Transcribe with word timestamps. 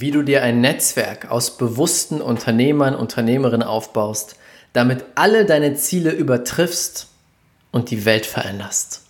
wie 0.00 0.10
du 0.10 0.22
dir 0.22 0.42
ein 0.42 0.62
Netzwerk 0.62 1.30
aus 1.30 1.58
bewussten 1.58 2.22
Unternehmern, 2.22 2.94
Unternehmerinnen 2.94 3.66
aufbaust, 3.66 4.36
damit 4.72 5.04
alle 5.14 5.44
deine 5.44 5.74
Ziele 5.74 6.12
übertriffst 6.12 7.08
und 7.70 7.90
die 7.90 8.06
Welt 8.06 8.24
veränderst. 8.24 9.02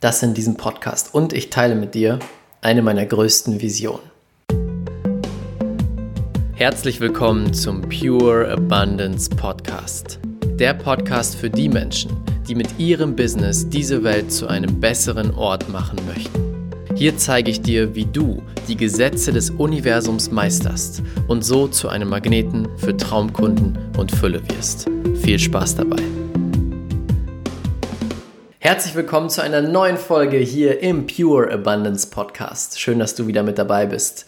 Das 0.00 0.24
in 0.24 0.34
diesem 0.34 0.56
Podcast 0.56 1.14
und 1.14 1.32
ich 1.32 1.50
teile 1.50 1.76
mit 1.76 1.94
dir 1.94 2.18
eine 2.60 2.82
meiner 2.82 3.06
größten 3.06 3.60
Visionen. 3.60 4.10
Herzlich 6.54 6.98
willkommen 6.98 7.54
zum 7.54 7.82
Pure 7.82 8.50
Abundance 8.50 9.30
Podcast. 9.30 10.18
Der 10.58 10.74
Podcast 10.74 11.36
für 11.36 11.50
die 11.50 11.68
Menschen, 11.68 12.10
die 12.48 12.56
mit 12.56 12.80
ihrem 12.80 13.14
Business 13.14 13.68
diese 13.68 14.02
Welt 14.02 14.32
zu 14.32 14.48
einem 14.48 14.80
besseren 14.80 15.32
Ort 15.36 15.68
machen 15.68 16.00
möchten. 16.04 16.55
Hier 16.98 17.18
zeige 17.18 17.50
ich 17.50 17.60
dir, 17.60 17.94
wie 17.94 18.06
du 18.06 18.42
die 18.68 18.76
Gesetze 18.78 19.30
des 19.30 19.50
Universums 19.50 20.30
meisterst 20.30 21.02
und 21.28 21.44
so 21.44 21.68
zu 21.68 21.90
einem 21.90 22.08
Magneten 22.08 22.66
für 22.78 22.96
Traumkunden 22.96 23.78
und 23.98 24.10
Fülle 24.10 24.40
wirst. 24.48 24.88
Viel 25.20 25.38
Spaß 25.38 25.76
dabei. 25.76 26.02
Herzlich 28.60 28.94
willkommen 28.94 29.28
zu 29.28 29.42
einer 29.42 29.60
neuen 29.60 29.98
Folge 29.98 30.38
hier 30.38 30.80
im 30.80 31.06
Pure 31.06 31.52
Abundance 31.52 32.08
Podcast. 32.08 32.80
Schön, 32.80 32.98
dass 32.98 33.14
du 33.14 33.26
wieder 33.26 33.42
mit 33.42 33.58
dabei 33.58 33.84
bist. 33.84 34.24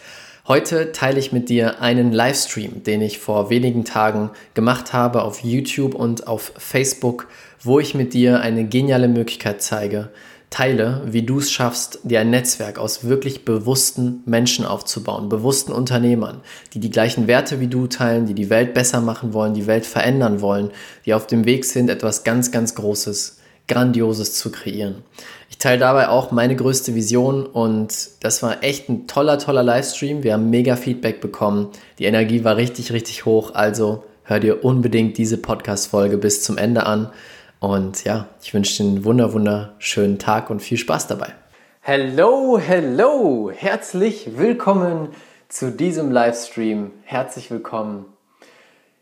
Heute 0.46 0.92
teile 0.92 1.18
ich 1.20 1.32
mit 1.32 1.48
dir 1.48 1.80
einen 1.80 2.12
Livestream, 2.12 2.82
den 2.82 3.00
ich 3.00 3.18
vor 3.18 3.48
wenigen 3.48 3.86
Tagen 3.86 4.28
gemacht 4.52 4.92
habe 4.92 5.22
auf 5.22 5.42
YouTube 5.42 5.94
und 5.94 6.26
auf 6.26 6.52
Facebook, 6.58 7.28
wo 7.62 7.80
ich 7.80 7.94
mit 7.94 8.12
dir 8.12 8.40
eine 8.40 8.66
geniale 8.66 9.08
Möglichkeit 9.08 9.62
zeige, 9.62 10.10
teile, 10.50 11.02
wie 11.06 11.22
du 11.22 11.38
es 11.38 11.50
schaffst, 11.50 12.00
dir 12.04 12.20
ein 12.20 12.30
Netzwerk 12.30 12.78
aus 12.78 13.04
wirklich 13.04 13.44
bewussten 13.44 14.22
Menschen 14.24 14.64
aufzubauen, 14.64 15.28
bewussten 15.28 15.72
Unternehmern, 15.72 16.40
die 16.72 16.80
die 16.80 16.90
gleichen 16.90 17.26
Werte 17.26 17.60
wie 17.60 17.66
du 17.66 17.86
teilen, 17.86 18.26
die 18.26 18.34
die 18.34 18.50
Welt 18.50 18.72
besser 18.72 19.00
machen 19.00 19.34
wollen, 19.34 19.54
die 19.54 19.66
Welt 19.66 19.84
verändern 19.84 20.40
wollen, 20.40 20.70
die 21.04 21.14
auf 21.14 21.26
dem 21.26 21.44
Weg 21.44 21.64
sind, 21.64 21.90
etwas 21.90 22.24
ganz, 22.24 22.50
ganz 22.50 22.74
Großes, 22.74 23.38
Grandioses 23.68 24.34
zu 24.34 24.50
kreieren. 24.50 25.02
Ich 25.50 25.58
teile 25.58 25.78
dabei 25.78 26.08
auch 26.08 26.30
meine 26.30 26.56
größte 26.56 26.94
Vision 26.94 27.44
und 27.44 27.92
das 28.20 28.42
war 28.42 28.62
echt 28.62 28.88
ein 28.88 29.06
toller, 29.06 29.38
toller 29.38 29.62
Livestream. 29.62 30.22
Wir 30.22 30.34
haben 30.34 30.50
mega 30.50 30.76
Feedback 30.76 31.20
bekommen. 31.20 31.68
Die 31.98 32.04
Energie 32.04 32.44
war 32.44 32.56
richtig, 32.56 32.92
richtig 32.92 33.26
hoch. 33.26 33.54
Also 33.54 34.04
hör 34.22 34.40
dir 34.40 34.64
unbedingt 34.64 35.18
diese 35.18 35.36
Podcast-Folge 35.36 36.16
bis 36.16 36.42
zum 36.42 36.56
Ende 36.56 36.86
an. 36.86 37.10
Und 37.60 38.04
ja, 38.04 38.28
ich 38.40 38.54
wünsche 38.54 38.82
dir 38.82 38.88
einen 38.88 39.04
wunder, 39.04 39.32
wunderschönen 39.32 40.18
Tag 40.18 40.48
und 40.48 40.60
viel 40.60 40.78
Spaß 40.78 41.08
dabei. 41.08 41.32
Hello, 41.80 42.58
hello! 42.58 43.50
Herzlich 43.50 44.38
willkommen 44.38 45.08
zu 45.48 45.72
diesem 45.72 46.12
Livestream. 46.12 46.92
Herzlich 47.02 47.50
willkommen 47.50 48.04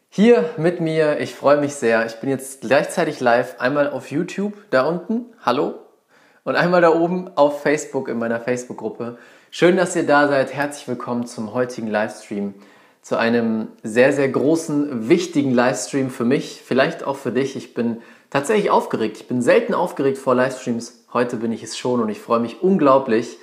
hier 0.09 0.49
mit 0.57 0.81
mir. 0.81 1.21
Ich 1.21 1.35
freue 1.35 1.59
mich 1.59 1.75
sehr. 1.75 2.07
Ich 2.07 2.15
bin 2.17 2.31
jetzt 2.31 2.63
gleichzeitig 2.63 3.21
live 3.21 3.61
einmal 3.61 3.91
auf 3.91 4.11
YouTube 4.11 4.55
da 4.71 4.87
unten. 4.87 5.27
Hallo. 5.43 5.75
Und 6.45 6.57
einmal 6.57 6.81
da 6.81 6.95
oben 6.95 7.29
auf 7.37 7.61
Facebook 7.61 8.09
in 8.09 8.19
meiner 8.19 8.41
Facebook-Gruppe. 8.41 9.19
Schön, 9.51 9.77
dass 9.77 9.97
ihr 9.97 10.07
da 10.07 10.29
seid. 10.29 10.55
Herzlich 10.55 10.89
willkommen 10.89 11.27
zum 11.27 11.53
heutigen 11.53 11.89
Livestream. 11.89 12.55
Zu 13.03 13.17
einem 13.19 13.69
sehr, 13.83 14.15
sehr 14.15 14.29
großen, 14.29 15.11
wichtigen 15.11 15.53
Livestream 15.53 16.09
für 16.09 16.25
mich, 16.25 16.63
vielleicht 16.65 17.05
auch 17.05 17.17
für 17.17 17.33
dich. 17.33 17.55
Ich 17.55 17.75
bin 17.75 17.99
tatsächlich 18.37 18.71
aufgeregt. 18.71 19.17
Ich 19.17 19.29
bin 19.29 19.41
selten 19.41 19.73
aufgeregt 19.73 20.19
vor 20.19 20.35
Livestreams. 20.35 21.07
Heute 21.15 21.39
bin 21.39 21.53
ich 21.53 21.63
es 21.63 21.79
schon 21.79 22.03
und 22.03 22.11
ich 22.11 22.21
freue 22.21 22.39
mich 22.39 22.63
unglaublich, 22.63 23.39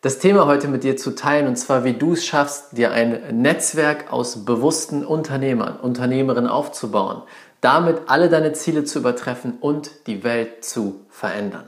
das 0.00 0.20
Thema 0.20 0.46
heute 0.46 0.68
mit 0.68 0.84
dir 0.84 0.96
zu 0.96 1.16
teilen 1.16 1.48
und 1.48 1.56
zwar, 1.56 1.82
wie 1.82 1.94
du 1.94 2.12
es 2.12 2.24
schaffst, 2.24 2.78
dir 2.78 2.92
ein 2.92 3.20
Netzwerk 3.42 4.12
aus 4.12 4.44
bewussten 4.44 5.04
Unternehmern, 5.04 5.76
Unternehmerinnen 5.80 6.48
aufzubauen, 6.48 7.22
damit 7.62 8.02
alle 8.06 8.28
deine 8.28 8.52
Ziele 8.52 8.84
zu 8.84 9.00
übertreffen 9.00 9.58
und 9.60 9.90
die 10.06 10.22
Welt 10.22 10.64
zu 10.64 11.00
verändern. 11.10 11.64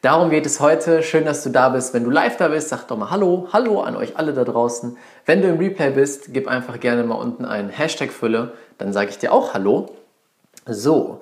Darum 0.00 0.30
geht 0.30 0.46
es 0.46 0.60
heute. 0.60 1.02
Schön, 1.02 1.24
dass 1.24 1.42
du 1.42 1.50
da 1.50 1.70
bist. 1.70 1.94
Wenn 1.94 2.04
du 2.04 2.10
live 2.10 2.36
da 2.36 2.46
bist, 2.46 2.68
sag 2.68 2.86
doch 2.86 2.96
mal 2.96 3.10
Hallo, 3.10 3.48
Hallo 3.52 3.80
an 3.80 3.96
euch 3.96 4.16
alle 4.18 4.34
da 4.34 4.44
draußen. 4.44 4.96
Wenn 5.26 5.42
du 5.42 5.48
im 5.48 5.58
Replay 5.58 5.90
bist, 5.90 6.32
gib 6.32 6.46
einfach 6.46 6.78
gerne 6.78 7.02
mal 7.02 7.16
unten 7.16 7.44
einen 7.44 7.70
Hashtag 7.70 8.12
Fülle, 8.12 8.52
dann 8.78 8.92
sage 8.92 9.10
ich 9.10 9.18
dir 9.18 9.32
auch 9.32 9.52
Hallo. 9.52 9.88
So, 10.66 11.20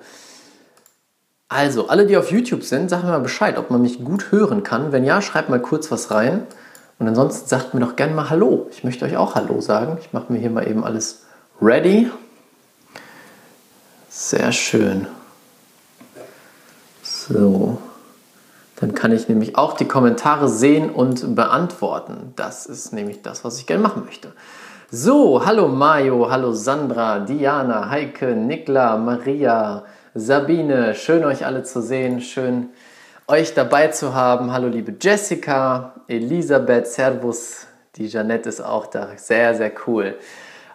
also, 1.53 1.87
alle, 1.87 2.05
die 2.05 2.17
auf 2.17 2.31
YouTube 2.31 2.63
sind, 2.63 2.89
sagen 2.89 3.05
mir 3.05 3.11
mal 3.11 3.19
Bescheid, 3.19 3.57
ob 3.57 3.69
man 3.69 3.81
mich 3.81 4.03
gut 4.03 4.31
hören 4.31 4.63
kann. 4.63 4.91
Wenn 4.91 5.03
ja, 5.03 5.21
schreibt 5.21 5.49
mal 5.49 5.61
kurz 5.61 5.91
was 5.91 6.11
rein. 6.11 6.47
Und 6.99 7.07
ansonsten 7.07 7.47
sagt 7.47 7.73
mir 7.73 7.79
doch 7.79 7.95
gerne 7.95 8.13
mal 8.13 8.29
Hallo. 8.29 8.67
Ich 8.71 8.83
möchte 8.83 9.05
euch 9.05 9.17
auch 9.17 9.35
Hallo 9.35 9.61
sagen. 9.61 9.97
Ich 10.01 10.13
mache 10.13 10.31
mir 10.31 10.39
hier 10.39 10.49
mal 10.49 10.67
eben 10.67 10.83
alles 10.83 11.23
ready. 11.61 12.09
Sehr 14.09 14.51
schön. 14.51 15.07
So. 17.01 17.77
Dann 18.79 18.93
kann 18.93 19.11
ich 19.11 19.29
nämlich 19.29 19.57
auch 19.57 19.73
die 19.73 19.87
Kommentare 19.87 20.49
sehen 20.49 20.89
und 20.89 21.35
beantworten. 21.35 22.33
Das 22.35 22.65
ist 22.65 22.93
nämlich 22.93 23.21
das, 23.21 23.43
was 23.43 23.57
ich 23.57 23.65
gerne 23.65 23.81
machen 23.81 24.03
möchte. 24.05 24.33
So, 24.91 25.45
hallo 25.45 25.69
Mario, 25.69 26.29
hallo 26.29 26.51
Sandra, 26.51 27.19
Diana, 27.19 27.89
Heike, 27.89 28.35
Nikla, 28.35 28.97
Maria, 28.97 29.85
Sabine, 30.15 30.93
schön 30.93 31.25
euch 31.25 31.43
alle 31.43 31.63
zu 31.63 31.81
sehen, 31.81 32.21
schön 32.21 32.69
euch 33.27 33.55
dabei 33.55 33.87
zu 33.87 34.13
haben. 34.13 34.53
Hallo 34.53 34.67
liebe 34.67 34.93
Jessica, 35.01 35.95
Elisabeth, 36.07 36.85
Servus, 36.85 37.65
die 37.95 38.05
Janette 38.05 38.47
ist 38.47 38.61
auch 38.61 38.85
da, 38.85 39.09
sehr, 39.15 39.55
sehr 39.55 39.71
cool. 39.87 40.15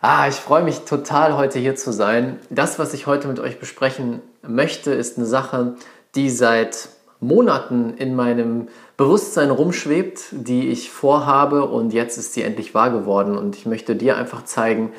Ah, 0.00 0.26
ich 0.26 0.34
freue 0.34 0.64
mich 0.64 0.80
total 0.80 1.36
heute 1.36 1.60
hier 1.60 1.76
zu 1.76 1.92
sein. 1.92 2.40
Das, 2.50 2.80
was 2.80 2.94
ich 2.94 3.06
heute 3.06 3.28
mit 3.28 3.38
euch 3.38 3.60
besprechen 3.60 4.22
möchte, 4.42 4.90
ist 4.90 5.18
eine 5.18 5.26
Sache, 5.26 5.76
die 6.16 6.30
seit 6.30 6.88
Monaten 7.20 7.94
in 7.96 8.16
meinem 8.16 8.66
Bewusstsein 8.96 9.50
rumschwebt, 9.50 10.30
die 10.32 10.68
ich 10.68 10.90
vorhabe 10.90 11.64
und 11.64 11.92
jetzt 11.92 12.18
ist 12.18 12.34
sie 12.34 12.42
endlich 12.42 12.74
wahr 12.74 12.90
geworden 12.90 13.38
und 13.38 13.54
ich 13.54 13.66
möchte 13.66 13.94
dir 13.94 14.16
einfach 14.16 14.44
zeigen, 14.44 14.92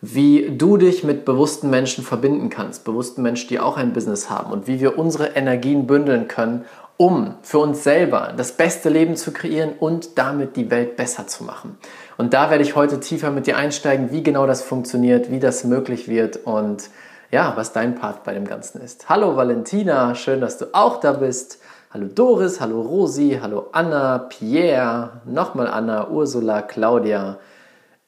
wie 0.00 0.56
du 0.56 0.76
dich 0.76 1.02
mit 1.02 1.24
bewussten 1.24 1.70
Menschen 1.70 2.04
verbinden 2.04 2.50
kannst, 2.50 2.84
bewussten 2.84 3.22
Menschen, 3.22 3.48
die 3.48 3.58
auch 3.58 3.76
ein 3.76 3.92
Business 3.92 4.30
haben 4.30 4.52
und 4.52 4.66
wie 4.66 4.80
wir 4.80 4.98
unsere 4.98 5.28
Energien 5.28 5.86
bündeln 5.86 6.28
können, 6.28 6.64
um 6.96 7.34
für 7.42 7.58
uns 7.58 7.84
selber 7.84 8.32
das 8.36 8.52
beste 8.52 8.88
Leben 8.88 9.16
zu 9.16 9.32
kreieren 9.32 9.72
und 9.78 10.18
damit 10.18 10.56
die 10.56 10.70
Welt 10.70 10.96
besser 10.96 11.26
zu 11.26 11.44
machen. 11.44 11.78
Und 12.16 12.34
da 12.34 12.50
werde 12.50 12.64
ich 12.64 12.76
heute 12.76 13.00
tiefer 13.00 13.30
mit 13.30 13.46
dir 13.46 13.56
einsteigen, 13.56 14.10
wie 14.10 14.22
genau 14.22 14.46
das 14.46 14.62
funktioniert, 14.62 15.30
wie 15.30 15.40
das 15.40 15.64
möglich 15.64 16.08
wird 16.08 16.44
und 16.44 16.90
ja, 17.30 17.52
was 17.56 17.72
dein 17.72 17.94
Part 17.94 18.24
bei 18.24 18.34
dem 18.34 18.46
Ganzen 18.46 18.80
ist. 18.80 19.08
Hallo 19.08 19.36
Valentina, 19.36 20.14
schön, 20.14 20.40
dass 20.40 20.58
du 20.58 20.66
auch 20.72 20.98
da 21.00 21.12
bist. 21.12 21.60
Hallo 21.90 22.06
Doris, 22.06 22.60
hallo 22.60 22.82
Rosi, 22.82 23.38
hallo 23.40 23.68
Anna, 23.72 24.18
Pierre, 24.18 25.22
nochmal 25.24 25.68
Anna, 25.68 26.08
Ursula, 26.08 26.62
Claudia, 26.62 27.38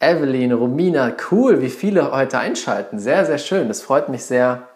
Evelyn, 0.01 0.53
Romina, 0.53 1.13
cool, 1.31 1.61
wie 1.61 1.69
viele 1.69 2.11
heute 2.11 2.39
einschalten. 2.39 2.99
Sehr, 2.99 3.27
sehr 3.27 3.39
schön. 3.39 3.69
Das 3.69 3.83
freut 3.83 4.09
mich 4.09 4.25
sehr. 4.25 4.67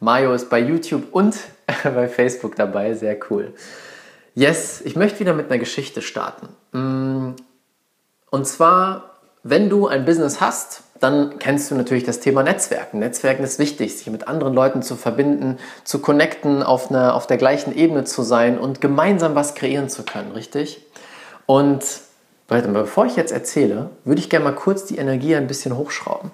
Mario 0.00 0.34
ist 0.34 0.50
bei 0.50 0.60
YouTube 0.60 1.04
und 1.12 1.34
bei 1.82 2.08
Facebook 2.08 2.54
dabei. 2.54 2.92
Sehr 2.92 3.16
cool. 3.30 3.54
Yes, 4.34 4.82
ich 4.82 4.96
möchte 4.96 5.20
wieder 5.20 5.32
mit 5.32 5.50
einer 5.50 5.58
Geschichte 5.58 6.02
starten. 6.02 6.48
Mm, 6.72 7.36
und 8.30 8.46
zwar, 8.46 9.20
wenn 9.42 9.70
du 9.70 9.86
ein 9.86 10.04
Business 10.04 10.40
hast, 10.42 10.82
dann 11.00 11.38
kennst 11.38 11.70
du 11.70 11.74
natürlich 11.74 12.04
das 12.04 12.20
Thema 12.20 12.42
Netzwerken. 12.42 12.98
Netzwerken 12.98 13.42
ist 13.42 13.58
wichtig, 13.58 13.96
sich 13.96 14.10
mit 14.10 14.28
anderen 14.28 14.54
Leuten 14.54 14.82
zu 14.82 14.94
verbinden, 14.94 15.58
zu 15.84 16.00
connecten, 16.00 16.62
auf, 16.62 16.90
einer, 16.90 17.14
auf 17.14 17.26
der 17.26 17.38
gleichen 17.38 17.74
Ebene 17.74 18.04
zu 18.04 18.22
sein 18.22 18.58
und 18.58 18.80
gemeinsam 18.80 19.34
was 19.34 19.54
kreieren 19.54 19.88
zu 19.88 20.04
können, 20.04 20.32
richtig? 20.32 20.86
Und 21.46 21.82
Warte 22.48 22.68
mal, 22.68 22.82
bevor 22.82 23.06
ich 23.06 23.16
jetzt 23.16 23.32
erzähle, 23.32 23.90
würde 24.04 24.20
ich 24.20 24.28
gerne 24.28 24.44
mal 24.44 24.54
kurz 24.54 24.84
die 24.84 24.98
Energie 24.98 25.34
ein 25.34 25.46
bisschen 25.46 25.76
hochschrauben. 25.76 26.30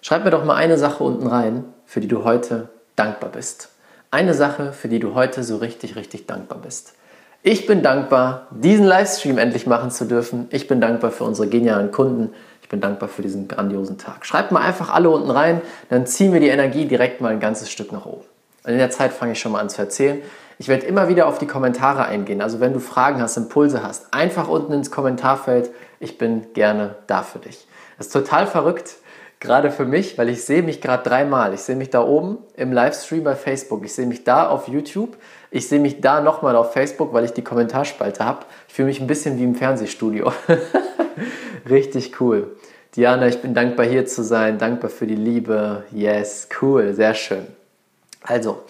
Schreib 0.00 0.24
mir 0.24 0.30
doch 0.30 0.44
mal 0.44 0.56
eine 0.56 0.78
Sache 0.78 1.04
unten 1.04 1.26
rein, 1.26 1.64
für 1.86 2.00
die 2.00 2.08
du 2.08 2.24
heute 2.24 2.68
dankbar 2.96 3.30
bist. 3.30 3.68
Eine 4.10 4.34
Sache, 4.34 4.72
für 4.72 4.88
die 4.88 5.00
du 5.00 5.14
heute 5.14 5.44
so 5.44 5.56
richtig, 5.56 5.96
richtig 5.96 6.26
dankbar 6.26 6.58
bist. 6.58 6.94
Ich 7.42 7.66
bin 7.66 7.82
dankbar, 7.82 8.48
diesen 8.50 8.84
Livestream 8.84 9.38
endlich 9.38 9.66
machen 9.66 9.90
zu 9.90 10.06
dürfen. 10.06 10.48
Ich 10.50 10.66
bin 10.66 10.80
dankbar 10.80 11.10
für 11.10 11.24
unsere 11.24 11.48
genialen 11.48 11.92
Kunden. 11.92 12.34
Ich 12.62 12.68
bin 12.68 12.80
dankbar 12.80 13.08
für 13.08 13.22
diesen 13.22 13.48
grandiosen 13.48 13.96
Tag. 13.96 14.26
Schreibt 14.26 14.50
mal 14.50 14.60
einfach 14.60 14.92
alle 14.92 15.08
unten 15.08 15.30
rein, 15.30 15.60
dann 15.88 16.06
ziehen 16.06 16.32
wir 16.32 16.40
die 16.40 16.48
Energie 16.48 16.86
direkt 16.86 17.20
mal 17.20 17.32
ein 17.32 17.40
ganzes 17.40 17.70
Stück 17.70 17.92
nach 17.92 18.06
oben. 18.06 18.24
Und 18.64 18.72
in 18.72 18.78
der 18.78 18.90
Zeit 18.90 19.12
fange 19.12 19.32
ich 19.32 19.40
schon 19.40 19.52
mal 19.52 19.60
an 19.60 19.70
zu 19.70 19.80
erzählen. 19.80 20.20
Ich 20.58 20.66
werde 20.66 20.86
immer 20.86 21.08
wieder 21.08 21.28
auf 21.28 21.38
die 21.38 21.46
Kommentare 21.46 22.04
eingehen. 22.06 22.42
Also 22.42 22.58
wenn 22.58 22.72
du 22.72 22.80
Fragen 22.80 23.22
hast, 23.22 23.36
Impulse 23.36 23.82
hast, 23.82 24.12
einfach 24.12 24.48
unten 24.48 24.72
ins 24.72 24.90
Kommentarfeld. 24.90 25.70
Ich 26.00 26.18
bin 26.18 26.52
gerne 26.52 26.96
da 27.06 27.22
für 27.22 27.38
dich. 27.38 27.66
Das 27.96 28.08
ist 28.08 28.12
total 28.12 28.46
verrückt. 28.46 28.96
gerade 29.40 29.70
für 29.70 29.84
mich, 29.84 30.18
weil 30.18 30.28
ich 30.28 30.44
sehe 30.44 30.62
mich 30.62 30.80
gerade 30.80 31.08
dreimal. 31.08 31.54
Ich 31.54 31.60
sehe 31.60 31.76
mich 31.76 31.90
da 31.90 32.02
oben 32.02 32.38
im 32.56 32.72
Livestream 32.72 33.22
bei 33.22 33.36
Facebook. 33.36 33.84
Ich 33.84 33.94
sehe 33.94 34.06
mich 34.06 34.24
da 34.24 34.48
auf 34.48 34.66
YouTube. 34.66 35.16
Ich 35.50 35.68
sehe 35.68 35.78
mich 35.78 36.00
da 36.00 36.20
nochmal 36.20 36.56
auf 36.56 36.72
Facebook, 36.72 37.12
weil 37.12 37.24
ich 37.24 37.32
die 37.32 37.44
Kommentarspalte 37.44 38.24
habe. 38.24 38.40
Ich 38.66 38.74
fühle 38.74 38.88
mich 38.88 39.00
ein 39.00 39.06
bisschen 39.06 39.38
wie 39.38 39.44
im 39.44 39.54
Fernsehstudio. 39.54 40.32
Richtig 41.70 42.20
cool. 42.20 42.56
Diana, 42.96 43.28
ich 43.28 43.40
bin 43.40 43.54
dankbar 43.54 43.86
hier 43.86 44.06
zu 44.06 44.24
sein. 44.24 44.58
Dankbar 44.58 44.90
für 44.90 45.06
die 45.06 45.14
Liebe. 45.14 45.84
Yes, 45.92 46.48
cool. 46.60 46.94
Sehr 46.94 47.14
schön. 47.14 47.46
Also, 48.22 48.64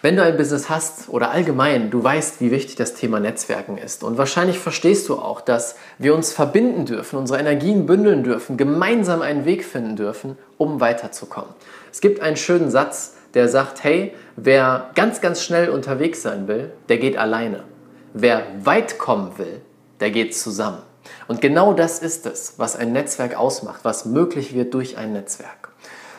wenn 0.00 0.14
du 0.14 0.22
ein 0.22 0.36
Business 0.36 0.70
hast 0.70 1.08
oder 1.08 1.32
allgemein, 1.32 1.90
du 1.90 2.02
weißt, 2.02 2.40
wie 2.40 2.52
wichtig 2.52 2.76
das 2.76 2.94
Thema 2.94 3.18
Netzwerken 3.18 3.78
ist. 3.78 4.04
Und 4.04 4.16
wahrscheinlich 4.16 4.58
verstehst 4.58 5.08
du 5.08 5.16
auch, 5.16 5.40
dass 5.40 5.74
wir 5.98 6.14
uns 6.14 6.32
verbinden 6.32 6.86
dürfen, 6.86 7.18
unsere 7.18 7.40
Energien 7.40 7.86
bündeln 7.86 8.22
dürfen, 8.22 8.56
gemeinsam 8.56 9.22
einen 9.22 9.44
Weg 9.44 9.64
finden 9.64 9.96
dürfen, 9.96 10.38
um 10.56 10.80
weiterzukommen. 10.80 11.50
Es 11.90 12.00
gibt 12.00 12.20
einen 12.20 12.36
schönen 12.36 12.70
Satz, 12.70 13.14
der 13.34 13.48
sagt, 13.48 13.82
hey, 13.82 14.14
wer 14.36 14.90
ganz, 14.94 15.20
ganz 15.20 15.42
schnell 15.42 15.68
unterwegs 15.68 16.22
sein 16.22 16.46
will, 16.46 16.70
der 16.88 16.98
geht 16.98 17.16
alleine. 17.16 17.64
Wer 18.14 18.42
weit 18.62 18.98
kommen 18.98 19.32
will, 19.36 19.60
der 19.98 20.12
geht 20.12 20.36
zusammen. 20.36 20.82
Und 21.26 21.40
genau 21.40 21.72
das 21.72 21.98
ist 21.98 22.24
es, 22.26 22.54
was 22.56 22.76
ein 22.76 22.92
Netzwerk 22.92 23.36
ausmacht, 23.36 23.80
was 23.82 24.04
möglich 24.04 24.54
wird 24.54 24.74
durch 24.74 24.96
ein 24.96 25.12
Netzwerk. 25.12 25.67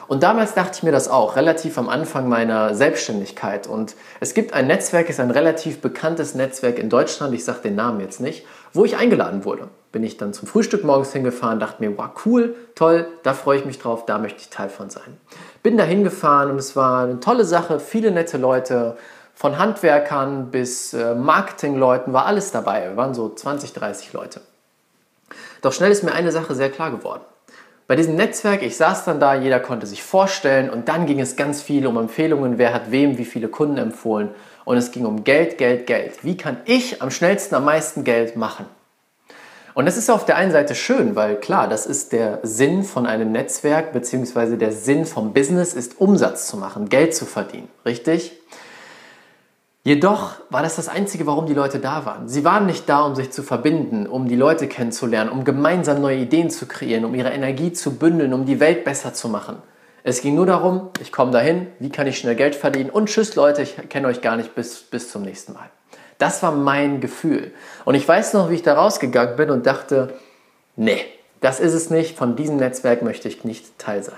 Und 0.10 0.24
damals 0.24 0.56
dachte 0.56 0.72
ich 0.74 0.82
mir 0.82 0.92
das 0.92 1.08
auch, 1.08 1.36
relativ 1.36 1.78
am 1.78 1.88
Anfang 1.88 2.28
meiner 2.28 2.74
Selbstständigkeit. 2.74 3.68
Und 3.68 3.96
es 4.20 4.34
gibt 4.34 4.56
ein 4.56 4.66
Netzwerk, 4.66 5.08
ist 5.08 5.20
ein 5.20 5.30
relativ 5.30 5.82
bekanntes 5.82 6.34
Netzwerk 6.34 6.80
in 6.80 6.90
Deutschland, 6.90 7.32
ich 7.36 7.46
sage 7.46 7.60
den 7.66 7.76
Namen 7.76 8.00
jetzt 8.00 8.20
nicht, 8.20 8.44
wo 8.74 8.86
ich 8.86 8.98
eingeladen 8.98 9.46
wurde. 9.46 9.68
Bin 9.92 10.04
ich 10.04 10.18
dann 10.18 10.34
zum 10.34 10.48
Frühstück 10.48 10.84
morgens 10.84 11.14
hingefahren, 11.14 11.60
dachte 11.60 11.84
mir, 11.84 11.96
wow, 11.96 12.10
cool, 12.26 12.56
toll, 12.74 13.06
da 13.22 13.36
freue 13.36 13.60
ich 13.60 13.66
mich 13.66 13.78
drauf, 13.78 14.08
da 14.08 14.18
möchte 14.18 14.42
ich 14.42 14.50
Teil 14.50 14.70
von 14.70 14.90
sein. 14.90 15.16
Bin 15.62 15.78
da 15.78 15.84
hingefahren 15.84 16.50
und 16.50 16.58
es 16.58 16.76
war 16.76 17.04
eine 17.04 17.20
tolle 17.20 17.46
Sache, 17.46 17.80
viele 17.80 18.10
nette 18.10 18.40
Leute, 18.40 18.98
von 19.36 19.60
Handwerkern 19.60 20.50
bis 20.50 20.92
äh, 20.96 21.14
Marketingleuten 21.14 22.14
war 22.14 22.26
alles 22.26 22.52
dabei. 22.52 22.90
Wir 22.90 22.98
waren 22.98 23.14
so 23.14 23.30
20, 23.30 23.74
30 23.74 24.12
Leute. 24.14 24.42
Doch 25.62 25.72
schnell 25.72 25.92
ist 25.92 26.04
mir 26.04 26.14
eine 26.14 26.32
Sache 26.32 26.56
sehr 26.56 26.72
klar 26.72 26.90
geworden. 26.90 27.22
Bei 27.90 27.96
diesem 27.96 28.18
Netzwerk, 28.18 28.62
ich 28.62 28.78
saß 28.78 29.06
dann 29.06 29.20
da, 29.20 29.34
jeder 29.34 29.60
konnte 29.60 29.88
sich 29.88 30.04
vorstellen 30.04 30.70
und 30.70 30.88
dann 30.88 31.08
ging 31.08 31.20
es 31.20 31.36
ganz 31.36 31.64
viel 31.64 31.88
um 31.88 31.98
Empfehlungen, 31.98 32.60
wer 32.60 32.72
hat 32.72 32.92
wem 32.92 33.18
wie 33.18 33.26
viele 33.26 33.48
Kunden 33.48 33.80
empfohlen 33.80 34.30
und 34.64 34.78
es 34.78 34.92
ging 34.92 35.08
um 35.08 35.24
Geld, 35.24 35.58
Geld, 35.58 35.88
Geld. 35.88 36.24
Wie 36.24 36.38
kann 36.38 36.58
ich 36.66 37.02
am 37.02 37.10
schnellsten 37.10 37.56
am 37.56 37.66
meisten 37.66 38.04
Geld 38.04 38.36
machen? 38.36 38.68
Und 39.74 39.88
das 39.88 39.98
ist 39.98 40.12
auf 40.12 40.24
der 40.24 40.36
einen 40.36 40.52
Seite 40.52 40.76
schön, 40.76 41.16
weil 41.16 41.38
klar, 41.38 41.68
das 41.68 41.88
ist 41.88 42.12
der 42.12 42.38
Sinn 42.44 42.84
von 42.84 43.08
einem 43.08 43.32
Netzwerk, 43.32 43.92
beziehungsweise 43.92 44.60
der 44.60 44.72
Sinn 44.72 45.06
vom 45.06 45.34
Business 45.34 45.74
ist 45.74 46.00
Umsatz 46.00 46.46
zu 46.46 46.58
machen, 46.58 46.90
Geld 46.90 47.16
zu 47.16 47.26
verdienen, 47.26 47.70
richtig? 47.88 48.40
Jedoch 49.90 50.34
war 50.52 50.62
das 50.62 50.76
das 50.76 50.88
Einzige, 50.88 51.26
warum 51.26 51.48
die 51.48 51.56
Leute 51.56 51.80
da 51.80 52.06
waren. 52.06 52.30
Sie 52.30 52.46
waren 52.46 52.68
nicht 52.68 52.88
da, 52.88 53.02
um 53.02 53.16
sich 53.16 53.32
zu 53.32 53.42
verbinden, 53.42 54.06
um 54.06 54.28
die 54.28 54.36
Leute 54.36 54.68
kennenzulernen, 54.68 55.32
um 55.32 55.44
gemeinsam 55.44 56.00
neue 56.00 56.18
Ideen 56.18 56.52
zu 56.52 56.68
kreieren, 56.68 57.06
um 57.06 57.16
ihre 57.16 57.32
Energie 57.32 57.74
zu 57.74 57.96
bündeln, 57.96 58.34
um 58.34 58.46
die 58.46 58.60
Welt 58.60 58.84
besser 58.84 59.16
zu 59.16 59.30
machen. 59.30 59.58
Es 60.04 60.22
ging 60.22 60.36
nur 60.36 60.46
darum, 60.46 60.90
ich 61.02 61.12
komme 61.12 61.32
dahin, 61.32 61.66
wie 61.80 61.90
kann 61.90 62.06
ich 62.06 62.20
schnell 62.20 62.36
Geld 62.36 62.54
verdienen 62.54 62.92
und 62.92 63.10
tschüss 63.10 63.34
Leute, 63.34 63.64
ich 63.64 63.78
kenne 63.90 64.06
euch 64.06 64.22
gar 64.22 64.38
nicht 64.38 64.54
bis, 64.54 64.84
bis 64.84 65.10
zum 65.10 65.24
nächsten 65.24 65.54
Mal. 65.54 65.72
Das 66.20 66.44
war 66.44 66.52
mein 66.52 67.02
Gefühl. 67.02 67.52
Und 67.84 67.96
ich 67.96 68.08
weiß 68.08 68.34
noch, 68.34 68.52
wie 68.52 68.56
ich 68.56 68.62
da 68.62 68.76
rausgegangen 68.76 69.38
bin 69.38 69.50
und 69.50 69.66
dachte, 69.66 70.14
nee, 70.76 71.04
das 71.42 71.60
ist 71.60 71.74
es 71.74 71.90
nicht, 71.90 72.16
von 72.16 72.36
diesem 72.36 72.58
Netzwerk 72.58 73.02
möchte 73.02 73.28
ich 73.28 73.44
nicht 73.44 73.80
Teil 73.80 74.04
sein. 74.04 74.14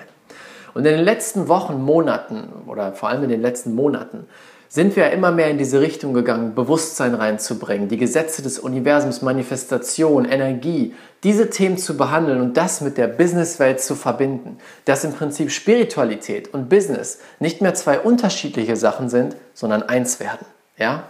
Und 0.74 0.86
in 0.86 0.98
den 0.98 1.06
letzten 1.06 1.48
Wochen, 1.48 1.82
Monaten 1.82 2.50
oder 2.68 2.92
vor 2.92 3.08
allem 3.08 3.24
in 3.24 3.30
den 3.30 3.42
letzten 3.42 3.74
Monaten 3.74 4.28
sind 4.74 4.96
wir 4.96 5.04
ja 5.04 5.10
immer 5.10 5.34
mehr 5.34 5.50
in 5.50 5.58
diese 5.58 5.82
Richtung 5.82 6.14
gegangen, 6.14 6.56
Bewusstsein 6.56 7.14
reinzubringen, 7.14 7.90
die 7.90 7.98
Gesetze 7.98 8.42
des 8.42 8.58
Universums, 8.58 9.22
Manifestation, 9.22 10.24
Energie, 10.24 10.96
diese 11.26 11.50
Themen 11.50 11.78
zu 11.78 11.98
behandeln 11.98 12.40
und 12.40 12.56
das 12.56 12.80
mit 12.80 12.98
der 12.98 13.08
Businesswelt 13.08 13.82
zu 13.82 13.96
verbinden. 13.96 14.60
Dass 14.86 15.04
im 15.04 15.12
Prinzip 15.12 15.52
Spiritualität 15.52 16.54
und 16.54 16.70
Business 16.70 17.20
nicht 17.40 17.62
mehr 17.62 17.74
zwei 17.74 18.00
unterschiedliche 18.00 18.78
Sachen 18.78 19.10
sind, 19.10 19.36
sondern 19.54 19.84
eins 19.84 20.22
werden. 20.22 20.46
Ja? 20.78 21.10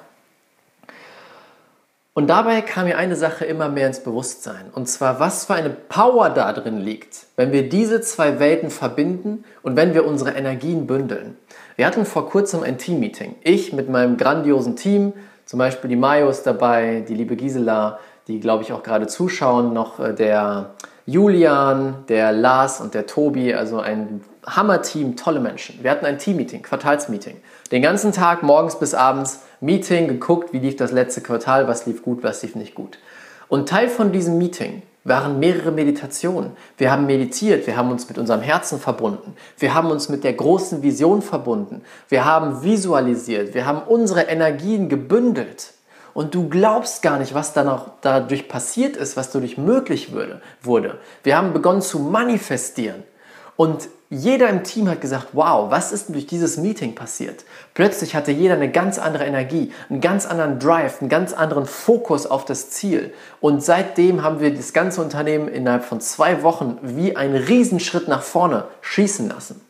Und 2.15 2.31
dabei 2.31 2.61
kam 2.61 2.85
mir 2.85 2.97
eine 2.97 3.15
Sache 3.15 3.45
immer 3.45 3.69
mehr 3.69 3.85
ins 3.85 3.99
Bewusstsein. 3.99 4.71
Und 4.73 4.89
zwar, 4.89 5.19
was 5.19 5.45
für 5.45 5.53
eine 5.53 5.69
Power 5.69 6.31
da 6.31 6.51
drin 6.51 6.79
liegt, 6.79 7.27
wenn 7.35 7.51
wir 7.51 7.69
diese 7.69 8.01
zwei 8.01 8.39
Welten 8.39 8.71
verbinden 8.71 9.43
und 9.61 9.75
wenn 9.75 9.93
wir 9.93 10.07
unsere 10.07 10.31
Energien 10.31 10.87
bündeln. 10.87 11.37
Wir 11.75 11.85
hatten 11.85 12.05
vor 12.05 12.29
kurzem 12.29 12.63
ein 12.63 12.77
Team-Meeting. 12.77 13.35
Ich 13.43 13.73
mit 13.73 13.89
meinem 13.89 14.17
grandiosen 14.17 14.75
Team, 14.75 15.13
zum 15.45 15.59
Beispiel 15.59 15.89
die 15.89 15.95
Mayo 15.95 16.29
ist 16.29 16.43
dabei, 16.43 17.03
die 17.07 17.13
liebe 17.13 17.35
Gisela, 17.35 17.99
die 18.27 18.39
glaube 18.39 18.63
ich 18.63 18.73
auch 18.73 18.83
gerade 18.83 19.07
zuschauen, 19.07 19.73
noch 19.73 19.99
äh, 19.99 20.13
der 20.13 20.71
Julian, 21.05 22.05
der 22.07 22.31
Lars 22.31 22.79
und 22.79 22.93
der 22.93 23.07
Tobi, 23.07 23.53
also 23.53 23.79
ein 23.79 24.21
Hammer-Team, 24.45 25.15
tolle 25.15 25.39
Menschen. 25.39 25.83
Wir 25.83 25.91
hatten 25.91 26.05
ein 26.05 26.17
Team-Meeting, 26.17 26.61
Quartalsmeeting. 26.61 27.37
Den 27.71 27.81
ganzen 27.81 28.11
Tag, 28.11 28.43
morgens 28.43 28.77
bis 28.77 28.93
abends, 28.93 29.41
Meeting, 29.59 30.07
geguckt, 30.07 30.53
wie 30.53 30.59
lief 30.59 30.75
das 30.75 30.91
letzte 30.91 31.21
Quartal, 31.21 31.67
was 31.67 31.85
lief 31.85 32.03
gut, 32.03 32.23
was 32.23 32.41
lief 32.43 32.55
nicht 32.55 32.75
gut. 32.75 32.97
Und 33.51 33.67
Teil 33.67 33.89
von 33.89 34.13
diesem 34.13 34.37
Meeting 34.37 34.81
waren 35.03 35.37
mehrere 35.37 35.71
Meditationen. 35.71 36.53
Wir 36.77 36.89
haben 36.89 37.05
meditiert, 37.05 37.67
wir 37.67 37.75
haben 37.75 37.91
uns 37.91 38.07
mit 38.07 38.17
unserem 38.17 38.39
Herzen 38.39 38.79
verbunden, 38.79 39.35
wir 39.57 39.73
haben 39.73 39.91
uns 39.91 40.07
mit 40.07 40.23
der 40.23 40.31
großen 40.31 40.81
Vision 40.83 41.21
verbunden, 41.21 41.81
wir 42.07 42.23
haben 42.23 42.63
visualisiert, 42.63 43.53
wir 43.53 43.65
haben 43.65 43.81
unsere 43.81 44.21
Energien 44.21 44.87
gebündelt. 44.87 45.73
Und 46.13 46.33
du 46.33 46.47
glaubst 46.47 47.01
gar 47.01 47.19
nicht, 47.19 47.33
was 47.33 47.51
dann 47.51 47.67
auch 47.67 47.89
dadurch 47.99 48.47
passiert 48.47 48.95
ist, 48.95 49.17
was 49.17 49.31
dadurch 49.31 49.57
möglich 49.57 50.13
würde, 50.13 50.41
wurde. 50.61 50.99
Wir 51.23 51.35
haben 51.35 51.51
begonnen 51.51 51.81
zu 51.81 51.99
manifestieren. 51.99 53.03
Und 53.57 53.89
jeder 54.13 54.49
im 54.49 54.65
Team 54.65 54.89
hat 54.89 54.99
gesagt, 54.99 55.29
wow, 55.31 55.71
was 55.71 55.93
ist 55.93 56.09
denn 56.09 56.13
durch 56.13 56.27
dieses 56.27 56.57
Meeting 56.57 56.95
passiert? 56.95 57.45
Plötzlich 57.73 58.13
hatte 58.13 58.33
jeder 58.33 58.55
eine 58.55 58.69
ganz 58.69 58.99
andere 58.99 59.23
Energie, 59.23 59.71
einen 59.89 60.01
ganz 60.01 60.25
anderen 60.25 60.59
Drive, 60.59 60.99
einen 60.99 61.07
ganz 61.07 61.31
anderen 61.31 61.65
Fokus 61.65 62.25
auf 62.27 62.43
das 62.43 62.69
Ziel. 62.71 63.13
Und 63.39 63.63
seitdem 63.63 64.21
haben 64.21 64.41
wir 64.41 64.53
das 64.53 64.73
ganze 64.73 65.01
Unternehmen 65.01 65.47
innerhalb 65.47 65.85
von 65.85 66.01
zwei 66.01 66.43
Wochen 66.43 66.77
wie 66.81 67.15
einen 67.15 67.41
Riesenschritt 67.41 68.09
nach 68.09 68.21
vorne 68.21 68.65
schießen 68.81 69.29
lassen. 69.29 69.61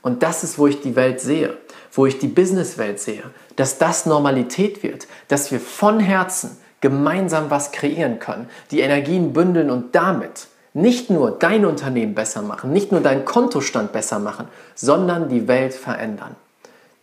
Und 0.00 0.22
das 0.22 0.42
ist, 0.42 0.58
wo 0.58 0.66
ich 0.66 0.80
die 0.80 0.96
Welt 0.96 1.20
sehe, 1.20 1.54
wo 1.92 2.06
ich 2.06 2.18
die 2.18 2.28
Businesswelt 2.28 2.98
sehe, 2.98 3.24
dass 3.56 3.76
das 3.76 4.06
Normalität 4.06 4.82
wird, 4.82 5.06
dass 5.28 5.52
wir 5.52 5.60
von 5.60 6.00
Herzen 6.00 6.56
gemeinsam 6.80 7.50
was 7.50 7.72
kreieren 7.72 8.20
können, 8.20 8.48
die 8.70 8.80
Energien 8.80 9.34
bündeln 9.34 9.68
und 9.68 9.94
damit 9.94 10.46
nicht 10.76 11.08
nur 11.08 11.30
dein 11.30 11.64
Unternehmen 11.64 12.14
besser 12.14 12.42
machen, 12.42 12.70
nicht 12.70 12.92
nur 12.92 13.00
deinen 13.00 13.24
Kontostand 13.24 13.92
besser 13.92 14.18
machen, 14.18 14.46
sondern 14.74 15.30
die 15.30 15.48
Welt 15.48 15.72
verändern. 15.72 16.36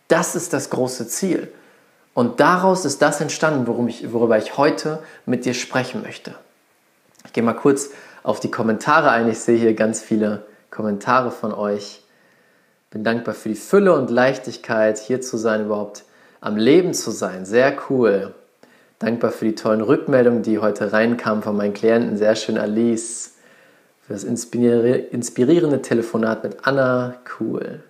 Das 0.08 0.36
ist 0.36 0.54
das 0.54 0.70
große 0.70 1.08
Ziel. 1.08 1.52
Und 2.14 2.40
daraus 2.40 2.86
ist 2.86 3.02
das 3.02 3.20
entstanden, 3.20 3.66
worüber 3.66 4.38
ich 4.38 4.58
heute 4.58 5.00
mit 5.26 5.46
dir 5.46 5.56
sprechen 5.56 6.04
möchte. 6.04 6.36
Ich 7.26 7.34
gehe 7.34 7.42
mal 7.42 7.54
kurz 7.54 7.90
auf 8.22 8.40
die 8.40 8.52
Kommentare 8.52 9.10
ein. 9.10 9.28
Ich 9.28 9.40
sehe 9.40 9.58
hier 9.58 9.74
ganz 9.74 10.02
viele 10.02 10.46
Kommentare 10.70 11.32
von 11.32 11.52
euch. 11.52 12.04
Bin 12.92 13.04
dankbar 13.04 13.34
für 13.34 13.50
die 13.50 13.56
Fülle 13.56 13.94
und 13.94 14.12
Leichtigkeit, 14.12 15.00
hier 15.00 15.22
zu 15.22 15.36
sein, 15.36 15.66
überhaupt 15.66 16.04
am 16.42 16.58
Leben 16.58 16.94
zu 16.94 17.10
sein. 17.10 17.44
Sehr 17.44 17.76
cool. 17.90 18.36
Dankbar 19.00 19.32
für 19.32 19.46
die 19.46 19.56
tollen 19.56 19.82
Rückmeldungen, 19.82 20.44
die 20.44 20.60
heute 20.60 20.94
reinkamen 20.94 21.42
von 21.42 21.58
meinen 21.58 21.74
Klienten. 21.74 22.18
Sehr 22.18 22.36
schön, 22.36 22.60
Alice 22.60 23.33
das 24.14 24.24
inspirierende 24.24 25.82
Telefonat 25.82 26.44
mit 26.44 26.58
Anna. 26.68 27.16
Cool. 27.40 27.82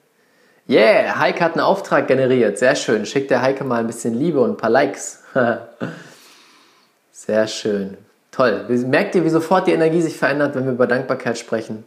Yeah, 0.70 1.20
Heike 1.20 1.44
hat 1.44 1.54
einen 1.54 1.62
Auftrag 1.62 2.08
generiert. 2.08 2.58
Sehr 2.58 2.76
schön. 2.76 3.06
Schickt 3.06 3.30
der 3.30 3.42
Heike 3.42 3.66
mal 3.66 3.82
ein 3.82 3.88
bisschen 3.88 4.18
Liebe 4.18 4.40
und 4.40 4.52
ein 4.52 4.58
paar 4.58 4.70
Likes. 4.70 5.22
Sehr 7.12 7.48
schön. 7.48 7.98
Toll. 8.32 8.66
Merkt 8.88 9.16
ihr, 9.16 9.26
wie 9.26 9.30
sofort 9.30 9.68
die 9.68 9.74
Energie 9.74 10.02
sich 10.02 10.18
verändert, 10.18 10.56
wenn 10.56 10.64
wir 10.64 10.72
über 10.72 10.88
Dankbarkeit 10.88 11.38
sprechen? 11.38 11.84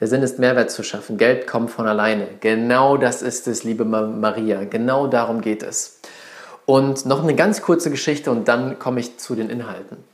Der 0.00 0.08
Sinn 0.08 0.22
ist, 0.22 0.40
Mehrwert 0.40 0.72
zu 0.72 0.82
schaffen. 0.82 1.16
Geld 1.16 1.46
kommt 1.46 1.70
von 1.70 1.86
alleine. 1.86 2.26
Genau 2.40 2.96
das 2.96 3.22
ist 3.22 3.46
es, 3.46 3.62
liebe 3.62 3.84
Maria. 3.84 4.64
Genau 4.64 5.06
darum 5.06 5.40
geht 5.40 5.62
es. 5.62 6.00
Und 6.66 7.06
noch 7.06 7.22
eine 7.22 7.36
ganz 7.36 7.62
kurze 7.62 7.90
Geschichte 7.90 8.32
und 8.32 8.48
dann 8.48 8.80
komme 8.80 8.98
ich 8.98 9.18
zu 9.18 9.36
den 9.36 9.48
Inhalten 9.48 10.07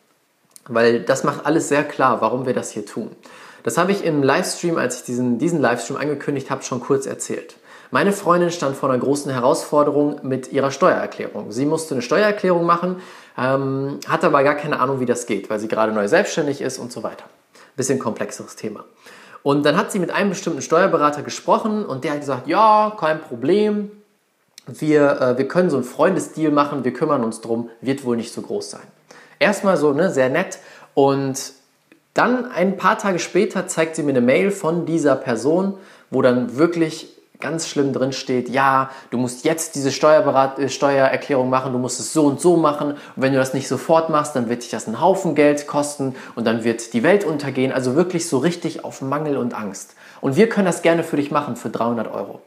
weil 0.68 1.00
das 1.00 1.24
macht 1.24 1.46
alles 1.46 1.68
sehr 1.68 1.84
klar, 1.84 2.20
warum 2.20 2.46
wir 2.46 2.54
das 2.54 2.70
hier 2.70 2.86
tun. 2.86 3.10
Das 3.62 3.78
habe 3.78 3.92
ich 3.92 4.04
im 4.04 4.22
Livestream, 4.22 4.76
als 4.76 4.98
ich 4.98 5.02
diesen, 5.04 5.38
diesen 5.38 5.60
Livestream 5.60 5.96
angekündigt 5.96 6.50
habe, 6.50 6.62
schon 6.62 6.80
kurz 6.80 7.06
erzählt. 7.06 7.56
Meine 7.90 8.12
Freundin 8.12 8.50
stand 8.50 8.76
vor 8.76 8.90
einer 8.90 8.98
großen 8.98 9.30
Herausforderung 9.30 10.20
mit 10.22 10.52
ihrer 10.52 10.70
Steuererklärung. 10.70 11.52
Sie 11.52 11.64
musste 11.64 11.94
eine 11.94 12.02
Steuererklärung 12.02 12.66
machen, 12.66 12.96
ähm, 13.38 14.00
hatte 14.08 14.26
aber 14.26 14.42
gar 14.42 14.54
keine 14.54 14.80
Ahnung, 14.80 15.00
wie 15.00 15.06
das 15.06 15.26
geht, 15.26 15.48
weil 15.48 15.60
sie 15.60 15.68
gerade 15.68 15.92
neu 15.92 16.08
selbstständig 16.08 16.60
ist 16.60 16.78
und 16.78 16.92
so 16.92 17.02
weiter. 17.02 17.24
Bisschen 17.76 17.98
komplexeres 17.98 18.56
Thema. 18.56 18.84
Und 19.42 19.64
dann 19.64 19.76
hat 19.76 19.92
sie 19.92 19.98
mit 19.98 20.10
einem 20.10 20.30
bestimmten 20.30 20.62
Steuerberater 20.62 21.22
gesprochen 21.22 21.84
und 21.84 22.04
der 22.04 22.12
hat 22.12 22.20
gesagt, 22.20 22.48
ja, 22.48 22.94
kein 22.98 23.20
Problem, 23.20 23.92
wir, 24.66 25.20
äh, 25.20 25.38
wir 25.38 25.46
können 25.48 25.70
so 25.70 25.76
einen 25.76 25.84
Freundesdeal 25.84 26.50
machen, 26.50 26.84
wir 26.84 26.92
kümmern 26.92 27.22
uns 27.22 27.40
drum, 27.40 27.70
wird 27.80 28.04
wohl 28.04 28.16
nicht 28.16 28.32
so 28.32 28.40
groß 28.40 28.70
sein. 28.70 28.86
Erstmal 29.38 29.76
so, 29.76 29.92
ne, 29.92 30.10
sehr 30.10 30.28
nett. 30.28 30.58
Und 30.94 31.52
dann 32.14 32.50
ein 32.50 32.76
paar 32.76 32.98
Tage 32.98 33.18
später 33.18 33.66
zeigt 33.66 33.96
sie 33.96 34.02
mir 34.02 34.10
eine 34.10 34.20
Mail 34.20 34.50
von 34.50 34.86
dieser 34.86 35.16
Person, 35.16 35.74
wo 36.10 36.22
dann 36.22 36.56
wirklich 36.56 37.14
ganz 37.40 37.68
schlimm 37.68 37.92
drin 37.92 38.12
steht, 38.12 38.48
ja, 38.48 38.90
du 39.10 39.18
musst 39.18 39.44
jetzt 39.44 39.74
diese 39.74 39.92
Steuerberat 39.92 40.58
äh, 40.58 40.68
Steuererklärung 40.68 41.50
machen, 41.50 41.72
du 41.72 41.78
musst 41.78 42.00
es 42.00 42.12
so 42.12 42.24
und 42.24 42.40
so 42.40 42.56
machen. 42.56 42.92
Und 42.92 42.98
wenn 43.16 43.32
du 43.32 43.38
das 43.38 43.52
nicht 43.52 43.68
sofort 43.68 44.08
machst, 44.08 44.34
dann 44.34 44.48
wird 44.48 44.62
dich 44.62 44.70
das 44.70 44.86
einen 44.86 45.00
Haufen 45.00 45.34
Geld 45.34 45.66
kosten 45.66 46.14
und 46.36 46.46
dann 46.46 46.64
wird 46.64 46.94
die 46.94 47.02
Welt 47.02 47.24
untergehen. 47.24 47.70
Also 47.70 47.96
wirklich 47.96 48.28
so 48.28 48.38
richtig 48.38 48.84
auf 48.84 49.02
Mangel 49.02 49.36
und 49.36 49.52
Angst. 49.52 49.94
Und 50.22 50.36
wir 50.36 50.48
können 50.48 50.64
das 50.64 50.80
gerne 50.80 51.04
für 51.04 51.16
dich 51.16 51.30
machen 51.30 51.56
für 51.56 51.68
300 51.68 52.10
Euro. 52.10 52.40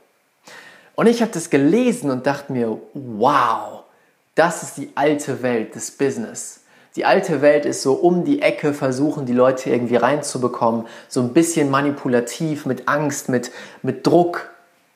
Und 0.96 1.06
ich 1.06 1.22
habe 1.22 1.32
das 1.32 1.52
gelesen 1.52 2.10
und 2.10 2.26
dachte 2.26 2.52
mir, 2.52 2.80
wow, 2.94 3.84
das 4.34 4.64
ist 4.64 4.78
die 4.78 4.90
alte 4.96 5.44
Welt 5.44 5.76
des 5.76 5.92
Business. 5.92 6.62
Die 6.98 7.06
alte 7.06 7.44
Welt 7.44 7.68
ist 7.68 7.84
so 7.84 7.94
um 7.94 8.26
die 8.26 8.42
Ecke 8.42 8.74
versuchen, 8.74 9.28
die 9.28 9.34
Leute 9.34 9.70
irgendwie 9.70 9.98
reinzubekommen, 9.98 10.88
so 11.08 11.22
ein 11.22 11.32
bisschen 11.32 11.70
manipulativ, 11.70 12.66
mit 12.66 12.88
Angst, 12.88 13.30
mit, 13.30 13.52
mit 13.84 14.08
Druck. 14.08 14.50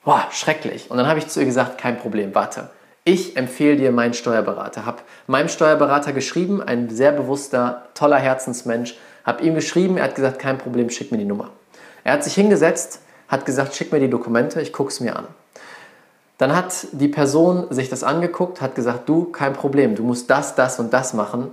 Boah, 0.03 0.25
schrecklich. 0.31 0.89
Und 0.89 0.98
dann 0.98 1.05
habe 1.05 1.20
ich 1.20 1.27
zu 1.27 1.41
ihr 1.41 1.46
gesagt, 1.46 1.77
kein 1.77 2.00
Problem, 2.00 2.34
warte. 2.34 2.72
Ich 3.03 3.38
empfehle 3.38 3.77
dir 3.77 3.91
meinen 3.91 4.15
Steuerberater. 4.15 4.84
Habe 4.84 5.03
meinem 5.27 5.48
Steuerberater 5.48 6.12
geschrieben, 6.12 6.60
ein 6.60 6.89
sehr 6.89 7.12
bewusster, 7.12 7.84
toller 7.93 8.17
Herzensmensch. 8.17 8.98
Habe 9.24 9.43
ihm 9.43 9.53
geschrieben, 9.53 9.98
er 9.98 10.05
hat 10.05 10.15
gesagt, 10.15 10.39
kein 10.39 10.58
Problem, 10.58 10.89
schick 10.89 11.12
mir 11.12 11.20
die 11.20 11.25
Nummer. 11.25 11.51
Er 12.03 12.13
hat 12.13 12.24
sich 12.24 12.34
hingesetzt, 12.34 13.01
hat 13.27 13.46
gesagt, 13.46 13.75
schick 13.75 13.91
mir 13.91 14.00
die 14.00 14.10
Dokumente, 14.10 14.60
ich 14.60 14.74
gucke 14.74 14.89
es 14.89 15.01
mir 15.01 15.15
an. 15.15 15.27
Dann 16.39 16.55
hat 16.55 16.88
die 16.93 17.10
Person 17.10 17.67
sich 17.70 17.89
das 17.89 18.03
angeguckt, 18.03 18.60
hat 18.60 18.74
gesagt, 18.74 19.08
du, 19.08 19.25
kein 19.25 19.53
Problem, 19.53 19.93
du 19.93 20.01
musst 20.03 20.31
das, 20.31 20.55
das 20.55 20.79
und 20.79 20.91
das 20.91 21.13
machen. 21.13 21.51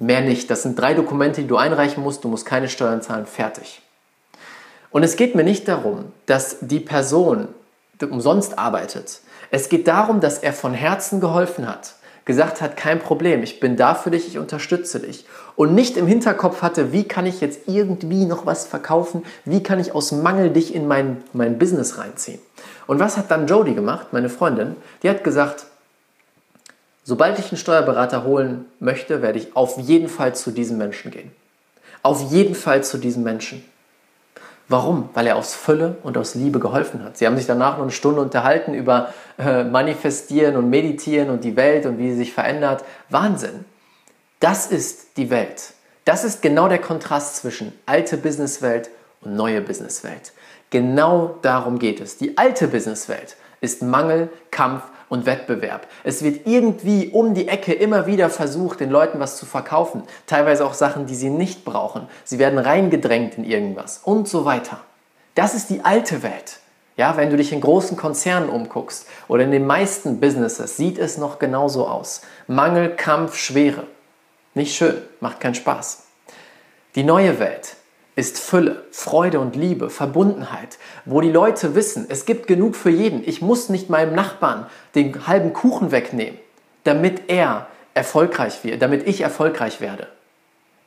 Mehr 0.00 0.22
nicht. 0.22 0.50
Das 0.50 0.62
sind 0.62 0.78
drei 0.78 0.94
Dokumente, 0.94 1.42
die 1.42 1.46
du 1.46 1.58
einreichen 1.58 2.02
musst, 2.02 2.24
du 2.24 2.28
musst 2.28 2.46
keine 2.46 2.70
Steuern 2.70 3.02
zahlen, 3.02 3.26
fertig. 3.26 3.82
Und 4.90 5.02
es 5.02 5.14
geht 5.14 5.34
mir 5.34 5.44
nicht 5.44 5.68
darum, 5.68 6.06
dass 6.26 6.56
die 6.62 6.80
Person 6.80 7.48
umsonst 8.00 8.58
arbeitet. 8.58 9.20
Es 9.50 9.68
geht 9.68 9.86
darum, 9.86 10.20
dass 10.20 10.38
er 10.38 10.54
von 10.54 10.72
Herzen 10.72 11.20
geholfen 11.20 11.68
hat, 11.68 11.96
gesagt 12.24 12.62
hat, 12.62 12.78
kein 12.78 12.98
Problem, 12.98 13.42
ich 13.42 13.60
bin 13.60 13.76
da 13.76 13.94
für 13.94 14.10
dich, 14.10 14.26
ich 14.26 14.38
unterstütze 14.38 15.00
dich. 15.00 15.26
Und 15.54 15.74
nicht 15.74 15.98
im 15.98 16.06
Hinterkopf 16.06 16.62
hatte, 16.62 16.92
wie 16.92 17.04
kann 17.04 17.26
ich 17.26 17.42
jetzt 17.42 17.68
irgendwie 17.68 18.24
noch 18.24 18.46
was 18.46 18.66
verkaufen, 18.66 19.22
wie 19.44 19.62
kann 19.62 19.78
ich 19.78 19.94
aus 19.94 20.12
Mangel 20.12 20.48
dich 20.48 20.74
in 20.74 20.88
mein, 20.88 21.22
mein 21.34 21.58
Business 21.58 21.98
reinziehen. 21.98 22.40
Und 22.86 23.00
was 23.00 23.18
hat 23.18 23.30
dann 23.30 23.46
Jody 23.46 23.74
gemacht, 23.74 24.08
meine 24.12 24.30
Freundin? 24.30 24.76
Die 25.02 25.10
hat 25.10 25.24
gesagt, 25.24 25.66
sobald 27.04 27.38
ich 27.38 27.50
einen 27.50 27.58
Steuerberater 27.58 28.24
holen 28.24 28.66
möchte, 28.78 29.22
werde 29.22 29.38
ich 29.38 29.56
auf 29.56 29.78
jeden 29.78 30.08
Fall 30.08 30.34
zu 30.34 30.50
diesem 30.50 30.78
Menschen 30.78 31.10
gehen. 31.10 31.32
Auf 32.02 32.30
jeden 32.30 32.54
Fall 32.54 32.82
zu 32.82 32.98
diesem 32.98 33.22
Menschen. 33.22 33.64
Warum? 34.68 35.08
Weil 35.14 35.26
er 35.26 35.36
aus 35.36 35.52
Fülle 35.52 35.96
und 36.04 36.16
aus 36.16 36.36
Liebe 36.36 36.60
geholfen 36.60 37.02
hat. 37.02 37.16
Sie 37.16 37.26
haben 37.26 37.36
sich 37.36 37.46
danach 37.46 37.76
noch 37.76 37.82
eine 37.82 37.90
Stunde 37.90 38.20
unterhalten 38.20 38.72
über 38.72 39.12
äh, 39.36 39.64
Manifestieren 39.64 40.56
und 40.56 40.70
Meditieren 40.70 41.28
und 41.28 41.42
die 41.42 41.56
Welt 41.56 41.86
und 41.86 41.98
wie 41.98 42.10
sie 42.10 42.18
sich 42.18 42.32
verändert. 42.32 42.84
Wahnsinn. 43.08 43.64
Das 44.38 44.68
ist 44.68 45.16
die 45.16 45.28
Welt. 45.28 45.74
Das 46.04 46.22
ist 46.22 46.40
genau 46.40 46.68
der 46.68 46.78
Kontrast 46.78 47.36
zwischen 47.36 47.72
alte 47.84 48.16
Businesswelt 48.16 48.90
und 49.22 49.34
neue 49.34 49.60
Businesswelt. 49.60 50.32
Genau 50.70 51.36
darum 51.42 51.80
geht 51.80 52.00
es. 52.00 52.16
Die 52.16 52.38
alte 52.38 52.68
Businesswelt 52.68 53.36
ist 53.60 53.82
Mangel, 53.82 54.28
Kampf 54.52 54.84
und 55.10 55.26
Wettbewerb. 55.26 55.86
Es 56.04 56.22
wird 56.22 56.46
irgendwie 56.46 57.08
um 57.08 57.34
die 57.34 57.48
Ecke 57.48 57.74
immer 57.74 58.06
wieder 58.06 58.30
versucht, 58.30 58.80
den 58.80 58.88
Leuten 58.88 59.20
was 59.20 59.36
zu 59.36 59.44
verkaufen. 59.44 60.04
Teilweise 60.26 60.64
auch 60.64 60.72
Sachen, 60.72 61.04
die 61.04 61.14
sie 61.14 61.28
nicht 61.28 61.66
brauchen. 61.66 62.08
Sie 62.24 62.38
werden 62.38 62.58
reingedrängt 62.58 63.36
in 63.36 63.44
irgendwas 63.44 64.00
und 64.02 64.26
so 64.28 64.46
weiter. 64.46 64.80
Das 65.34 65.54
ist 65.54 65.68
die 65.68 65.84
alte 65.84 66.22
Welt. 66.22 66.60
Ja, 66.96 67.16
wenn 67.16 67.30
du 67.30 67.36
dich 67.36 67.52
in 67.52 67.60
großen 67.60 67.96
Konzernen 67.96 68.48
umguckst 68.48 69.06
oder 69.26 69.44
in 69.44 69.50
den 69.50 69.66
meisten 69.66 70.20
Businesses, 70.20 70.76
sieht 70.76 70.98
es 70.98 71.18
noch 71.18 71.38
genauso 71.38 71.86
aus. 71.86 72.22
Mangel, 72.46 72.90
Kampf, 72.90 73.36
Schwere. 73.36 73.86
Nicht 74.54 74.76
schön, 74.76 75.02
macht 75.20 75.40
keinen 75.40 75.54
Spaß. 75.54 76.04
Die 76.94 77.04
neue 77.04 77.38
Welt 77.38 77.76
ist 78.16 78.38
Fülle, 78.38 78.84
Freude 78.90 79.40
und 79.40 79.56
Liebe, 79.56 79.90
Verbundenheit, 79.90 80.78
wo 81.04 81.20
die 81.20 81.30
Leute 81.30 81.74
wissen, 81.74 82.06
es 82.08 82.26
gibt 82.26 82.46
genug 82.46 82.76
für 82.76 82.90
jeden. 82.90 83.26
Ich 83.26 83.40
muss 83.40 83.68
nicht 83.68 83.88
meinem 83.88 84.14
Nachbarn 84.14 84.66
den 84.94 85.26
halben 85.26 85.52
Kuchen 85.52 85.90
wegnehmen, 85.90 86.38
damit 86.84 87.22
er 87.28 87.68
erfolgreich 87.94 88.64
wird, 88.64 88.82
damit 88.82 89.06
ich 89.06 89.20
erfolgreich 89.20 89.80
werde. 89.80 90.08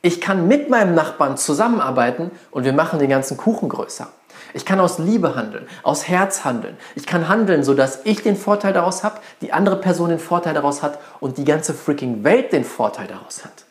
Ich 0.02 0.20
kann 0.20 0.48
mit 0.48 0.68
meinem 0.68 0.94
Nachbarn 0.94 1.38
zusammenarbeiten 1.38 2.30
und 2.50 2.64
wir 2.64 2.74
machen 2.74 2.98
den 2.98 3.08
ganzen 3.08 3.36
Kuchen 3.36 3.68
größer. 3.68 4.08
Ich 4.52 4.64
kann 4.64 4.78
aus 4.78 4.98
Liebe 4.98 5.34
handeln, 5.34 5.66
aus 5.82 6.06
Herz 6.06 6.44
handeln. 6.44 6.76
Ich 6.94 7.06
kann 7.06 7.28
handeln, 7.28 7.64
sodass 7.64 8.00
ich 8.04 8.22
den 8.22 8.36
Vorteil 8.36 8.72
daraus 8.72 9.02
habe, 9.02 9.20
die 9.40 9.52
andere 9.52 9.80
Person 9.80 10.10
den 10.10 10.18
Vorteil 10.18 10.54
daraus 10.54 10.82
hat 10.82 10.98
und 11.20 11.38
die 11.38 11.44
ganze 11.44 11.74
freaking 11.74 12.22
Welt 12.22 12.52
den 12.52 12.64
Vorteil 12.64 13.06
daraus 13.06 13.44
hat. 13.44 13.64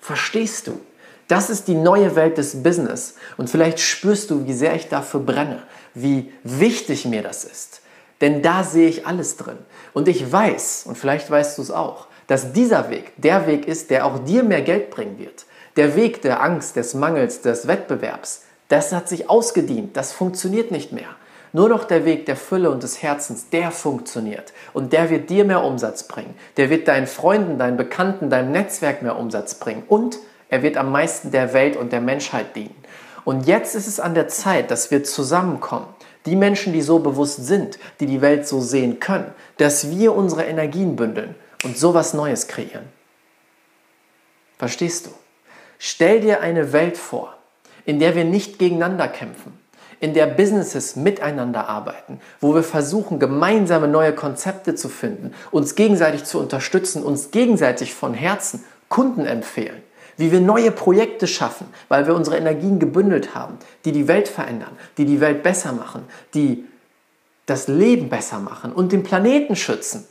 Verstehst 0.00 0.68
du? 0.68 0.80
Das 1.32 1.48
ist 1.48 1.66
die 1.66 1.74
neue 1.74 2.14
Welt 2.14 2.36
des 2.36 2.62
Business. 2.62 3.14
Und 3.38 3.48
vielleicht 3.48 3.80
spürst 3.80 4.30
du, 4.30 4.46
wie 4.46 4.52
sehr 4.52 4.74
ich 4.74 4.90
dafür 4.90 5.20
brenne, 5.20 5.62
wie 5.94 6.30
wichtig 6.44 7.06
mir 7.06 7.22
das 7.22 7.44
ist. 7.44 7.80
Denn 8.20 8.42
da 8.42 8.62
sehe 8.62 8.86
ich 8.86 9.06
alles 9.06 9.38
drin. 9.38 9.56
Und 9.94 10.08
ich 10.08 10.30
weiß, 10.30 10.84
und 10.84 10.98
vielleicht 10.98 11.30
weißt 11.30 11.56
du 11.56 11.62
es 11.62 11.70
auch, 11.70 12.08
dass 12.26 12.52
dieser 12.52 12.90
Weg 12.90 13.14
der 13.16 13.46
Weg 13.46 13.66
ist, 13.66 13.88
der 13.88 14.04
auch 14.04 14.18
dir 14.18 14.42
mehr 14.42 14.60
Geld 14.60 14.90
bringen 14.90 15.18
wird. 15.18 15.46
Der 15.76 15.96
Weg 15.96 16.20
der 16.20 16.42
Angst, 16.42 16.76
des 16.76 16.92
Mangels, 16.92 17.40
des 17.40 17.66
Wettbewerbs, 17.66 18.42
das 18.68 18.92
hat 18.92 19.08
sich 19.08 19.30
ausgedient, 19.30 19.96
das 19.96 20.12
funktioniert 20.12 20.70
nicht 20.70 20.92
mehr. 20.92 21.08
Nur 21.54 21.70
noch 21.70 21.84
der 21.84 22.04
Weg 22.04 22.26
der 22.26 22.36
Fülle 22.36 22.70
und 22.70 22.82
des 22.82 23.02
Herzens, 23.02 23.48
der 23.48 23.70
funktioniert. 23.70 24.52
Und 24.74 24.92
der 24.92 25.08
wird 25.08 25.30
dir 25.30 25.46
mehr 25.46 25.64
Umsatz 25.64 26.02
bringen. 26.02 26.34
Der 26.58 26.68
wird 26.68 26.88
deinen 26.88 27.06
Freunden, 27.06 27.56
deinen 27.56 27.78
Bekannten, 27.78 28.28
deinem 28.28 28.52
Netzwerk 28.52 29.00
mehr 29.00 29.18
Umsatz 29.18 29.54
bringen. 29.54 29.84
Und 29.88 30.18
er 30.52 30.62
wird 30.62 30.76
am 30.76 30.92
meisten 30.92 31.30
der 31.30 31.54
Welt 31.54 31.78
und 31.78 31.92
der 31.92 32.02
Menschheit 32.02 32.54
dienen. 32.54 32.76
Und 33.24 33.46
jetzt 33.46 33.74
ist 33.74 33.86
es 33.86 33.98
an 33.98 34.14
der 34.14 34.28
Zeit, 34.28 34.70
dass 34.70 34.90
wir 34.90 35.02
zusammenkommen. 35.02 35.86
Die 36.26 36.36
Menschen, 36.36 36.74
die 36.74 36.82
so 36.82 36.98
bewusst 36.98 37.46
sind, 37.46 37.78
die 38.00 38.06
die 38.06 38.20
Welt 38.20 38.46
so 38.46 38.60
sehen 38.60 39.00
können, 39.00 39.32
dass 39.56 39.88
wir 39.88 40.14
unsere 40.14 40.44
Energien 40.44 40.94
bündeln 40.94 41.36
und 41.64 41.78
sowas 41.78 42.12
Neues 42.12 42.48
kreieren. 42.48 42.84
Verstehst 44.58 45.06
du? 45.06 45.10
Stell 45.78 46.20
dir 46.20 46.42
eine 46.42 46.74
Welt 46.74 46.98
vor, 46.98 47.34
in 47.86 47.98
der 47.98 48.14
wir 48.14 48.24
nicht 48.24 48.58
gegeneinander 48.58 49.08
kämpfen, 49.08 49.58
in 50.00 50.12
der 50.12 50.26
Businesses 50.26 50.96
miteinander 50.96 51.66
arbeiten, 51.66 52.20
wo 52.42 52.54
wir 52.54 52.62
versuchen, 52.62 53.18
gemeinsame 53.18 53.88
neue 53.88 54.14
Konzepte 54.14 54.74
zu 54.74 54.90
finden, 54.90 55.32
uns 55.50 55.76
gegenseitig 55.76 56.24
zu 56.24 56.38
unterstützen, 56.38 57.02
uns 57.02 57.30
gegenseitig 57.30 57.94
von 57.94 58.12
Herzen 58.12 58.62
Kunden 58.90 59.24
empfehlen 59.24 59.82
wie 60.16 60.32
wir 60.32 60.40
neue 60.40 60.70
Projekte 60.70 61.26
schaffen, 61.26 61.66
weil 61.88 62.06
wir 62.06 62.14
unsere 62.14 62.36
Energien 62.36 62.78
gebündelt 62.78 63.34
haben, 63.34 63.58
die 63.84 63.92
die 63.92 64.08
Welt 64.08 64.28
verändern, 64.28 64.76
die 64.98 65.04
die 65.04 65.20
Welt 65.20 65.42
besser 65.42 65.72
machen, 65.72 66.04
die 66.34 66.64
das 67.46 67.68
Leben 67.68 68.08
besser 68.08 68.38
machen 68.38 68.72
und 68.72 68.92
den 68.92 69.02
Planeten 69.02 69.56
schützen. 69.56 70.06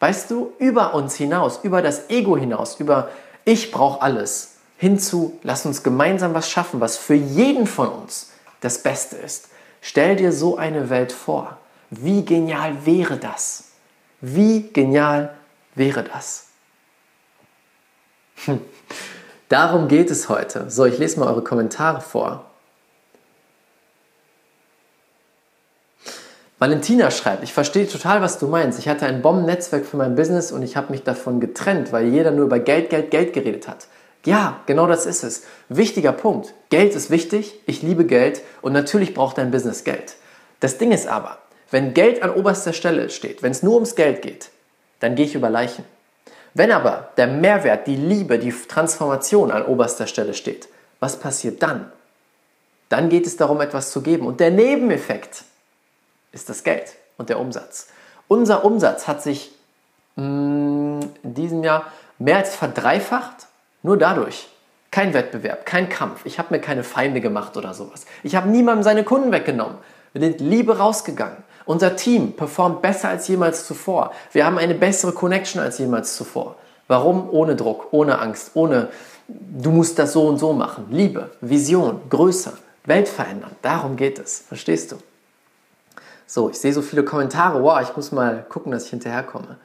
Weißt 0.00 0.30
du, 0.30 0.52
über 0.58 0.94
uns 0.94 1.14
hinaus, 1.14 1.60
über 1.62 1.82
das 1.82 2.10
Ego 2.10 2.36
hinaus, 2.36 2.80
über 2.80 3.10
ich 3.44 3.70
brauche 3.70 4.02
alles, 4.02 4.56
hinzu, 4.78 5.38
lass 5.42 5.64
uns 5.66 5.82
gemeinsam 5.82 6.34
was 6.34 6.50
schaffen, 6.50 6.80
was 6.80 6.96
für 6.96 7.14
jeden 7.14 7.66
von 7.66 7.88
uns 7.88 8.32
das 8.60 8.82
Beste 8.82 9.16
ist. 9.16 9.48
Stell 9.80 10.16
dir 10.16 10.32
so 10.32 10.56
eine 10.56 10.90
Welt 10.90 11.12
vor. 11.12 11.58
Wie 11.90 12.24
genial 12.24 12.86
wäre 12.86 13.16
das? 13.16 13.64
Wie 14.20 14.70
genial 14.72 15.34
wäre 15.74 16.04
das? 16.04 16.46
Hm. 18.44 18.60
Darum 19.52 19.86
geht 19.86 20.10
es 20.10 20.30
heute. 20.30 20.70
So, 20.70 20.86
ich 20.86 20.96
lese 20.96 21.20
mal 21.20 21.28
eure 21.28 21.44
Kommentare 21.44 22.00
vor. 22.00 22.46
Valentina 26.58 27.10
schreibt, 27.10 27.44
ich 27.44 27.52
verstehe 27.52 27.86
total, 27.86 28.22
was 28.22 28.38
du 28.38 28.46
meinst. 28.46 28.78
Ich 28.78 28.88
hatte 28.88 29.04
ein 29.04 29.20
Bombennetzwerk 29.20 29.84
für 29.84 29.98
mein 29.98 30.14
Business 30.14 30.52
und 30.52 30.62
ich 30.62 30.78
habe 30.78 30.90
mich 30.90 31.02
davon 31.02 31.38
getrennt, 31.38 31.92
weil 31.92 32.06
jeder 32.06 32.30
nur 32.30 32.46
über 32.46 32.60
Geld, 32.60 32.88
Geld, 32.88 33.10
Geld 33.10 33.34
geredet 33.34 33.68
hat. 33.68 33.88
Ja, 34.24 34.60
genau 34.64 34.86
das 34.86 35.04
ist 35.04 35.22
es. 35.22 35.42
Wichtiger 35.68 36.12
Punkt. 36.12 36.54
Geld 36.70 36.94
ist 36.94 37.10
wichtig, 37.10 37.60
ich 37.66 37.82
liebe 37.82 38.06
Geld 38.06 38.40
und 38.62 38.72
natürlich 38.72 39.12
braucht 39.12 39.36
dein 39.36 39.50
Business 39.50 39.84
Geld. 39.84 40.14
Das 40.60 40.78
Ding 40.78 40.92
ist 40.92 41.06
aber, 41.06 41.36
wenn 41.70 41.92
Geld 41.92 42.22
an 42.22 42.30
oberster 42.30 42.72
Stelle 42.72 43.10
steht, 43.10 43.42
wenn 43.42 43.52
es 43.52 43.62
nur 43.62 43.74
ums 43.74 43.96
Geld 43.96 44.22
geht, 44.22 44.48
dann 45.00 45.14
gehe 45.14 45.26
ich 45.26 45.34
über 45.34 45.50
Leichen. 45.50 45.84
Wenn 46.54 46.70
aber 46.70 47.08
der 47.16 47.26
Mehrwert, 47.26 47.86
die 47.86 47.96
Liebe, 47.96 48.38
die 48.38 48.52
Transformation 48.52 49.50
an 49.50 49.64
oberster 49.64 50.06
Stelle 50.06 50.34
steht, 50.34 50.68
was 51.00 51.18
passiert 51.18 51.62
dann? 51.62 51.90
Dann 52.88 53.08
geht 53.08 53.26
es 53.26 53.36
darum, 53.36 53.60
etwas 53.60 53.90
zu 53.90 54.02
geben. 54.02 54.26
Und 54.26 54.38
der 54.40 54.50
Nebeneffekt 54.50 55.44
ist 56.32 56.48
das 56.48 56.62
Geld 56.62 56.94
und 57.16 57.30
der 57.30 57.40
Umsatz. 57.40 57.88
Unser 58.28 58.64
Umsatz 58.64 59.08
hat 59.08 59.22
sich 59.22 59.52
mm, 60.16 61.00
in 61.22 61.34
diesem 61.34 61.64
Jahr 61.64 61.90
mehr 62.18 62.36
als 62.36 62.54
verdreifacht, 62.54 63.46
nur 63.82 63.96
dadurch. 63.96 64.48
Kein 64.90 65.14
Wettbewerb, 65.14 65.64
kein 65.64 65.88
Kampf. 65.88 66.26
Ich 66.26 66.38
habe 66.38 66.54
mir 66.54 66.60
keine 66.60 66.84
Feinde 66.84 67.22
gemacht 67.22 67.56
oder 67.56 67.72
sowas. 67.72 68.04
Ich 68.22 68.36
habe 68.36 68.50
niemandem 68.50 68.82
seine 68.82 69.04
Kunden 69.04 69.32
weggenommen. 69.32 69.78
Wir 70.12 70.20
sind 70.20 70.40
Liebe 70.40 70.76
rausgegangen. 70.76 71.38
Unser 71.64 71.96
Team 71.96 72.32
performt 72.32 72.82
besser 72.82 73.08
als 73.08 73.28
jemals 73.28 73.66
zuvor. 73.66 74.12
Wir 74.32 74.44
haben 74.44 74.58
eine 74.58 74.74
bessere 74.74 75.12
Connection 75.12 75.60
als 75.60 75.78
jemals 75.78 76.16
zuvor. 76.16 76.56
Warum? 76.88 77.30
Ohne 77.30 77.56
Druck, 77.56 77.88
ohne 77.92 78.18
Angst, 78.18 78.50
ohne 78.54 78.88
du 79.28 79.70
musst 79.70 79.98
das 79.98 80.12
so 80.12 80.26
und 80.26 80.38
so 80.38 80.52
machen. 80.52 80.86
Liebe, 80.90 81.30
Vision, 81.40 82.00
Größe, 82.10 82.52
Welt 82.84 83.08
verändern. 83.08 83.52
Darum 83.62 83.96
geht 83.96 84.18
es. 84.18 84.44
Verstehst 84.48 84.92
du? 84.92 84.96
So, 86.26 86.50
ich 86.50 86.58
sehe 86.58 86.72
so 86.72 86.82
viele 86.82 87.04
Kommentare. 87.04 87.62
Wow, 87.62 87.80
ich 87.82 87.94
muss 87.96 88.12
mal 88.12 88.44
gucken, 88.48 88.72
dass 88.72 88.84
ich 88.84 88.90
hinterherkomme. 88.90 89.58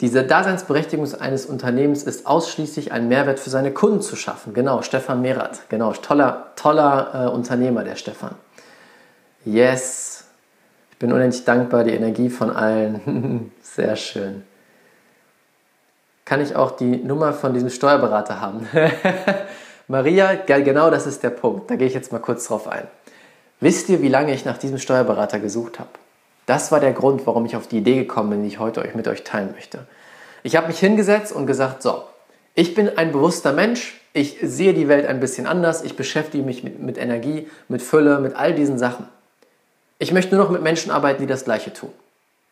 Diese 0.00 0.24
Daseinsberechtigung 0.24 1.12
eines 1.20 1.44
Unternehmens 1.44 2.04
ist 2.04 2.26
ausschließlich 2.26 2.90
einen 2.92 3.08
Mehrwert 3.08 3.38
für 3.38 3.50
seine 3.50 3.72
Kunden 3.72 4.00
zu 4.00 4.16
schaffen. 4.16 4.54
Genau, 4.54 4.80
Stefan 4.80 5.20
Merath. 5.20 5.68
Genau, 5.68 5.92
toller, 5.92 6.52
toller 6.56 7.26
äh, 7.26 7.28
Unternehmer, 7.28 7.84
der 7.84 7.96
Stefan. 7.96 8.34
Yes. 9.44 10.24
Ich 10.90 10.98
bin 10.98 11.12
unendlich 11.12 11.44
dankbar, 11.44 11.84
die 11.84 11.94
Energie 11.94 12.28
von 12.28 12.50
allen. 12.50 13.52
Sehr 13.62 13.96
schön. 13.96 14.42
Kann 16.24 16.40
ich 16.40 16.54
auch 16.54 16.72
die 16.72 16.98
Nummer 16.98 17.32
von 17.32 17.54
diesem 17.54 17.70
Steuerberater 17.70 18.40
haben? 18.40 18.68
Maria, 19.88 20.34
genau 20.34 20.90
das 20.90 21.06
ist 21.06 21.22
der 21.22 21.30
Punkt. 21.30 21.70
Da 21.70 21.76
gehe 21.76 21.86
ich 21.86 21.94
jetzt 21.94 22.12
mal 22.12 22.20
kurz 22.20 22.46
drauf 22.46 22.68
ein. 22.68 22.86
Wisst 23.60 23.88
ihr, 23.88 24.02
wie 24.02 24.08
lange 24.08 24.32
ich 24.32 24.44
nach 24.44 24.58
diesem 24.58 24.78
Steuerberater 24.78 25.40
gesucht 25.40 25.78
habe? 25.78 25.90
Das 26.46 26.70
war 26.70 26.80
der 26.80 26.92
Grund, 26.92 27.26
warum 27.26 27.46
ich 27.46 27.56
auf 27.56 27.66
die 27.66 27.78
Idee 27.78 27.96
gekommen 27.96 28.30
bin, 28.30 28.42
die 28.42 28.48
ich 28.48 28.58
heute 28.58 28.86
mit 28.94 29.08
euch 29.08 29.24
teilen 29.24 29.52
möchte. 29.52 29.86
Ich 30.42 30.56
habe 30.56 30.68
mich 30.68 30.78
hingesetzt 30.78 31.32
und 31.32 31.46
gesagt, 31.46 31.82
so, 31.82 32.04
ich 32.54 32.74
bin 32.74 32.96
ein 32.96 33.12
bewusster 33.12 33.52
Mensch, 33.52 34.00
ich 34.12 34.38
sehe 34.42 34.74
die 34.74 34.88
Welt 34.88 35.06
ein 35.06 35.20
bisschen 35.20 35.46
anders, 35.46 35.82
ich 35.82 35.96
beschäftige 35.96 36.44
mich 36.44 36.64
mit, 36.64 36.80
mit 36.80 36.98
Energie, 36.98 37.48
mit 37.68 37.82
Fülle, 37.82 38.20
mit 38.20 38.36
all 38.36 38.54
diesen 38.54 38.78
Sachen. 38.78 39.06
Ich 40.00 40.12
möchte 40.12 40.34
nur 40.34 40.44
noch 40.44 40.50
mit 40.50 40.62
Menschen 40.62 40.90
arbeiten, 40.90 41.20
die 41.20 41.26
das 41.26 41.44
Gleiche 41.44 41.72
tun. 41.72 41.92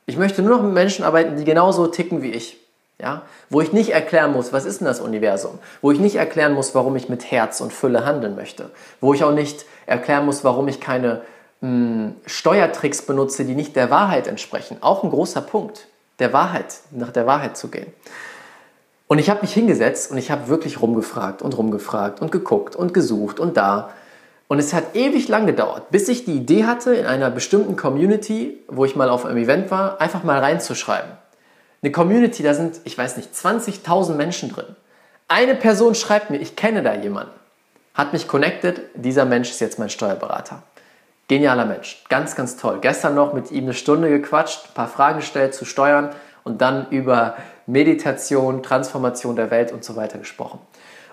Ich 0.05 0.19
möchte 0.19 0.43
nur 0.43 0.59
noch 0.59 0.63
mit 0.63 0.75
Menschen 0.75 1.05
arbeiten, 1.05 1.37
die 1.37 1.45
genauso 1.45 1.87
ticken 1.87 2.23
wie 2.23 2.31
ich. 2.31 2.59
Ja? 3.01 3.23
Wo 3.49 3.63
ich 3.63 3.73
nicht 3.73 3.91
erklären 3.91 4.33
muss, 4.33 4.53
was 4.53 4.67
ist 4.67 4.81
denn 4.81 4.87
das 4.87 5.01
Universum? 5.01 5.59
Wo 5.81 5.91
ich 5.91 5.99
nicht 5.99 6.17
erklären 6.17 6.53
muss, 6.53 6.75
warum 6.75 6.95
ich 6.95 7.09
mit 7.09 7.31
Herz 7.31 7.63
und 7.63 7.73
Fülle 7.73 8.05
handeln 8.05 8.37
möchte. 8.37 8.71
Wo 9.01 9.15
ich 9.15 9.25
auch 9.25 9.33
nicht 9.33 9.65
erklären 9.87 10.27
muss, 10.27 10.45
warum 10.45 10.69
ich 10.69 10.79
keine 10.79 11.23
mh, 11.63 12.13
Steuertricks 12.27 13.03
benutze, 13.03 13.47
die 13.47 13.55
nicht 13.55 13.77
der 13.77 13.89
Wahrheit 13.91 14.27
entsprechen. 14.27 14.77
Auch 14.83 15.03
ein 15.03 15.11
großer 15.11 15.41
Punkt, 15.41 15.87
der 16.19 16.35
Wahrheit, 16.35 16.81
nach 16.91 17.13
der 17.13 17.27
Wahrheit 17.27 17.57
zu 17.57 17.69
gehen. 17.69 17.91
Und 19.07 19.19
ich 19.19 19.31
habe 19.31 19.41
mich 19.41 19.55
hingesetzt 19.55 20.11
und 20.11 20.19
ich 20.19 20.31
habe 20.31 20.49
wirklich 20.49 20.83
rumgefragt 20.83 21.41
und 21.41 21.57
rumgefragt 21.57 22.21
und 22.21 22.31
geguckt 22.31 22.77
und 22.77 22.93
gesucht 22.93 23.41
und 23.41 23.57
da. 23.57 23.89
Und 24.49 24.59
es 24.59 24.73
hat 24.73 24.97
ewig 24.97 25.29
lang 25.29 25.47
gedauert, 25.47 25.91
bis 25.91 26.09
ich 26.09 26.25
die 26.25 26.37
Idee 26.37 26.65
hatte, 26.65 26.95
in 26.95 27.05
einer 27.05 27.31
bestimmten 27.31 27.77
Community, 27.77 28.59
wo 28.67 28.87
ich 28.87 28.97
mal 28.97 29.11
auf 29.11 29.27
einem 29.27 29.37
Event 29.37 29.71
war, 29.71 30.01
einfach 30.01 30.25
mal 30.25 30.39
reinzuschreiben. 30.39 31.11
Eine 31.83 31.93
Community, 31.93 32.43
da 32.43 32.55
sind, 32.55 32.81
ich 32.85 32.97
weiß 32.97 33.19
nicht, 33.19 33.33
20.000 33.35 34.15
Menschen 34.15 34.51
drin. 34.51 34.75
Eine 35.29 35.55
Person 35.55 35.95
schreibt 35.95 36.31
mir, 36.31 36.39
ich 36.39 36.57
kenne 36.57 36.83
da 36.83 36.95
jemanden, 36.95 37.33
hat 37.93 38.15
mich 38.15 38.27
connected, 38.27 38.81
dieser 38.95 39.27
Mensch 39.27 39.51
ist 39.51 39.61
jetzt 39.61 39.79
mein 39.79 39.91
Steuerberater. 39.91 40.63
Genialer 41.29 41.67
Mensch, 41.67 42.05
ganz, 42.09 42.35
ganz 42.35 42.57
toll. 42.57 42.79
Gestern 42.81 43.15
noch 43.15 43.35
mit 43.35 43.51
ihm 43.51 43.65
eine 43.65 43.75
Stunde 43.75 44.09
gequatscht, 44.09 44.69
ein 44.69 44.75
paar 44.75 44.89
Fragen 44.89 45.19
gestellt 45.19 45.55
zu 45.55 45.67
Steuern 45.67 46.09
und 46.43 46.63
dann 46.63 46.89
über 46.89 47.37
Meditation, 47.67 48.63
Transformation 48.63 49.37
der 49.37 49.51
Welt 49.51 49.73
und 49.73 49.85
so 49.85 49.95
weiter 49.95 50.17
gesprochen. 50.19 50.59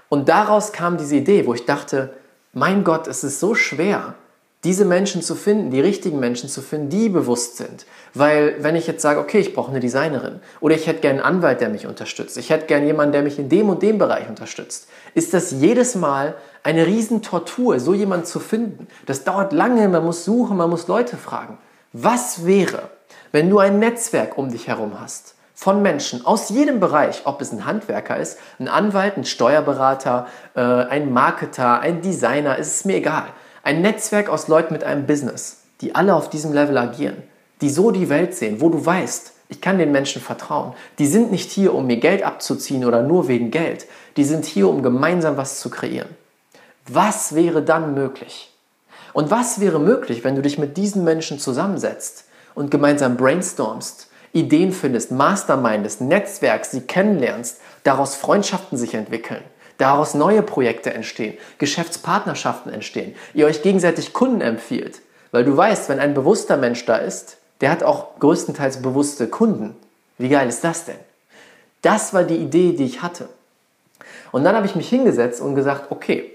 Und 0.08 0.30
daraus 0.30 0.72
kam 0.72 0.96
diese 0.96 1.18
Idee, 1.18 1.46
wo 1.46 1.54
ich 1.54 1.66
dachte, 1.66 2.14
mein 2.56 2.86
Gott, 2.86 3.08
es 3.08 3.24
ist 3.24 3.42
so 3.42 3.54
schwer, 3.54 4.16
diese 4.64 4.86
Menschen 4.86 5.22
zu 5.22 5.36
finden, 5.36 5.72
die 5.72 5.82
richtigen 5.82 6.20
Menschen 6.20 6.50
zu 6.50 6.62
finden, 6.62 6.90
die 6.90 7.10
bewusst 7.10 7.58
sind. 7.58 7.86
Weil 8.14 8.56
wenn 8.64 8.78
ich 8.78 8.88
jetzt 8.88 9.02
sage, 9.02 9.20
okay, 9.20 9.40
ich 9.40 9.54
brauche 9.54 9.70
eine 9.70 9.82
Designerin 9.82 10.40
oder 10.62 10.74
ich 10.74 10.88
hätte 10.88 11.02
gerne 11.02 11.24
einen 11.24 11.36
Anwalt, 11.38 11.60
der 11.60 11.70
mich 11.70 11.86
unterstützt, 11.86 12.38
ich 12.38 12.50
hätte 12.50 12.66
gerne 12.66 12.88
jemanden, 12.88 13.12
der 13.12 13.24
mich 13.24 13.38
in 13.38 13.50
dem 13.50 13.70
und 13.70 13.84
dem 13.84 13.98
Bereich 13.98 14.30
unterstützt, 14.30 14.88
ist 15.14 15.34
das 15.34 15.52
jedes 15.52 15.96
Mal 15.96 16.36
eine 16.64 16.88
Riesentortur, 16.88 17.80
so 17.80 17.94
jemanden 17.94 18.26
zu 18.26 18.40
finden. 18.40 18.88
Das 19.06 19.26
dauert 19.26 19.52
lange, 19.52 19.88
man 19.90 20.06
muss 20.06 20.24
suchen, 20.24 20.58
man 20.58 20.70
muss 20.70 20.88
Leute 20.88 21.18
fragen. 21.18 21.58
Was 21.92 22.46
wäre, 22.46 22.90
wenn 23.34 23.50
du 23.50 23.60
ein 23.60 23.80
Netzwerk 23.80 24.38
um 24.38 24.50
dich 24.50 24.68
herum 24.68 25.00
hast 25.00 25.35
von 25.56 25.82
Menschen 25.82 26.26
aus 26.26 26.50
jedem 26.50 26.80
Bereich, 26.80 27.22
ob 27.24 27.42
es 27.42 27.52
ein 27.52 27.66
Handwerker 27.66 28.18
ist, 28.18 28.38
ein 28.60 28.68
Anwalt, 28.68 29.18
ein 29.18 29.24
Steuerberater, 29.24 30.28
äh, 30.54 30.60
ein 30.60 31.12
Marketer, 31.12 31.80
ein 31.80 32.02
Designer, 32.02 32.58
ist 32.58 32.76
es 32.76 32.86
mir 32.86 32.98
egal. 32.98 33.28
Ein 33.64 33.82
Netzwerk 33.82 34.30
aus 34.30 34.50
Leuten 34.50 34.74
mit 34.74 34.84
einem 34.84 35.08
Business, 35.08 35.64
die 35.82 35.96
alle 35.96 36.14
auf 36.14 36.30
diesem 36.30 36.54
Level 36.54 36.78
agieren, 36.78 37.24
die 37.62 37.70
so 37.70 37.90
die 37.92 38.10
Welt 38.10 38.36
sehen, 38.36 38.60
wo 38.60 38.70
du 38.70 38.86
weißt, 38.86 39.32
ich 39.48 39.62
kann 39.62 39.78
den 39.78 39.92
Menschen 39.92 40.22
vertrauen. 40.22 40.74
Die 41.00 41.08
sind 41.08 41.32
nicht 41.32 41.52
hier, 41.52 41.74
um 41.74 41.88
mir 41.88 41.98
Geld 41.98 42.24
abzuziehen 42.24 42.84
oder 42.84 43.02
nur 43.02 43.28
wegen 43.28 43.52
Geld. 43.52 43.86
Die 44.18 44.24
sind 44.24 44.46
hier, 44.46 44.68
um 44.68 44.84
gemeinsam 44.84 45.38
was 45.38 45.60
zu 45.60 45.70
kreieren. 45.70 46.10
Was 46.88 47.34
wäre 47.34 47.62
dann 47.62 47.94
möglich? 47.94 48.52
Und 49.14 49.32
was 49.32 49.60
wäre 49.60 49.80
möglich, 49.80 50.24
wenn 50.24 50.36
du 50.36 50.42
dich 50.42 50.58
mit 50.58 50.78
diesen 50.78 51.04
Menschen 51.04 51.40
zusammensetzt 51.40 52.26
und 52.54 52.72
gemeinsam 52.72 53.18
brainstormst, 53.18 54.10
Ideen 54.36 54.74
findest, 54.74 55.12
mastermindest, 55.12 56.02
Netzwerk, 56.02 56.66
sie 56.66 56.82
kennenlernst, 56.82 57.62
daraus 57.84 58.16
Freundschaften 58.16 58.78
sich 58.78 58.94
entwickeln, 58.94 59.42
daraus 59.78 60.14
neue 60.14 60.42
Projekte 60.42 60.94
entstehen, 60.94 61.38
Geschäftspartnerschaften 61.58 62.74
entstehen, 62.74 63.16
ihr 63.34 63.46
euch 63.46 63.62
gegenseitig 63.62 64.12
Kunden 64.12 64.42
empfiehlt, 64.42 65.02
weil 65.32 65.46
du 65.46 65.56
weißt, 65.56 65.88
wenn 65.88 66.02
ein 66.02 66.14
bewusster 66.14 66.58
Mensch 66.58 66.86
da 66.86 66.98
ist, 66.98 67.38
der 67.62 67.72
hat 67.72 67.84
auch 67.84 68.20
größtenteils 68.20 68.82
bewusste 68.82 69.28
Kunden. 69.28 69.76
Wie 70.18 70.30
geil 70.30 70.50
ist 70.50 70.66
das 70.66 70.84
denn? 70.84 71.00
Das 71.82 72.14
war 72.14 72.24
die 72.24 72.36
Idee, 72.36 72.74
die 72.74 72.86
ich 72.86 73.02
hatte. 73.02 73.30
Und 74.34 74.44
dann 74.44 74.56
habe 74.56 74.66
ich 74.66 74.76
mich 74.76 74.90
hingesetzt 74.90 75.40
und 75.40 75.56
gesagt, 75.56 75.92
okay, 75.92 76.30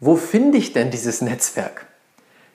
wo 0.00 0.16
finde 0.16 0.58
ich 0.58 0.72
denn 0.72 0.90
dieses 0.90 1.20
Netzwerk? 1.20 1.86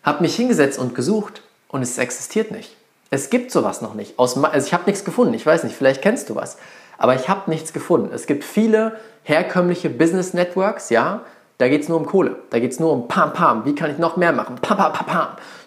Habe 0.03 0.23
mich 0.23 0.35
hingesetzt 0.35 0.77
und 0.77 0.93
gesucht 0.93 1.41
und 1.69 1.81
es 1.81 1.97
existiert 1.97 2.51
nicht. 2.51 2.75
Es 3.13 3.29
gibt 3.29 3.51
sowas 3.51 3.81
noch 3.81 3.93
nicht. 3.93 4.17
Aus, 4.17 4.43
also 4.43 4.65
ich 4.65 4.73
habe 4.73 4.85
nichts 4.87 5.05
gefunden. 5.05 5.35
Ich 5.35 5.45
weiß 5.45 5.65
nicht, 5.65 5.75
vielleicht 5.75 6.01
kennst 6.01 6.31
du 6.31 6.35
was. 6.35 6.57
Aber 6.97 7.13
ich 7.13 7.29
habe 7.29 7.47
nichts 7.47 7.71
gefunden. 7.71 8.09
Es 8.11 8.25
gibt 8.25 8.43
viele 8.43 8.97
herkömmliche 9.21 9.91
Business 9.91 10.33
Networks, 10.33 10.89
ja. 10.89 11.21
Da 11.59 11.67
geht 11.69 11.83
es 11.83 11.89
nur 11.89 11.99
um 11.99 12.07
Kohle. 12.07 12.37
Da 12.49 12.57
geht 12.57 12.71
es 12.71 12.79
nur 12.79 12.91
um 12.91 13.07
Pam 13.07 13.31
Pam. 13.33 13.65
Wie 13.65 13.75
kann 13.75 13.91
ich 13.91 13.99
noch 13.99 14.17
mehr 14.17 14.31
machen? 14.31 14.55
Pam 14.55 14.77
Pam 14.77 14.93
Pam 14.93 15.05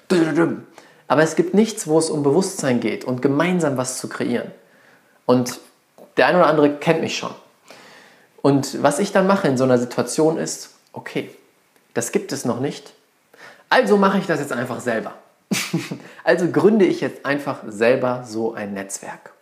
Pam. 0.08 0.66
Aber 1.06 1.22
es 1.22 1.36
gibt 1.36 1.54
nichts, 1.54 1.86
wo 1.86 2.00
es 2.00 2.10
um 2.10 2.24
Bewusstsein 2.24 2.80
geht 2.80 3.04
und 3.04 3.22
gemeinsam 3.22 3.76
was 3.76 3.98
zu 3.98 4.08
kreieren. 4.08 4.50
Und 5.24 5.60
der 6.16 6.26
eine 6.26 6.38
oder 6.38 6.48
andere 6.48 6.74
kennt 6.74 7.00
mich 7.00 7.16
schon. 7.16 7.30
Und 8.42 8.82
was 8.82 8.98
ich 8.98 9.12
dann 9.12 9.28
mache 9.28 9.46
in 9.46 9.56
so 9.56 9.62
einer 9.62 9.78
Situation 9.78 10.36
ist, 10.36 10.70
okay, 10.92 11.30
das 11.94 12.10
gibt 12.10 12.32
es 12.32 12.44
noch 12.44 12.58
nicht. 12.58 12.92
Also 13.68 13.98
mache 13.98 14.18
ich 14.18 14.26
das 14.26 14.40
jetzt 14.40 14.52
einfach 14.52 14.80
selber. 14.80 15.12
also 16.24 16.48
gründe 16.48 16.84
ich 16.84 17.00
jetzt 17.00 17.24
einfach 17.24 17.60
selber 17.68 18.24
so 18.26 18.54
ein 18.54 18.74
Netzwerk. 18.74 19.32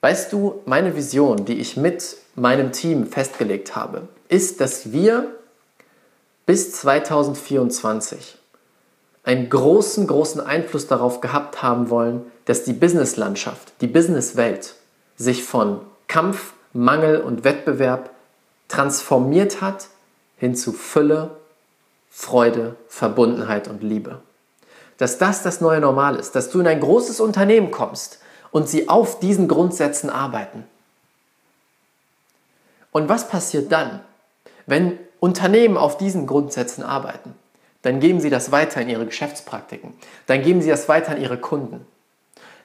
Weißt 0.00 0.32
du, 0.32 0.62
meine 0.64 0.96
Vision, 0.96 1.44
die 1.44 1.58
ich 1.58 1.76
mit 1.76 2.16
meinem 2.34 2.72
Team 2.72 3.06
festgelegt 3.06 3.76
habe, 3.76 4.08
ist, 4.28 4.60
dass 4.60 4.92
wir 4.92 5.34
bis 6.46 6.72
2024 6.72 8.38
einen 9.24 9.50
großen, 9.50 10.06
großen 10.06 10.40
Einfluss 10.40 10.86
darauf 10.86 11.20
gehabt 11.20 11.62
haben 11.62 11.90
wollen, 11.90 12.22
dass 12.46 12.64
die 12.64 12.72
Businesslandschaft, 12.72 13.74
die 13.80 13.86
Businesswelt 13.86 14.74
sich 15.16 15.44
von 15.44 15.80
Kampf, 16.08 16.54
Mangel 16.72 17.20
und 17.20 17.44
Wettbewerb 17.44 18.10
transformiert 18.68 19.60
hat 19.60 19.88
hin 20.38 20.54
zu 20.54 20.72
Fülle, 20.72 21.30
Freude, 22.10 22.76
Verbundenheit 22.88 23.68
und 23.68 23.82
Liebe. 23.82 24.20
Dass 25.00 25.16
das 25.16 25.42
das 25.42 25.62
neue 25.62 25.80
Normal 25.80 26.16
ist, 26.16 26.34
dass 26.34 26.50
du 26.50 26.60
in 26.60 26.66
ein 26.66 26.78
großes 26.78 27.20
Unternehmen 27.20 27.70
kommst 27.70 28.18
und 28.50 28.68
sie 28.68 28.90
auf 28.90 29.18
diesen 29.18 29.48
Grundsätzen 29.48 30.10
arbeiten. 30.10 30.64
Und 32.92 33.08
was 33.08 33.26
passiert 33.26 33.72
dann, 33.72 34.00
wenn 34.66 34.98
Unternehmen 35.18 35.78
auf 35.78 35.96
diesen 35.96 36.26
Grundsätzen 36.26 36.84
arbeiten? 36.84 37.34
Dann 37.80 38.00
geben 38.00 38.20
sie 38.20 38.28
das 38.28 38.52
weiter 38.52 38.82
in 38.82 38.90
ihre 38.90 39.06
Geschäftspraktiken. 39.06 39.94
Dann 40.26 40.42
geben 40.42 40.60
sie 40.60 40.68
das 40.68 40.86
weiter 40.86 41.12
an 41.12 41.22
ihre 41.22 41.38
Kunden. 41.38 41.86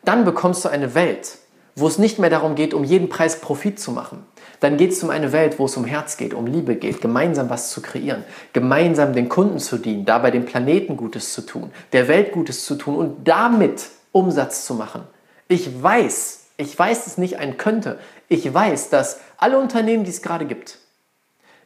Dann 0.03 0.25
bekommst 0.25 0.65
du 0.65 0.69
eine 0.69 0.93
Welt, 0.93 1.37
wo 1.77 1.87
es 1.87 1.97
nicht 1.97 2.19
mehr 2.19 2.29
darum 2.29 2.55
geht, 2.55 2.73
um 2.73 2.83
jeden 2.83 3.07
Preis 3.07 3.39
Profit 3.39 3.79
zu 3.79 3.91
machen. 3.91 4.25
Dann 4.59 4.77
geht 4.77 4.91
es 4.91 5.03
um 5.03 5.09
eine 5.09 5.31
Welt, 5.31 5.59
wo 5.59 5.65
es 5.65 5.77
um 5.77 5.85
Herz 5.85 6.17
geht, 6.17 6.33
um 6.33 6.47
Liebe 6.47 6.75
geht, 6.75 7.01
gemeinsam 7.01 7.49
was 7.49 7.71
zu 7.71 7.81
kreieren, 7.81 8.23
gemeinsam 8.53 9.13
den 9.13 9.29
Kunden 9.29 9.59
zu 9.59 9.77
dienen, 9.77 10.05
dabei 10.05 10.31
dem 10.31 10.45
Planeten 10.45 10.97
Gutes 10.97 11.33
zu 11.33 11.41
tun, 11.41 11.71
der 11.93 12.07
Welt 12.07 12.31
Gutes 12.31 12.65
zu 12.65 12.75
tun 12.75 12.95
und 12.95 13.27
damit 13.27 13.87
Umsatz 14.11 14.65
zu 14.65 14.73
machen. 14.73 15.03
Ich 15.47 15.81
weiß, 15.81 16.39
ich 16.57 16.77
weiß 16.77 17.07
es 17.07 17.17
nicht 17.17 17.37
ein 17.37 17.57
könnte, 17.57 17.99
ich 18.29 18.51
weiß, 18.51 18.89
dass 18.89 19.19
alle 19.37 19.59
Unternehmen, 19.59 20.03
die 20.03 20.11
es 20.11 20.21
gerade 20.21 20.45
gibt, 20.45 20.79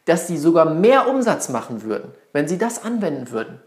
dass 0.05 0.27
sie 0.27 0.37
sogar 0.37 0.65
mehr 0.65 1.07
Umsatz 1.07 1.49
machen 1.49 1.83
würden, 1.83 2.11
wenn 2.33 2.47
sie 2.47 2.57
das 2.57 2.83
anwenden 2.83 3.31
würden 3.31 3.59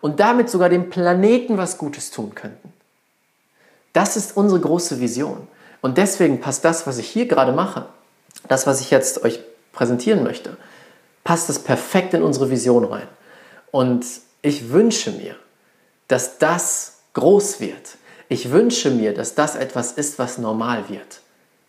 und 0.00 0.20
damit 0.20 0.50
sogar 0.50 0.68
dem 0.68 0.90
Planeten 0.90 1.56
was 1.56 1.78
Gutes 1.78 2.10
tun 2.10 2.34
könnten. 2.34 2.72
Das 3.92 4.16
ist 4.16 4.36
unsere 4.36 4.60
große 4.60 5.00
Vision. 5.00 5.48
Und 5.80 5.98
deswegen 5.98 6.40
passt 6.40 6.64
das, 6.64 6.86
was 6.86 6.98
ich 6.98 7.08
hier 7.08 7.26
gerade 7.26 7.52
mache, 7.52 7.86
das, 8.48 8.66
was 8.66 8.80
ich 8.80 8.90
jetzt 8.90 9.24
euch 9.24 9.40
präsentieren 9.72 10.22
möchte, 10.24 10.56
passt 11.24 11.50
es 11.50 11.58
perfekt 11.58 12.14
in 12.14 12.22
unsere 12.22 12.50
Vision 12.50 12.84
rein. 12.84 13.06
Und 13.70 14.06
ich 14.42 14.70
wünsche 14.70 15.10
mir, 15.10 15.36
dass 16.08 16.38
das 16.38 16.98
groß 17.12 17.60
wird. 17.60 17.96
Ich 18.28 18.50
wünsche 18.50 18.90
mir, 18.90 19.14
dass 19.14 19.34
das 19.34 19.56
etwas 19.56 19.92
ist, 19.92 20.18
was 20.18 20.38
normal 20.38 20.88
wird. 20.88 21.20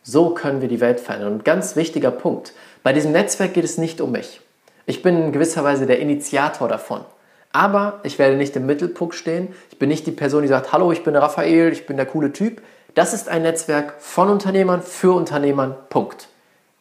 So 0.04 0.32
können 0.32 0.62
wir 0.62 0.70
die 0.70 0.80
Welt 0.80 1.00
verändern. 1.00 1.34
Und 1.34 1.46
ganz 1.46 1.76
wichtiger 1.76 2.12
Punkt, 2.12 2.54
bei 2.84 2.94
diesem 2.94 3.12
Netzwerk 3.12 3.54
geht 3.54 3.66
es 3.66 3.78
nicht 3.78 4.02
um 4.02 4.12
mich. 4.12 4.42
Ich 4.86 5.02
bin 5.02 5.22
in 5.22 5.32
gewisser 5.32 5.64
Weise 5.64 5.86
der 5.86 6.00
Initiator 6.00 6.68
davon. 6.68 7.06
Aber 7.52 8.00
ich 8.04 8.20
werde 8.20 8.38
nicht 8.38 8.56
im 8.56 8.66
Mittelpunkt 8.66 9.16
stehen. 9.16 9.54
Ich 9.72 9.80
bin 9.80 9.90
nicht 9.90 10.08
die 10.08 10.12
Person, 10.12 10.44
die 10.44 10.48
sagt, 10.48 10.72
hallo, 10.72 10.92
ich 10.92 11.04
bin 11.04 11.16
Raphael, 11.16 11.72
ich 11.72 11.86
bin 11.86 11.98
der 11.98 12.06
coole 12.06 12.32
Typ. 12.32 12.62
Das 12.96 13.14
ist 13.14 13.28
ein 13.28 13.44
Netzwerk 13.44 13.96
von 14.00 14.30
Unternehmern 14.30 14.82
für 14.82 15.14
Unternehmern. 15.14 15.76
Punkt. 15.90 16.28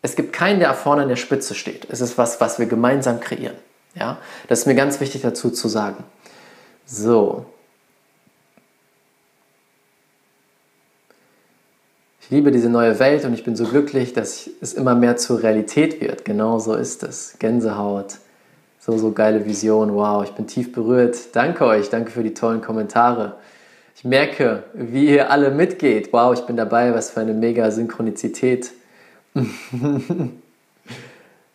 Es 0.02 0.16
gibt 0.16 0.32
keinen, 0.32 0.60
der 0.60 0.72
vorne 0.74 1.02
an 1.02 1.08
der 1.08 1.16
Spitze 1.16 1.54
steht. 1.54 1.86
Es 1.90 2.00
ist 2.00 2.18
was, 2.18 2.40
was 2.40 2.58
wir 2.58 2.66
gemeinsam 2.66 3.20
kreieren. 3.20 3.56
Ja? 3.94 4.18
Das 4.46 4.60
ist 4.60 4.66
mir 4.66 4.74
ganz 4.74 5.00
wichtig 5.00 5.22
dazu 5.22 5.50
zu 5.50 5.68
sagen. 5.68 6.04
So. 6.86 7.46
Ich 12.20 12.30
liebe 12.30 12.52
diese 12.52 12.68
neue 12.68 12.98
Welt 12.98 13.24
und 13.24 13.32
ich 13.32 13.42
bin 13.42 13.56
so 13.56 13.64
glücklich, 13.64 14.12
dass 14.12 14.50
es 14.60 14.74
immer 14.74 14.94
mehr 14.94 15.16
zur 15.16 15.42
Realität 15.42 16.00
wird. 16.00 16.24
Genau 16.24 16.58
so 16.58 16.74
ist 16.74 17.02
es. 17.02 17.36
Gänsehaut. 17.38 18.18
So, 18.78 18.96
so 18.98 19.12
geile 19.12 19.46
Vision. 19.46 19.94
Wow, 19.94 20.24
ich 20.24 20.32
bin 20.32 20.46
tief 20.46 20.72
berührt. 20.72 21.34
Danke 21.34 21.64
euch. 21.64 21.90
Danke 21.90 22.10
für 22.10 22.22
die 22.22 22.34
tollen 22.34 22.60
Kommentare. 22.60 23.36
Ich 23.96 24.04
merke, 24.04 24.62
wie 24.74 25.06
ihr 25.06 25.30
alle 25.30 25.50
mitgeht. 25.50 26.12
Wow, 26.12 26.38
ich 26.38 26.44
bin 26.46 26.56
dabei. 26.56 26.94
Was 26.94 27.10
für 27.10 27.20
eine 27.20 27.34
mega 27.34 27.70
Synchronizität. 27.70 28.72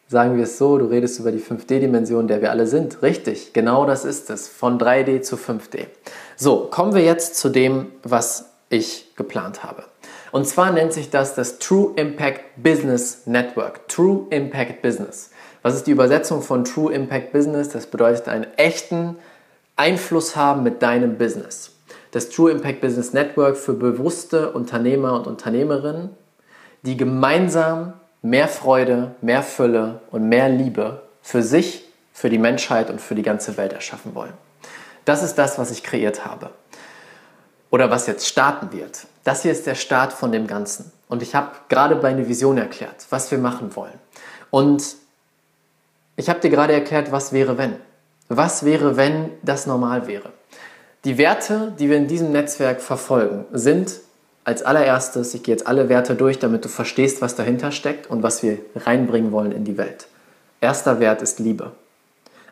Sagen 0.08 0.38
wir 0.38 0.43
es 0.43 0.58
so, 0.58 0.78
du 0.78 0.86
redest 0.86 1.19
über 1.19 1.32
die 1.32 1.39
5D-Dimension, 1.39 2.28
der 2.28 2.41
wir 2.41 2.52
alle 2.52 2.67
sind. 2.67 3.02
Richtig, 3.02 3.54
genau 3.54 3.86
das 3.86 4.06
ist 4.06 4.30
es. 4.30 4.48
Von 4.48 4.78
3D 4.78 5.22
zu 5.22 5.38
5D. 5.38 5.88
So, 6.36 6.67
kommen 6.69 6.93
wir 6.93 7.04
jetzt 7.04 7.36
zu 7.36 7.50
dem, 7.50 7.88
was 8.04 8.52
ich 8.69 9.15
geplant 9.15 9.63
habe. 9.63 9.84
Und 10.32 10.48
zwar 10.48 10.72
nennt 10.72 10.93
sich 10.93 11.10
das 11.10 11.36
das 11.36 11.60
True 11.60 11.93
Impact 11.96 12.41
Business 12.58 13.26
Network. 13.26 13.88
True 13.88 14.28
Impact 14.30 14.82
Business. 14.82 15.32
Was 15.62 15.76
ist 15.76 15.88
die 15.88 15.91
Übersetzung 15.91 16.41
von 16.41 16.63
True 16.63 16.93
Impact 16.93 17.32
Business? 17.32 17.69
Das 17.69 17.88
bedeutet 17.88 18.28
einen 18.28 18.46
echten 18.58 19.15
Einfluss 19.76 20.36
haben 20.36 20.63
mit 20.63 20.82
deinem 20.82 21.17
Business. 21.17 21.72
Das 22.12 22.30
True 22.30 22.52
Impact 22.52 22.82
Business 22.82 23.13
Network 23.13 23.58
für 23.58 23.74
bewusste 23.74 24.52
Unternehmer 24.52 25.13
und 25.13 25.26
Unternehmerinnen, 25.26 26.10
die 26.84 26.98
gemeinsam 26.98 27.93
mehr 28.22 28.48
Freude, 28.48 29.15
mehr 29.22 29.43
Fülle 29.43 30.02
und 30.12 30.30
mehr 30.30 30.50
Liebe 30.50 31.02
für 31.22 31.41
sich, 31.41 31.86
für 32.13 32.30
die 32.30 32.38
Menschheit 32.38 32.89
und 32.89 33.02
für 33.02 33.15
die 33.15 33.24
ganze 33.24 33.58
Welt 33.58 33.74
erschaffen 33.74 34.15
wollen. 34.15 34.34
Das 35.06 35.24
ist 35.24 35.36
das, 35.36 35.58
was 35.58 35.72
ich 35.72 35.84
kreiert 35.84 36.26
habe. 36.26 36.52
Oder 37.69 37.89
was 37.89 38.08
jetzt 38.08 38.28
starten 38.28 38.72
wird. 38.72 39.08
Das 39.24 39.41
hier 39.41 39.52
ist 39.52 39.65
der 39.65 39.76
Start 39.76 40.13
von 40.13 40.32
dem 40.32 40.48
Ganzen. 40.48 40.91
Und 41.08 41.22
ich 41.22 41.34
habe 41.34 41.52
gerade 41.69 41.96
meine 41.96 42.28
Vision 42.28 42.58
erklärt, 42.58 43.08
was 43.10 43.32
wir 43.32 43.39
machen 43.39 43.76
wollen. 43.76 44.00
Und 44.52 44.96
ich 46.15 46.30
habe 46.30 46.39
dir 46.39 46.50
gerade 46.50 46.74
erklärt, 46.74 47.12
was 47.12 47.34
wäre, 47.34 47.58
wenn. 47.58 47.78
Was 48.30 48.63
wäre, 48.63 48.96
wenn 48.96 49.32
das 49.41 49.65
normal 49.65 50.08
wäre? 50.08 50.32
Die 51.04 51.17
Werte, 51.17 51.74
die 51.78 51.89
wir 51.89 51.98
in 51.98 52.08
diesem 52.08 52.32
Netzwerk 52.32 52.82
verfolgen, 52.82 53.46
sind 53.52 54.00
als 54.46 54.64
allererstes, 54.64 55.34
ich 55.34 55.44
gehe 55.44 55.54
jetzt 55.54 55.68
alle 55.68 55.90
Werte 55.90 56.16
durch, 56.16 56.40
damit 56.40 56.66
du 56.66 56.70
verstehst, 56.70 57.22
was 57.22 57.36
dahinter 57.36 57.72
steckt 57.72 58.10
und 58.10 58.24
was 58.24 58.44
wir 58.44 58.60
reinbringen 58.76 59.32
wollen 59.32 59.52
in 59.52 59.64
die 59.64 59.78
Welt. 59.78 60.08
Erster 60.62 61.00
Wert 61.00 61.22
ist 61.22 61.40
Liebe. 61.40 61.72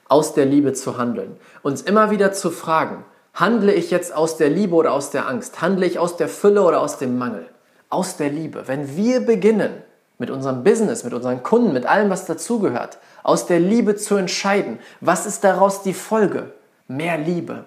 Aus 0.08 0.34
der 0.34 0.46
Liebe 0.46 0.74
zu 0.74 0.98
handeln. 0.98 1.38
Uns 1.64 1.82
immer 1.82 2.12
wieder 2.12 2.34
zu 2.34 2.50
fragen, 2.50 3.06
handle 3.34 3.74
ich 3.74 3.92
jetzt 3.92 4.14
aus 4.14 4.38
der 4.38 4.50
Liebe 4.50 4.76
oder 4.76 4.94
aus 4.94 5.12
der 5.12 5.28
Angst? 5.28 5.62
Handle 5.62 5.86
ich 5.86 6.00
aus 6.00 6.18
der 6.18 6.28
Fülle 6.28 6.64
oder 6.64 6.82
aus 6.82 6.98
dem 6.98 7.18
Mangel? 7.18 7.46
Aus 7.90 8.18
der 8.18 8.30
Liebe. 8.30 8.68
Wenn 8.68 8.96
wir 8.96 9.22
beginnen, 9.22 9.72
mit 10.22 10.30
unserem 10.30 10.64
Business, 10.64 11.04
mit 11.04 11.14
unseren 11.14 11.42
Kunden, 11.42 11.74
mit 11.74 11.88
allem, 11.88 12.12
was 12.12 12.26
dazugehört, 12.26 13.00
aus 13.24 13.48
der 13.48 13.60
Liebe 13.60 13.96
zu 13.96 14.16
entscheiden. 14.16 14.78
Was 15.02 15.26
ist 15.26 15.44
daraus 15.44 15.82
die 15.82 15.96
Folge? 15.96 16.52
Mehr 16.88 17.18
Liebe. 17.18 17.66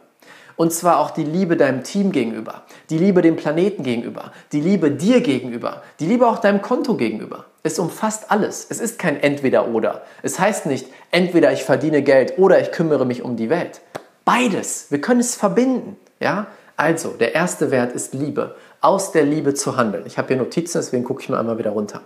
Und 0.56 0.72
zwar 0.72 0.98
auch 0.98 1.10
die 1.10 1.24
Liebe 1.24 1.56
deinem 1.56 1.82
Team 1.82 2.12
gegenüber, 2.12 2.62
die 2.90 2.98
Liebe 2.98 3.22
dem 3.22 3.36
Planeten 3.36 3.82
gegenüber, 3.82 4.32
die 4.52 4.60
Liebe 4.60 4.90
dir 4.90 5.20
gegenüber, 5.20 5.82
die 5.98 6.06
Liebe 6.06 6.26
auch 6.26 6.38
deinem 6.38 6.62
Konto 6.62 6.96
gegenüber. 6.96 7.46
Es 7.62 7.78
umfasst 7.78 8.30
alles. 8.30 8.66
Es 8.68 8.78
ist 8.78 8.98
kein 8.98 9.20
Entweder-Oder. 9.20 10.02
Es 10.22 10.38
heißt 10.38 10.66
nicht, 10.66 10.86
entweder 11.10 11.52
ich 11.52 11.64
verdiene 11.64 12.02
Geld 12.02 12.38
oder 12.38 12.60
ich 12.60 12.70
kümmere 12.72 13.06
mich 13.06 13.22
um 13.22 13.36
die 13.36 13.50
Welt. 13.50 13.80
Beides. 14.24 14.86
Wir 14.90 15.00
können 15.00 15.20
es 15.20 15.34
verbinden. 15.34 15.96
Ja? 16.20 16.46
Also, 16.76 17.10
der 17.10 17.34
erste 17.34 17.70
Wert 17.70 17.92
ist 17.92 18.14
Liebe. 18.14 18.54
Aus 18.80 19.12
der 19.12 19.24
Liebe 19.24 19.54
zu 19.54 19.76
handeln. 19.76 20.04
Ich 20.06 20.18
habe 20.18 20.28
hier 20.28 20.36
Notizen, 20.36 20.78
deswegen 20.78 21.04
gucke 21.04 21.22
ich 21.22 21.28
mal 21.30 21.38
einmal 21.38 21.58
wieder 21.58 21.70
runter. 21.70 22.02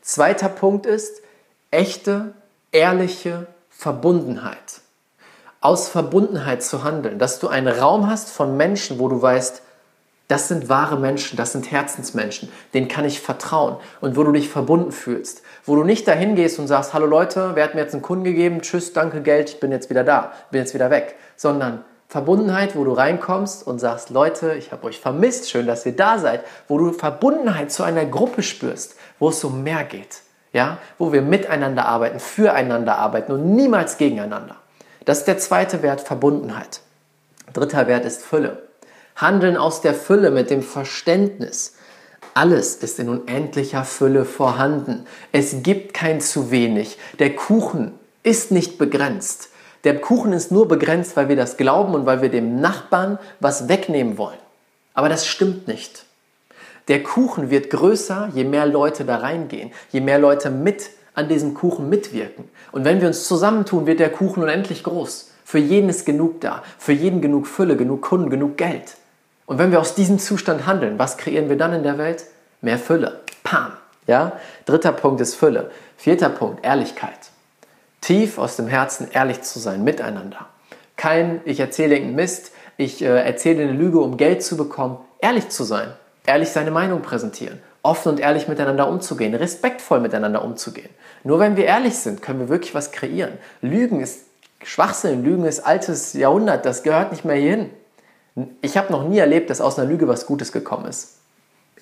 Zweiter 0.00 0.48
Punkt 0.48 0.86
ist 0.86 1.22
echte, 1.70 2.34
ehrliche 2.72 3.46
Verbundenheit. 3.68 4.80
Aus 5.62 5.88
Verbundenheit 5.88 6.62
zu 6.62 6.84
handeln, 6.84 7.18
dass 7.18 7.38
du 7.38 7.48
einen 7.48 7.68
Raum 7.68 8.08
hast 8.08 8.30
von 8.30 8.56
Menschen, 8.56 8.98
wo 8.98 9.08
du 9.08 9.20
weißt, 9.20 9.60
das 10.26 10.48
sind 10.48 10.70
wahre 10.70 10.96
Menschen, 10.96 11.36
das 11.36 11.52
sind 11.52 11.70
Herzensmenschen, 11.70 12.48
denen 12.72 12.88
kann 12.88 13.04
ich 13.04 13.20
vertrauen 13.20 13.76
und 14.00 14.16
wo 14.16 14.22
du 14.22 14.32
dich 14.32 14.48
verbunden 14.48 14.90
fühlst, 14.90 15.42
wo 15.66 15.76
du 15.76 15.84
nicht 15.84 16.08
dahin 16.08 16.34
gehst 16.34 16.58
und 16.58 16.66
sagst, 16.66 16.94
hallo 16.94 17.04
Leute, 17.04 17.50
wer 17.54 17.64
hat 17.64 17.74
mir 17.74 17.82
jetzt 17.82 17.92
einen 17.92 18.00
Kunden 18.00 18.24
gegeben, 18.24 18.62
tschüss, 18.62 18.94
danke 18.94 19.20
Geld, 19.20 19.50
ich 19.50 19.60
bin 19.60 19.70
jetzt 19.70 19.90
wieder 19.90 20.02
da, 20.04 20.32
bin 20.50 20.60
jetzt 20.60 20.72
wieder 20.72 20.88
weg, 20.88 21.16
sondern 21.36 21.84
Verbundenheit, 22.08 22.74
wo 22.74 22.84
du 22.84 22.92
reinkommst 22.92 23.66
und 23.66 23.80
sagst, 23.80 24.08
Leute, 24.08 24.54
ich 24.54 24.72
habe 24.72 24.86
euch 24.86 24.98
vermisst, 24.98 25.50
schön, 25.50 25.66
dass 25.66 25.84
ihr 25.84 25.94
da 25.94 26.18
seid, 26.18 26.42
wo 26.68 26.78
du 26.78 26.92
Verbundenheit 26.92 27.70
zu 27.70 27.82
einer 27.82 28.06
Gruppe 28.06 28.42
spürst, 28.42 28.94
wo 29.18 29.28
es 29.28 29.44
um 29.44 29.62
mehr 29.62 29.84
geht, 29.84 30.22
ja, 30.54 30.78
wo 30.96 31.12
wir 31.12 31.20
miteinander 31.20 31.84
arbeiten, 31.84 32.18
füreinander 32.18 32.96
arbeiten 32.96 33.32
und 33.32 33.56
niemals 33.56 33.98
gegeneinander. 33.98 34.59
Das 35.04 35.18
ist 35.18 35.26
der 35.26 35.38
zweite 35.38 35.82
Wert, 35.82 36.00
Verbundenheit. 36.00 36.80
Dritter 37.52 37.86
Wert 37.86 38.04
ist 38.04 38.22
Fülle. 38.22 38.62
Handeln 39.16 39.56
aus 39.56 39.80
der 39.80 39.94
Fülle 39.94 40.30
mit 40.30 40.50
dem 40.50 40.62
Verständnis. 40.62 41.74
Alles 42.34 42.76
ist 42.76 42.98
in 42.98 43.08
unendlicher 43.08 43.84
Fülle 43.84 44.24
vorhanden. 44.24 45.06
Es 45.32 45.62
gibt 45.62 45.94
kein 45.94 46.20
zu 46.20 46.50
wenig. 46.50 46.98
Der 47.18 47.34
Kuchen 47.34 47.98
ist 48.22 48.50
nicht 48.50 48.78
begrenzt. 48.78 49.48
Der 49.84 50.00
Kuchen 50.00 50.32
ist 50.32 50.52
nur 50.52 50.68
begrenzt, 50.68 51.16
weil 51.16 51.28
wir 51.28 51.36
das 51.36 51.56
glauben 51.56 51.94
und 51.94 52.06
weil 52.06 52.22
wir 52.22 52.28
dem 52.28 52.60
Nachbarn 52.60 53.18
was 53.40 53.68
wegnehmen 53.68 54.18
wollen. 54.18 54.38
Aber 54.94 55.08
das 55.08 55.26
stimmt 55.26 55.66
nicht. 55.66 56.04
Der 56.88 57.02
Kuchen 57.02 57.50
wird 57.50 57.70
größer, 57.70 58.30
je 58.34 58.44
mehr 58.44 58.66
Leute 58.66 59.04
da 59.04 59.16
reingehen, 59.16 59.72
je 59.90 60.00
mehr 60.00 60.18
Leute 60.18 60.50
mit 60.50 60.90
an 61.14 61.28
diesem 61.28 61.54
Kuchen 61.54 61.88
mitwirken. 61.88 62.48
Und 62.72 62.84
wenn 62.84 63.00
wir 63.00 63.08
uns 63.08 63.24
zusammentun, 63.24 63.86
wird 63.86 64.00
der 64.00 64.10
Kuchen 64.10 64.42
unendlich 64.42 64.84
groß. 64.84 65.30
Für 65.44 65.58
jeden 65.58 65.88
ist 65.88 66.06
genug 66.06 66.40
da, 66.40 66.62
für 66.78 66.92
jeden 66.92 67.20
genug 67.20 67.46
Fülle, 67.46 67.76
genug 67.76 68.02
Kunden, 68.02 68.30
genug 68.30 68.56
Geld. 68.56 68.96
Und 69.46 69.58
wenn 69.58 69.72
wir 69.72 69.80
aus 69.80 69.94
diesem 69.94 70.18
Zustand 70.18 70.66
handeln, 70.66 70.98
was 70.98 71.16
kreieren 71.16 71.48
wir 71.48 71.56
dann 71.56 71.72
in 71.72 71.82
der 71.82 71.98
Welt? 71.98 72.24
Mehr 72.60 72.78
Fülle. 72.78 73.20
Pam. 73.42 73.72
Ja? 74.06 74.32
Dritter 74.64 74.92
Punkt 74.92 75.20
ist 75.20 75.34
Fülle. 75.34 75.70
Vierter 75.96 76.28
Punkt, 76.28 76.64
Ehrlichkeit 76.64 77.30
tief 78.00 78.38
aus 78.38 78.56
dem 78.56 78.66
Herzen 78.66 79.08
ehrlich 79.12 79.42
zu 79.42 79.58
sein 79.58 79.84
miteinander. 79.84 80.46
Kein, 80.96 81.40
ich 81.44 81.60
erzähle 81.60 81.94
irgendeinen 81.94 82.16
Mist, 82.16 82.52
ich 82.76 83.02
äh, 83.02 83.06
erzähle 83.06 83.62
eine 83.62 83.72
Lüge, 83.72 84.00
um 84.00 84.16
Geld 84.16 84.42
zu 84.42 84.56
bekommen. 84.56 84.98
Ehrlich 85.20 85.48
zu 85.48 85.64
sein, 85.64 85.92
ehrlich 86.26 86.50
seine 86.50 86.70
Meinung 86.70 87.02
präsentieren, 87.02 87.60
offen 87.82 88.10
und 88.10 88.20
ehrlich 88.20 88.48
miteinander 88.48 88.88
umzugehen, 88.88 89.34
respektvoll 89.34 90.00
miteinander 90.00 90.44
umzugehen. 90.44 90.90
Nur 91.24 91.38
wenn 91.38 91.56
wir 91.56 91.64
ehrlich 91.64 91.96
sind, 91.96 92.22
können 92.22 92.40
wir 92.40 92.48
wirklich 92.48 92.74
was 92.74 92.92
kreieren. 92.92 93.38
Lügen 93.62 94.00
ist 94.00 94.26
Schwachsinn, 94.62 95.24
Lügen 95.24 95.44
ist 95.44 95.60
altes 95.60 96.12
Jahrhundert, 96.12 96.66
das 96.66 96.82
gehört 96.82 97.12
nicht 97.12 97.24
mehr 97.24 97.36
hierhin. 97.36 97.70
Ich 98.60 98.76
habe 98.76 98.92
noch 98.92 99.08
nie 99.08 99.18
erlebt, 99.18 99.50
dass 99.50 99.60
aus 99.60 99.78
einer 99.78 99.88
Lüge 99.88 100.08
was 100.08 100.26
Gutes 100.26 100.52
gekommen 100.52 100.86
ist. 100.86 101.16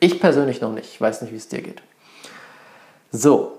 Ich 0.00 0.20
persönlich 0.20 0.61
noch 0.61 0.72
nicht. 0.72 0.92
Ich 0.92 1.00
weiß 1.00 1.22
nicht, 1.22 1.32
wie 1.32 1.37
es 1.37 1.48
dir 1.48 1.62
geht. 1.62 1.82
So, 3.11 3.58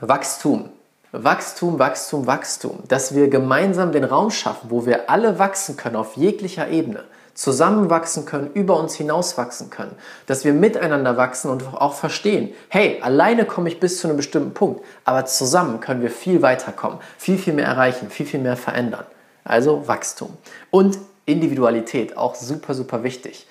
Wachstum. 0.00 0.70
Wachstum, 1.12 1.78
Wachstum, 1.78 2.26
Wachstum. 2.26 2.82
Dass 2.88 3.14
wir 3.14 3.28
gemeinsam 3.28 3.92
den 3.92 4.04
Raum 4.04 4.30
schaffen, 4.30 4.70
wo 4.70 4.84
wir 4.84 5.08
alle 5.08 5.38
wachsen 5.38 5.76
können 5.76 5.96
auf 5.96 6.16
jeglicher 6.16 6.68
Ebene 6.68 7.04
zusammenwachsen 7.34 8.24
können, 8.24 8.50
über 8.54 8.78
uns 8.78 8.94
hinauswachsen 8.94 9.70
können, 9.70 9.94
dass 10.26 10.44
wir 10.44 10.52
miteinander 10.52 11.16
wachsen 11.16 11.50
und 11.50 11.64
auch 11.74 11.94
verstehen, 11.94 12.54
hey, 12.68 13.00
alleine 13.02 13.44
komme 13.44 13.68
ich 13.68 13.80
bis 13.80 13.98
zu 13.98 14.08
einem 14.08 14.16
bestimmten 14.16 14.54
Punkt, 14.54 14.84
aber 15.04 15.26
zusammen 15.26 15.80
können 15.80 16.00
wir 16.00 16.10
viel 16.10 16.42
weiterkommen, 16.42 16.98
viel, 17.18 17.38
viel 17.38 17.54
mehr 17.54 17.66
erreichen, 17.66 18.08
viel, 18.08 18.26
viel 18.26 18.40
mehr 18.40 18.56
verändern. 18.56 19.04
Also 19.44 19.86
Wachstum. 19.88 20.36
Und 20.70 20.98
Individualität, 21.26 22.16
auch 22.16 22.34
super, 22.34 22.74
super 22.74 23.02
wichtig. 23.02 23.46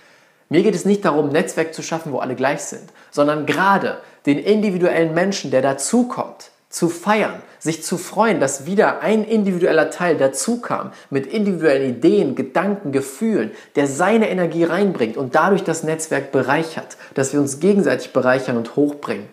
Mir 0.50 0.64
geht 0.64 0.76
es 0.76 0.86
nicht 0.86 1.04
darum, 1.04 1.30
Netzwerk 1.30 1.74
zu 1.74 1.82
schaffen, 1.82 2.12
wo 2.12 2.20
alle 2.20 2.36
gleich 2.36 2.62
sind, 2.62 2.90
sondern 3.12 3.46
gerade 3.46 3.98
den 4.26 4.40
individuellen 4.40 5.14
Menschen, 5.14 5.52
der 5.52 5.62
dazukommt, 5.62 6.52
zu 6.70 6.90
feiern, 6.90 7.42
sich 7.64 7.82
zu 7.82 7.98
freuen, 7.98 8.42
dass 8.42 8.66
wieder 8.66 9.00
ein 9.00 9.24
individueller 9.24 9.90
Teil 9.90 10.18
dazukam 10.18 10.92
mit 11.10 11.28
individuellen 11.28 11.96
Ideen, 11.96 12.36
Gedanken, 12.36 12.92
Gefühlen, 12.92 13.52
der 13.78 13.88
seine 13.88 14.30
Energie 14.30 14.66
reinbringt 14.66 15.16
und 15.16 15.34
dadurch 15.34 15.64
das 15.64 15.82
Netzwerk 15.82 16.34
bereichert, 16.34 16.98
dass 17.14 17.32
wir 17.32 17.40
uns 17.40 17.62
gegenseitig 17.62 18.12
bereichern 18.12 18.58
und 18.58 18.76
hochbringen. 18.76 19.28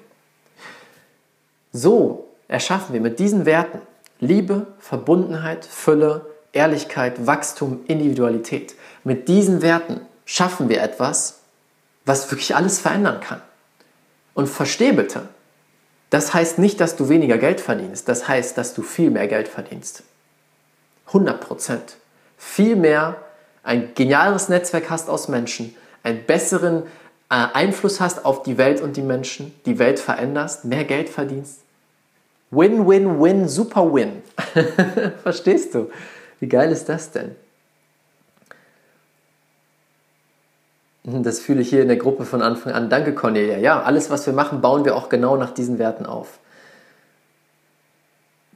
So 1.72 2.28
erschaffen 2.46 2.92
wir 2.92 3.00
mit 3.00 3.18
diesen 3.18 3.46
Werten 3.46 3.80
Liebe, 4.20 4.68
Verbundenheit, 4.78 5.64
Fülle, 5.64 6.26
Ehrlichkeit, 6.52 7.26
Wachstum, 7.26 7.80
Individualität. 7.88 8.76
Mit 9.02 9.26
diesen 9.26 9.60
Werten 9.60 10.02
schaffen 10.24 10.68
wir 10.68 10.82
etwas, 10.82 11.40
was 12.04 12.30
wirklich 12.30 12.54
alles 12.54 12.78
verändern 12.78 13.20
kann. 13.20 13.40
Und 14.34 14.48
versteh 14.48 14.92
bitte, 14.92 15.28
das 16.11 16.35
heißt 16.35 16.59
nicht, 16.59 16.81
dass 16.81 16.96
du 16.96 17.09
weniger 17.09 17.38
Geld 17.38 17.61
verdienst. 17.61 18.09
Das 18.09 18.29
heißt, 18.29 18.59
dass 18.59 18.75
du 18.75 18.83
viel 18.83 19.11
mehr 19.11 19.29
Geld 19.29 19.49
verdienst. 19.49 20.03
100 21.07 21.40
Prozent. 21.40 21.96
Viel 22.37 22.77
mehr 22.77 23.16
ein 23.62 23.94
geniales 23.94 24.49
Netzwerk 24.49 24.90
hast 24.90 25.09
aus 25.09 25.29
Menschen, 25.29 25.77
einen 26.03 26.25
besseren 26.25 26.85
äh, 27.29 27.46
Einfluss 27.53 28.01
hast 28.01 28.25
auf 28.25 28.42
die 28.42 28.59
Welt 28.59 28.81
und 28.81 28.96
die 28.96 29.03
Menschen, 29.03 29.55
die 29.66 29.79
Welt 29.79 30.01
veränderst, 30.01 30.64
mehr 30.64 30.85
Geld 30.85 31.09
verdienst. 31.09 31.61
Win, 32.51 32.88
win, 32.88 33.20
win, 33.20 33.49
super 33.49 33.92
win. 33.92 34.23
Verstehst 35.23 35.75
du? 35.75 35.90
Wie 36.40 36.49
geil 36.49 36.73
ist 36.73 36.88
das 36.88 37.12
denn? 37.12 37.37
Das 41.04 41.40
fühle 41.40 41.62
ich 41.62 41.70
hier 41.70 41.82
in 41.82 41.88
der 41.88 41.96
Gruppe 41.96 42.24
von 42.24 42.42
Anfang 42.42 42.72
an. 42.72 42.90
Danke, 42.90 43.14
Cornelia. 43.14 43.58
Ja, 43.58 43.82
alles, 43.82 44.10
was 44.10 44.26
wir 44.26 44.34
machen, 44.34 44.60
bauen 44.60 44.84
wir 44.84 44.96
auch 44.96 45.08
genau 45.08 45.36
nach 45.36 45.50
diesen 45.52 45.78
Werten 45.78 46.04
auf. 46.04 46.38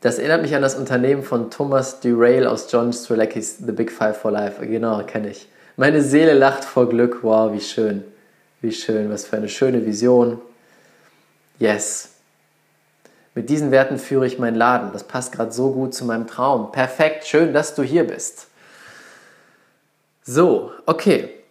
Das 0.01 0.19
erinnert 0.19 0.43
mich 0.43 0.55
an 0.55 0.61
das 0.61 0.75
Unternehmen 0.75 1.23
von 1.23 1.51
Thomas 1.51 2.01
Derail 2.01 2.47
aus 2.47 2.71
John 2.71 2.93
Streleckis 2.93 3.57
The 3.65 3.73
Big 3.73 3.91
Five 3.91 4.19
for 4.19 4.31
Life. 4.31 4.65
Genau, 4.67 5.03
kenne 5.05 5.31
ich. 5.31 5.49
Meine 5.77 6.03
Seele 6.03 6.35
lacht 6.35 6.63
vor 6.65 6.91
Glück. 6.91 7.21
Wow, 7.23 7.55
wie 7.55 7.61
schön. 7.61 8.05
Wie 8.61 8.73
schön. 8.73 9.11
Was 9.11 9.25
für 9.25 9.39
eine 9.39 9.49
schöne 9.49 9.87
Vision. 9.87 10.43
Yes. 11.59 12.11
Mit 13.35 13.49
diesen 13.49 13.71
Werten 13.71 13.99
führe 13.99 14.27
ich 14.27 14.39
meinen 14.39 14.57
Laden. 14.57 14.93
Das 14.93 15.05
passt 15.05 15.33
gerade 15.33 15.53
so 15.53 15.73
gut 15.73 15.95
zu 15.95 16.05
meinem 16.05 16.27
Traum. 16.27 16.71
Perfekt. 16.71 17.25
Schön, 17.27 17.55
dass 17.55 17.75
du 17.75 17.83
hier 17.83 18.07
bist. 18.07 18.49
So, 20.23 20.71
okay. 20.85 21.44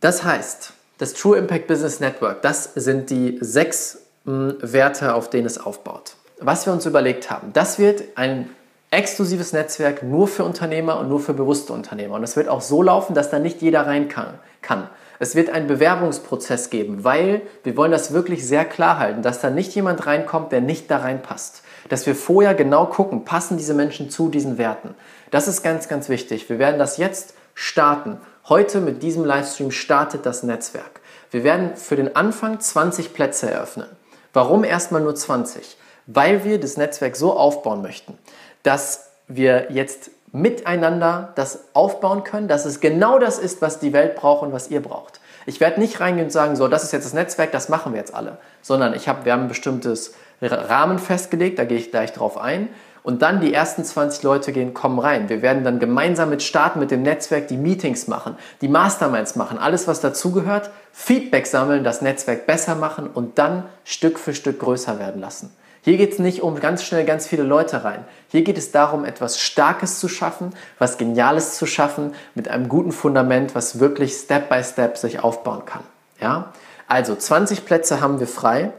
Das 0.00 0.24
heißt, 0.24 0.72
das 0.96 1.12
True 1.12 1.36
Impact 1.36 1.66
Business 1.66 2.00
Network, 2.00 2.40
das 2.40 2.72
sind 2.74 3.10
die 3.10 3.36
sechs 3.42 3.98
mh, 4.24 4.32
hm, 4.32 4.58
Werte, 4.62 5.14
auf 5.14 5.28
denen 5.28 5.46
es 5.46 5.58
aufbaut. 5.58 6.16
Was 6.38 6.64
wir 6.64 6.72
uns 6.72 6.86
überlegt 6.86 7.30
haben, 7.30 7.52
das 7.52 7.78
wird 7.78 8.04
ein 8.14 8.48
exklusives 8.90 9.52
Netzwerk 9.52 10.02
nur 10.02 10.26
für 10.26 10.44
Unternehmer 10.44 10.98
und 10.98 11.10
nur 11.10 11.20
für 11.20 11.34
bewusste 11.34 11.74
Unternehmer. 11.74 12.14
Und 12.14 12.24
es 12.24 12.34
wird 12.34 12.48
auch 12.48 12.62
so 12.62 12.82
laufen, 12.82 13.14
dass 13.14 13.28
da 13.30 13.38
nicht 13.38 13.60
jeder 13.60 13.86
rein 13.86 14.08
kann. 14.08 14.38
kann. 14.62 14.88
Es 15.18 15.34
wird 15.34 15.50
einen 15.50 15.66
Bewerbungsprozess 15.66 16.70
geben, 16.70 17.04
weil 17.04 17.42
wir 17.62 17.76
wollen 17.76 17.92
das 17.92 18.14
wirklich 18.14 18.46
sehr 18.46 18.64
klar 18.64 18.98
halten, 18.98 19.20
dass 19.20 19.40
da 19.42 19.50
nicht 19.50 19.74
jemand 19.74 20.06
reinkommt, 20.06 20.50
der 20.50 20.62
nicht 20.62 20.90
da 20.90 20.98
reinpasst. 20.98 21.62
Dass 21.90 22.06
wir 22.06 22.14
vorher 22.14 22.54
genau 22.54 22.86
gucken, 22.86 23.26
passen 23.26 23.58
diese 23.58 23.74
Menschen 23.74 24.08
zu 24.08 24.30
diesen 24.30 24.56
Werten. 24.56 24.94
Das 25.30 25.46
ist 25.46 25.62
ganz, 25.62 25.88
ganz 25.88 26.08
wichtig. 26.08 26.48
Wir 26.48 26.58
werden 26.58 26.78
das 26.78 26.96
jetzt 26.96 27.34
starten 27.54 28.18
Heute 28.50 28.80
mit 28.80 29.04
diesem 29.04 29.24
Livestream 29.24 29.70
startet 29.70 30.26
das 30.26 30.42
Netzwerk. 30.42 31.00
Wir 31.30 31.44
werden 31.44 31.76
für 31.76 31.94
den 31.94 32.16
Anfang 32.16 32.58
20 32.58 33.14
Plätze 33.14 33.48
eröffnen. 33.48 33.86
Warum 34.32 34.64
erstmal 34.64 35.00
nur 35.00 35.14
20? 35.14 35.76
Weil 36.08 36.42
wir 36.42 36.58
das 36.58 36.76
Netzwerk 36.76 37.14
so 37.14 37.32
aufbauen 37.36 37.80
möchten, 37.80 38.18
dass 38.64 39.10
wir 39.28 39.70
jetzt 39.70 40.10
miteinander 40.32 41.32
das 41.36 41.60
aufbauen 41.74 42.24
können, 42.24 42.48
dass 42.48 42.64
es 42.64 42.80
genau 42.80 43.20
das 43.20 43.38
ist, 43.38 43.62
was 43.62 43.78
die 43.78 43.92
Welt 43.92 44.16
braucht 44.16 44.42
und 44.42 44.52
was 44.52 44.68
ihr 44.68 44.82
braucht. 44.82 45.20
Ich 45.46 45.60
werde 45.60 45.78
nicht 45.78 46.00
reingehen 46.00 46.26
und 46.26 46.32
sagen, 46.32 46.56
so, 46.56 46.66
das 46.66 46.82
ist 46.82 46.92
jetzt 46.92 47.04
das 47.04 47.14
Netzwerk, 47.14 47.52
das 47.52 47.68
machen 47.68 47.92
wir 47.92 48.00
jetzt 48.00 48.14
alle, 48.14 48.38
sondern 48.62 48.94
ich 48.94 49.08
hab, 49.08 49.24
wir 49.24 49.32
haben 49.32 49.42
ein 49.42 49.48
bestimmtes 49.48 50.14
Rahmen 50.42 50.98
festgelegt, 50.98 51.60
da 51.60 51.64
gehe 51.64 51.78
ich 51.78 51.92
gleich 51.92 52.12
drauf 52.12 52.36
ein 52.36 52.68
und 53.02 53.22
dann 53.22 53.40
die 53.40 53.52
ersten 53.52 53.84
20 53.84 54.22
Leute 54.22 54.52
gehen, 54.52 54.74
kommen 54.74 54.98
rein. 54.98 55.28
Wir 55.28 55.42
werden 55.42 55.64
dann 55.64 55.78
gemeinsam 55.78 56.30
mit 56.30 56.42
starten 56.42 56.80
mit 56.80 56.90
dem 56.90 57.02
Netzwerk 57.02 57.48
die 57.48 57.56
Meetings 57.56 58.08
machen, 58.08 58.36
die 58.60 58.68
Masterminds 58.68 59.36
machen, 59.36 59.58
alles 59.58 59.88
was 59.88 60.00
dazugehört, 60.00 60.70
Feedback 60.92 61.46
sammeln, 61.46 61.84
das 61.84 62.02
Netzwerk 62.02 62.46
besser 62.46 62.74
machen 62.74 63.08
und 63.08 63.38
dann 63.38 63.64
Stück 63.84 64.18
für 64.18 64.34
Stück 64.34 64.60
größer 64.60 64.98
werden 64.98 65.20
lassen. 65.20 65.54
Hier 65.82 65.96
geht 65.96 66.12
es 66.12 66.18
nicht 66.18 66.42
um 66.42 66.60
ganz 66.60 66.84
schnell 66.84 67.06
ganz 67.06 67.26
viele 67.26 67.42
Leute 67.42 67.84
rein. 67.84 68.04
Hier 68.28 68.42
geht 68.42 68.58
es 68.58 68.70
darum, 68.70 69.06
etwas 69.06 69.40
Starkes 69.40 69.98
zu 69.98 70.08
schaffen, 70.08 70.50
was 70.78 70.98
Geniales 70.98 71.56
zu 71.56 71.64
schaffen, 71.64 72.14
mit 72.34 72.48
einem 72.48 72.68
guten 72.68 72.92
Fundament, 72.92 73.54
was 73.54 73.80
wirklich 73.80 74.12
Step 74.12 74.50
by 74.50 74.62
Step 74.62 74.98
sich 74.98 75.24
aufbauen 75.24 75.64
kann. 75.64 75.82
Ja? 76.20 76.52
Also 76.86 77.16
20 77.16 77.64
Plätze 77.64 78.02
haben 78.02 78.20
wir 78.20 78.26
frei. 78.26 78.72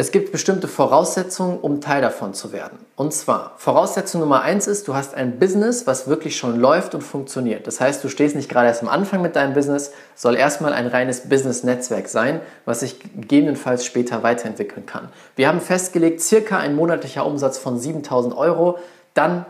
Es 0.00 0.12
gibt 0.12 0.32
bestimmte 0.32 0.66
Voraussetzungen, 0.66 1.58
um 1.58 1.82
Teil 1.82 2.00
davon 2.00 2.32
zu 2.32 2.54
werden. 2.54 2.78
Und 2.96 3.12
zwar, 3.12 3.52
Voraussetzung 3.58 4.22
Nummer 4.22 4.40
eins 4.40 4.66
ist, 4.66 4.88
du 4.88 4.94
hast 4.94 5.14
ein 5.14 5.38
Business, 5.38 5.86
was 5.86 6.08
wirklich 6.08 6.38
schon 6.38 6.58
läuft 6.58 6.94
und 6.94 7.02
funktioniert. 7.02 7.66
Das 7.66 7.82
heißt, 7.82 8.02
du 8.02 8.08
stehst 8.08 8.34
nicht 8.34 8.48
gerade 8.48 8.68
erst 8.68 8.80
am 8.80 8.88
Anfang 8.88 9.20
mit 9.20 9.36
deinem 9.36 9.52
Business, 9.52 9.92
soll 10.14 10.36
erstmal 10.36 10.72
ein 10.72 10.86
reines 10.86 11.28
Business-Netzwerk 11.28 12.08
sein, 12.08 12.40
was 12.64 12.80
sich 12.80 12.98
gegebenenfalls 12.98 13.84
später 13.84 14.22
weiterentwickeln 14.22 14.86
kann. 14.86 15.10
Wir 15.36 15.48
haben 15.48 15.60
festgelegt, 15.60 16.22
circa 16.22 16.56
ein 16.56 16.74
monatlicher 16.74 17.26
Umsatz 17.26 17.58
von 17.58 17.78
7000 17.78 18.34
Euro, 18.34 18.78
dann 19.12 19.44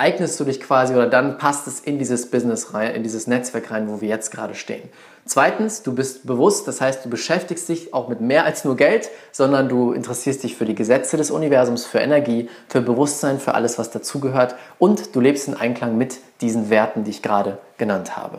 eignest 0.00 0.40
du 0.40 0.44
dich 0.44 0.60
quasi 0.60 0.94
oder 0.94 1.06
dann 1.06 1.36
passt 1.36 1.66
es 1.66 1.80
in 1.80 1.98
dieses 1.98 2.30
Business 2.30 2.72
rein, 2.72 2.94
in 2.94 3.02
dieses 3.02 3.26
Netzwerk 3.26 3.70
rein, 3.70 3.88
wo 3.88 4.00
wir 4.00 4.08
jetzt 4.08 4.30
gerade 4.30 4.54
stehen. 4.54 4.88
Zweitens, 5.26 5.82
du 5.82 5.94
bist 5.94 6.26
bewusst, 6.26 6.66
das 6.66 6.80
heißt, 6.80 7.04
du 7.04 7.10
beschäftigst 7.10 7.68
dich 7.68 7.92
auch 7.92 8.08
mit 8.08 8.22
mehr 8.22 8.44
als 8.44 8.64
nur 8.64 8.76
Geld, 8.76 9.10
sondern 9.30 9.68
du 9.68 9.92
interessierst 9.92 10.42
dich 10.42 10.56
für 10.56 10.64
die 10.64 10.74
Gesetze 10.74 11.18
des 11.18 11.30
Universums, 11.30 11.84
für 11.84 11.98
Energie, 11.98 12.48
für 12.68 12.80
Bewusstsein, 12.80 13.38
für 13.38 13.54
alles, 13.54 13.78
was 13.78 13.90
dazugehört 13.90 14.56
und 14.78 15.14
du 15.14 15.20
lebst 15.20 15.46
in 15.46 15.54
Einklang 15.54 15.98
mit 15.98 16.18
diesen 16.40 16.70
Werten, 16.70 17.04
die 17.04 17.10
ich 17.10 17.22
gerade 17.22 17.58
genannt 17.76 18.16
habe. 18.16 18.38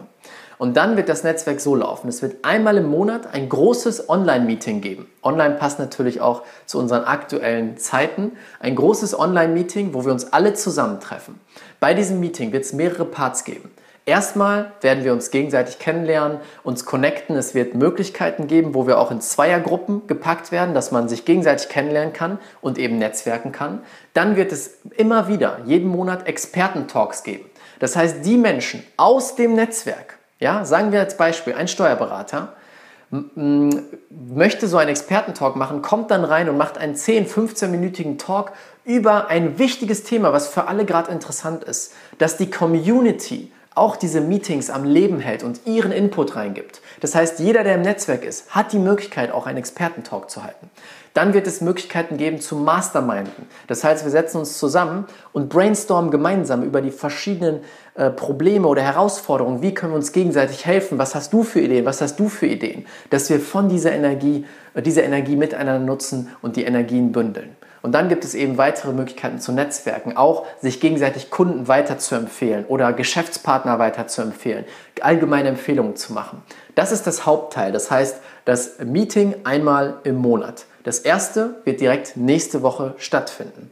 Und 0.62 0.78
dann 0.78 0.96
wird 0.96 1.10
das 1.10 1.24
Netzwerk 1.24 1.60
so 1.60 1.74
laufen. 1.74 2.08
Es 2.08 2.22
wird 2.22 2.46
einmal 2.46 2.78
im 2.78 2.86
Monat 2.86 3.34
ein 3.34 3.50
großes 3.50 4.10
Online-Meeting 4.10 4.80
geben. 4.82 5.08
Online 5.24 5.56
passt 5.56 5.80
natürlich 5.80 6.22
auch 6.22 6.44
zu 6.68 6.78
unseren 6.78 7.04
aktuellen 7.04 7.78
Zeiten. 7.78 8.34
Ein 8.60 8.76
großes 8.76 9.18
Online-Meeting, 9.18 9.96
wo 9.96 10.06
wir 10.06 10.12
uns 10.12 10.34
alle 10.34 10.54
zusammentreffen. 10.54 11.40
Bei 11.80 11.96
diesem 11.96 12.20
Meeting 12.20 12.52
wird 12.52 12.64
es 12.64 12.74
mehrere 12.74 13.06
Parts 13.06 13.44
geben. 13.44 13.72
Erstmal 14.06 14.72
werden 14.82 15.04
wir 15.04 15.14
uns 15.14 15.32
gegenseitig 15.32 15.80
kennenlernen, 15.80 16.38
uns 16.62 16.86
connecten. 16.86 17.36
Es 17.38 17.56
wird 17.56 17.74
Möglichkeiten 17.74 18.46
geben, 18.46 18.76
wo 18.76 18.86
wir 18.86 19.00
auch 19.00 19.10
in 19.10 19.20
Zweiergruppen 19.20 20.06
gepackt 20.06 20.52
werden, 20.52 20.76
dass 20.76 20.92
man 20.92 21.10
sich 21.10 21.26
gegenseitig 21.26 21.70
kennenlernen 21.70 22.14
kann 22.14 22.38
und 22.62 22.78
eben 22.78 23.00
netzwerken 23.00 23.52
kann. 23.52 23.82
Dann 24.14 24.36
wird 24.36 24.52
es 24.52 24.78
immer 24.96 25.28
wieder 25.28 25.62
jeden 25.66 25.90
Monat 25.90 26.28
Experten-Talks 26.28 27.24
geben. 27.24 27.46
Das 27.80 27.96
heißt, 27.96 28.24
die 28.24 28.38
Menschen 28.38 28.84
aus 28.96 29.34
dem 29.34 29.56
Netzwerk, 29.56 30.20
ja, 30.42 30.66
sagen 30.66 30.92
wir 30.92 31.00
als 31.00 31.16
Beispiel, 31.16 31.54
ein 31.54 31.70
Steuerberater, 31.70 32.54
möchte 33.10 34.68
so 34.68 34.78
einen 34.78 34.90
Expertentalk 34.90 35.56
machen, 35.56 35.82
kommt 35.82 36.12
dann 36.12 36.24
rein 36.24 36.50
und 36.50 36.58
macht 36.58 36.78
einen 36.78 36.96
10, 36.96 37.28
15-minütigen 37.28 38.18
Talk 38.18 38.52
über 38.84 39.28
ein 39.28 39.60
wichtiges 39.60 40.04
Thema, 40.04 40.34
was 40.34 40.48
für 40.48 40.68
alle 40.68 40.86
gerade 40.86 41.12
interessant 41.12 41.64
ist, 41.64 41.94
dass 42.18 42.38
die 42.38 42.50
Community 42.50 43.52
auch 43.76 43.96
diese 43.96 44.20
Meetings 44.20 44.70
am 44.70 44.84
Leben 44.84 45.20
hält 45.20 45.44
und 45.44 45.62
ihren 45.66 45.92
Input 45.92 46.36
reingibt. 46.36 46.82
Das 47.00 47.16
heißt, 47.16 47.40
jeder, 47.40 47.64
der 47.64 47.76
im 47.76 47.84
Netzwerk 47.84 48.26
ist, 48.26 48.50
hat 48.54 48.74
die 48.74 48.80
Möglichkeit, 48.80 49.32
auch 49.32 49.46
einen 49.46 49.58
Expertentalk 49.60 50.30
zu 50.30 50.44
halten. 50.44 50.70
Dann 51.14 51.34
wird 51.34 51.46
es 51.46 51.62
Möglichkeiten 51.62 52.18
geben 52.18 52.40
zu 52.40 52.56
Masterminden. 52.56 53.48
Das 53.68 53.84
heißt, 53.84 54.06
wir 54.06 54.12
setzen 54.12 54.38
uns 54.38 54.58
zusammen 54.58 55.06
und 55.34 55.50
brainstormen 55.50 56.10
gemeinsam 56.10 56.64
über 56.64 56.82
die 56.82 56.92
verschiedenen 56.92 57.62
äh, 57.96 58.10
Probleme 58.10 58.68
oder 58.68 58.82
Herausforderungen. 58.82 59.62
Wie 59.62 59.74
können 59.74 59.92
wir 59.92 59.98
uns 59.98 60.14
gegenseitig 60.14 60.66
helfen? 60.66 60.98
Was 60.98 61.14
hast 61.14 61.34
du 61.34 61.44
für 61.44 61.60
Ideen? 61.60 61.86
Was 61.86 62.02
hast 62.02 62.18
du 62.18 62.30
für 62.30 62.48
Ideen? 62.48 62.86
Dass 63.10 63.30
wir 63.30 63.40
von 63.40 63.68
dieser 63.68 63.92
Energie, 63.92 64.46
äh, 64.74 64.82
diese 64.82 65.02
Energie 65.02 65.36
miteinander 65.36 65.80
nutzen 65.80 66.30
und 66.42 66.56
die 66.56 66.64
Energien 66.64 67.12
bündeln. 67.12 67.58
Und 67.82 67.94
dann 67.94 68.10
gibt 68.10 68.24
es 68.24 68.36
eben 68.36 68.58
weitere 68.58 68.94
Möglichkeiten 68.94 69.40
zu 69.40 69.52
Netzwerken, 69.52 70.16
auch 70.16 70.46
sich 70.62 70.80
gegenseitig 70.80 71.32
Kunden 71.32 71.68
weiterzuempfehlen 71.68 72.66
oder 72.66 72.94
Geschäftspartner 72.94 73.80
weiterzuempfehlen, 73.80 74.66
allgemeine 75.02 75.50
Empfehlungen 75.50 75.96
zu 75.96 76.14
machen. 76.14 76.44
Das 76.76 76.92
ist 76.92 77.08
das 77.08 77.26
Hauptteil. 77.26 77.72
Das 77.72 77.90
heißt, 77.90 78.22
das 78.46 78.80
Meeting 78.80 79.36
einmal 79.44 79.96
im 80.04 80.16
Monat. 80.16 80.66
Das 80.84 81.00
erste 81.00 81.56
wird 81.64 81.82
direkt 81.82 82.18
nächste 82.18 82.62
Woche 82.64 82.96
stattfinden. 82.98 83.72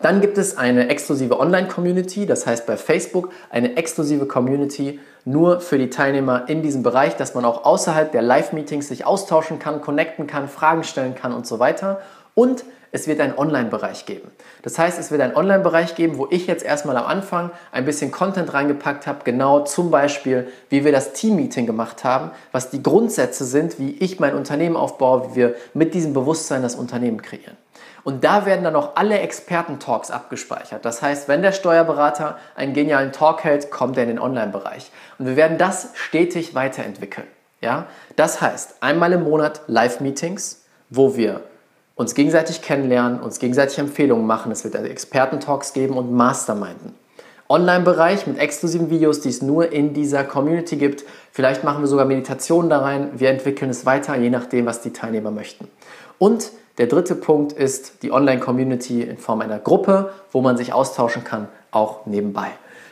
Dann 0.00 0.20
gibt 0.20 0.38
es 0.38 0.56
eine 0.56 0.88
exklusive 0.88 1.38
Online-Community, 1.38 2.26
das 2.26 2.46
heißt 2.46 2.66
bei 2.66 2.76
Facebook 2.76 3.30
eine 3.50 3.76
exklusive 3.76 4.26
Community 4.26 5.00
nur 5.24 5.60
für 5.60 5.76
die 5.76 5.90
Teilnehmer 5.90 6.48
in 6.48 6.62
diesem 6.62 6.82
Bereich, 6.82 7.16
dass 7.16 7.34
man 7.34 7.44
auch 7.44 7.64
außerhalb 7.64 8.12
der 8.12 8.22
Live-Meetings 8.22 8.88
sich 8.88 9.04
austauschen 9.04 9.58
kann, 9.58 9.80
connecten 9.80 10.26
kann, 10.26 10.48
Fragen 10.48 10.84
stellen 10.84 11.14
kann 11.14 11.32
und 11.32 11.46
so 11.46 11.58
weiter. 11.58 12.00
Und 12.34 12.64
es 12.92 13.06
wird 13.06 13.20
einen 13.20 13.36
Online-Bereich 13.36 14.06
geben. 14.06 14.30
Das 14.62 14.78
heißt, 14.78 14.98
es 14.98 15.10
wird 15.10 15.20
einen 15.20 15.36
Online-Bereich 15.36 15.94
geben, 15.94 16.18
wo 16.18 16.26
ich 16.30 16.46
jetzt 16.46 16.64
erstmal 16.64 16.96
am 16.96 17.06
Anfang 17.06 17.50
ein 17.72 17.84
bisschen 17.84 18.10
Content 18.10 18.52
reingepackt 18.54 19.06
habe, 19.06 19.20
genau 19.24 19.60
zum 19.60 19.90
Beispiel, 19.90 20.48
wie 20.68 20.84
wir 20.84 20.92
das 20.92 21.12
Team-Meeting 21.12 21.66
gemacht 21.66 22.04
haben, 22.04 22.30
was 22.52 22.70
die 22.70 22.82
Grundsätze 22.82 23.44
sind, 23.44 23.78
wie 23.78 23.92
ich 23.98 24.20
mein 24.20 24.34
Unternehmen 24.34 24.76
aufbaue, 24.76 25.30
wie 25.30 25.36
wir 25.36 25.54
mit 25.74 25.94
diesem 25.94 26.12
Bewusstsein 26.12 26.62
das 26.62 26.74
Unternehmen 26.74 27.22
kreieren. 27.22 27.56
Und 28.04 28.24
da 28.24 28.46
werden 28.46 28.64
dann 28.64 28.76
auch 28.76 28.96
alle 28.96 29.18
Experten-Talks 29.18 30.10
abgespeichert. 30.10 30.84
Das 30.84 31.02
heißt, 31.02 31.28
wenn 31.28 31.42
der 31.42 31.52
Steuerberater 31.52 32.38
einen 32.54 32.72
genialen 32.72 33.12
Talk 33.12 33.44
hält, 33.44 33.70
kommt 33.70 33.98
er 33.98 34.04
in 34.04 34.08
den 34.08 34.18
Online-Bereich. 34.18 34.90
Und 35.18 35.26
wir 35.26 35.36
werden 35.36 35.58
das 35.58 35.90
stetig 35.92 36.54
weiterentwickeln. 36.54 37.26
Ja? 37.60 37.86
Das 38.16 38.40
heißt, 38.40 38.76
einmal 38.80 39.12
im 39.12 39.24
Monat 39.24 39.60
Live-Meetings, 39.66 40.64
wo 40.88 41.16
wir 41.16 41.42
uns 41.98 42.14
gegenseitig 42.14 42.62
kennenlernen, 42.62 43.20
uns 43.20 43.40
gegenseitig 43.40 43.76
Empfehlungen 43.80 44.24
machen. 44.24 44.52
Es 44.52 44.62
wird 44.62 44.76
also 44.76 44.88
Experten-Talks 44.88 45.72
geben 45.72 45.98
und 45.98 46.12
Masterminden. 46.12 46.94
Online-Bereich 47.48 48.24
mit 48.28 48.38
exklusiven 48.38 48.88
Videos, 48.88 49.20
die 49.20 49.30
es 49.30 49.42
nur 49.42 49.72
in 49.72 49.94
dieser 49.94 50.22
Community 50.22 50.76
gibt. 50.76 51.04
Vielleicht 51.32 51.64
machen 51.64 51.82
wir 51.82 51.88
sogar 51.88 52.04
Meditationen 52.04 52.70
da 52.70 52.82
rein. 52.82 53.10
Wir 53.16 53.30
entwickeln 53.30 53.68
es 53.68 53.84
weiter, 53.84 54.16
je 54.16 54.30
nachdem, 54.30 54.66
was 54.66 54.80
die 54.80 54.92
Teilnehmer 54.92 55.32
möchten. 55.32 55.66
Und 56.18 56.52
der 56.78 56.86
dritte 56.86 57.16
Punkt 57.16 57.52
ist 57.52 58.04
die 58.04 58.12
Online-Community 58.12 59.02
in 59.02 59.18
Form 59.18 59.40
einer 59.40 59.58
Gruppe, 59.58 60.12
wo 60.30 60.40
man 60.40 60.56
sich 60.56 60.72
austauschen 60.72 61.24
kann, 61.24 61.48
auch 61.72 62.06
nebenbei. 62.06 62.50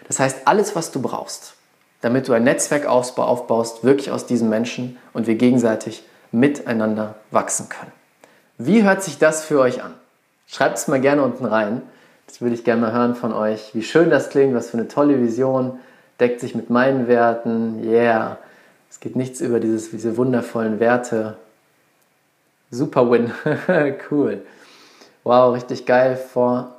Das 0.08 0.18
heißt, 0.18 0.38
alles, 0.46 0.74
was 0.74 0.90
du 0.90 1.00
brauchst, 1.00 1.54
damit 2.00 2.26
du 2.26 2.32
ein 2.32 2.42
Netzwerk 2.42 2.86
aufbaust, 2.86 3.84
wirklich 3.84 4.10
aus 4.10 4.26
diesen 4.26 4.48
Menschen 4.48 4.98
und 5.12 5.28
wir 5.28 5.36
gegenseitig 5.36 6.02
miteinander 6.32 7.14
wachsen 7.30 7.68
können. 7.68 7.92
Wie 8.58 8.84
hört 8.84 9.02
sich 9.02 9.18
das 9.18 9.44
für 9.44 9.60
euch 9.60 9.82
an? 9.82 9.92
Schreibt 10.46 10.78
es 10.78 10.88
mal 10.88 11.00
gerne 11.00 11.22
unten 11.22 11.44
rein. 11.44 11.82
Das 12.26 12.40
würde 12.40 12.54
ich 12.54 12.64
gerne 12.64 12.80
mal 12.80 12.92
hören 12.92 13.14
von 13.14 13.32
euch. 13.32 13.74
Wie 13.74 13.82
schön 13.82 14.08
das 14.08 14.30
klingt, 14.30 14.54
was 14.54 14.70
für 14.70 14.78
eine 14.78 14.88
tolle 14.88 15.20
Vision. 15.20 15.78
Deckt 16.20 16.40
sich 16.40 16.54
mit 16.54 16.70
meinen 16.70 17.06
Werten. 17.06 17.84
Yeah. 17.84 18.38
Es 18.90 19.00
geht 19.00 19.14
nichts 19.14 19.42
über 19.42 19.60
dieses, 19.60 19.90
diese 19.90 20.16
wundervollen 20.16 20.80
Werte. 20.80 21.36
Super 22.70 23.10
Win. 23.10 23.30
cool. 24.10 24.42
Wow, 25.22 25.54
richtig 25.54 25.84
geil. 25.84 26.16
Vor, 26.16 26.74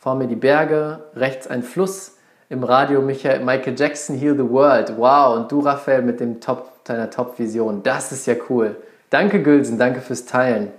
vor 0.00 0.14
mir 0.14 0.28
die 0.28 0.36
Berge, 0.36 1.00
rechts 1.14 1.46
ein 1.46 1.62
Fluss. 1.62 2.16
Im 2.48 2.64
Radio 2.64 3.02
Michael, 3.02 3.44
Michael 3.44 3.78
Jackson, 3.78 4.16
Heal 4.16 4.36
the 4.36 4.48
World. 4.48 4.96
Wow. 4.96 5.36
Und 5.36 5.52
du, 5.52 5.60
Raphael, 5.60 6.02
mit 6.02 6.20
dem 6.20 6.40
Top, 6.40 6.84
deiner 6.84 7.10
Top-Vision. 7.10 7.82
Das 7.82 8.12
ist 8.12 8.26
ja 8.26 8.34
cool. 8.48 8.76
Danke, 9.10 9.42
Gülsen. 9.42 9.78
Danke 9.78 10.00
fürs 10.00 10.24
Teilen. 10.24 10.72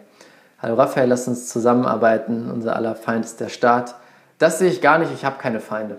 Hallo 0.63 0.75
Raphael, 0.75 1.09
lass 1.09 1.27
uns 1.27 1.49
zusammenarbeiten. 1.49 2.49
Unser 2.49 2.77
aller 2.77 2.95
Feind 2.95 3.25
ist 3.25 3.41
der 3.41 3.49
Staat. 3.49 3.95
Das 4.39 4.59
sehe 4.59 4.69
ich 4.69 4.79
gar 4.79 4.97
nicht. 4.97 5.11
Ich 5.13 5.25
habe 5.25 5.37
keine 5.37 5.59
Feinde. 5.59 5.97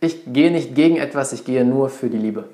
Ich 0.00 0.32
gehe 0.32 0.50
nicht 0.50 0.74
gegen 0.74 0.96
etwas, 0.96 1.34
ich 1.34 1.44
gehe 1.44 1.66
nur 1.66 1.90
für 1.90 2.08
die 2.08 2.16
Liebe. 2.16 2.44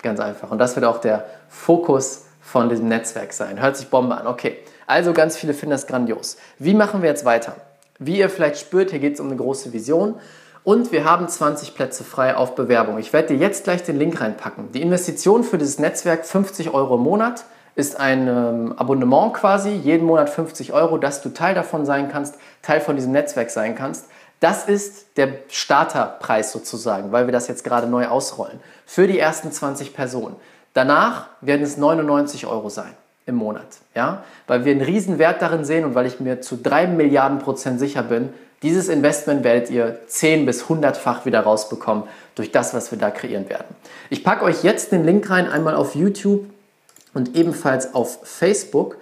Ganz 0.00 0.20
einfach. 0.20 0.50
Und 0.50 0.56
das 0.56 0.74
wird 0.74 0.86
auch 0.86 0.96
der 0.96 1.26
Fokus 1.50 2.24
von 2.40 2.70
diesem 2.70 2.88
Netzwerk 2.88 3.34
sein. 3.34 3.60
Hört 3.60 3.76
sich 3.76 3.88
Bombe 3.88 4.16
an. 4.16 4.26
Okay. 4.26 4.56
Also 4.86 5.12
ganz 5.12 5.36
viele 5.36 5.52
finden 5.52 5.72
das 5.72 5.86
grandios. 5.86 6.38
Wie 6.58 6.72
machen 6.72 7.02
wir 7.02 7.10
jetzt 7.10 7.26
weiter? 7.26 7.56
Wie 7.98 8.16
ihr 8.16 8.30
vielleicht 8.30 8.56
spürt, 8.56 8.90
hier 8.90 8.98
geht 8.98 9.14
es 9.14 9.20
um 9.20 9.26
eine 9.26 9.36
große 9.36 9.74
Vision. 9.74 10.14
Und 10.64 10.92
wir 10.92 11.04
haben 11.04 11.28
20 11.28 11.74
Plätze 11.74 12.04
frei 12.04 12.34
auf 12.34 12.54
Bewerbung. 12.54 12.96
Ich 12.96 13.12
werde 13.12 13.34
dir 13.34 13.36
jetzt 13.36 13.64
gleich 13.64 13.82
den 13.82 13.98
Link 13.98 14.18
reinpacken. 14.22 14.72
Die 14.72 14.80
Investition 14.80 15.44
für 15.44 15.58
dieses 15.58 15.78
Netzwerk 15.78 16.24
50 16.24 16.72
Euro 16.72 16.94
im 16.94 17.02
Monat 17.02 17.44
ist 17.76 18.00
ein 18.00 18.26
ähm, 18.26 18.74
Abonnement 18.76 19.34
quasi, 19.34 19.70
jeden 19.70 20.06
Monat 20.06 20.30
50 20.30 20.72
Euro, 20.72 20.96
dass 20.98 21.22
du 21.22 21.28
Teil 21.28 21.54
davon 21.54 21.84
sein 21.84 22.08
kannst, 22.10 22.36
Teil 22.62 22.80
von 22.80 22.96
diesem 22.96 23.12
Netzwerk 23.12 23.50
sein 23.50 23.76
kannst. 23.76 24.06
Das 24.40 24.66
ist 24.66 25.16
der 25.18 25.28
Starterpreis 25.48 26.52
sozusagen, 26.52 27.12
weil 27.12 27.26
wir 27.26 27.32
das 27.32 27.48
jetzt 27.48 27.64
gerade 27.64 27.86
neu 27.86 28.08
ausrollen. 28.08 28.60
Für 28.86 29.06
die 29.06 29.18
ersten 29.18 29.52
20 29.52 29.94
Personen. 29.94 30.36
Danach 30.72 31.28
werden 31.40 31.62
es 31.62 31.76
99 31.76 32.46
Euro 32.46 32.70
sein 32.70 32.92
im 33.26 33.34
Monat. 33.34 33.66
Ja? 33.94 34.24
Weil 34.46 34.64
wir 34.64 34.72
einen 34.72 34.82
riesen 34.82 35.18
Wert 35.18 35.42
darin 35.42 35.64
sehen 35.64 35.84
und 35.84 35.94
weil 35.94 36.06
ich 36.06 36.18
mir 36.18 36.40
zu 36.40 36.56
3 36.56 36.86
Milliarden 36.86 37.38
Prozent 37.38 37.78
sicher 37.78 38.02
bin, 38.02 38.30
dieses 38.62 38.88
Investment 38.88 39.44
werdet 39.44 39.70
ihr 39.70 40.00
10 40.06 40.46
bis 40.46 40.64
100-fach 40.64 41.26
wieder 41.26 41.40
rausbekommen 41.40 42.04
durch 42.34 42.52
das, 42.52 42.72
was 42.72 42.90
wir 42.90 42.98
da 42.98 43.10
kreieren 43.10 43.50
werden. 43.50 43.66
Ich 44.08 44.24
packe 44.24 44.44
euch 44.44 44.64
jetzt 44.64 44.92
den 44.92 45.04
Link 45.04 45.28
rein, 45.28 45.46
einmal 45.48 45.74
auf 45.74 45.94
YouTube 45.94 46.46
und 47.16 47.34
ebenfalls 47.34 47.94
auf 47.94 48.20
Facebook. 48.22 48.98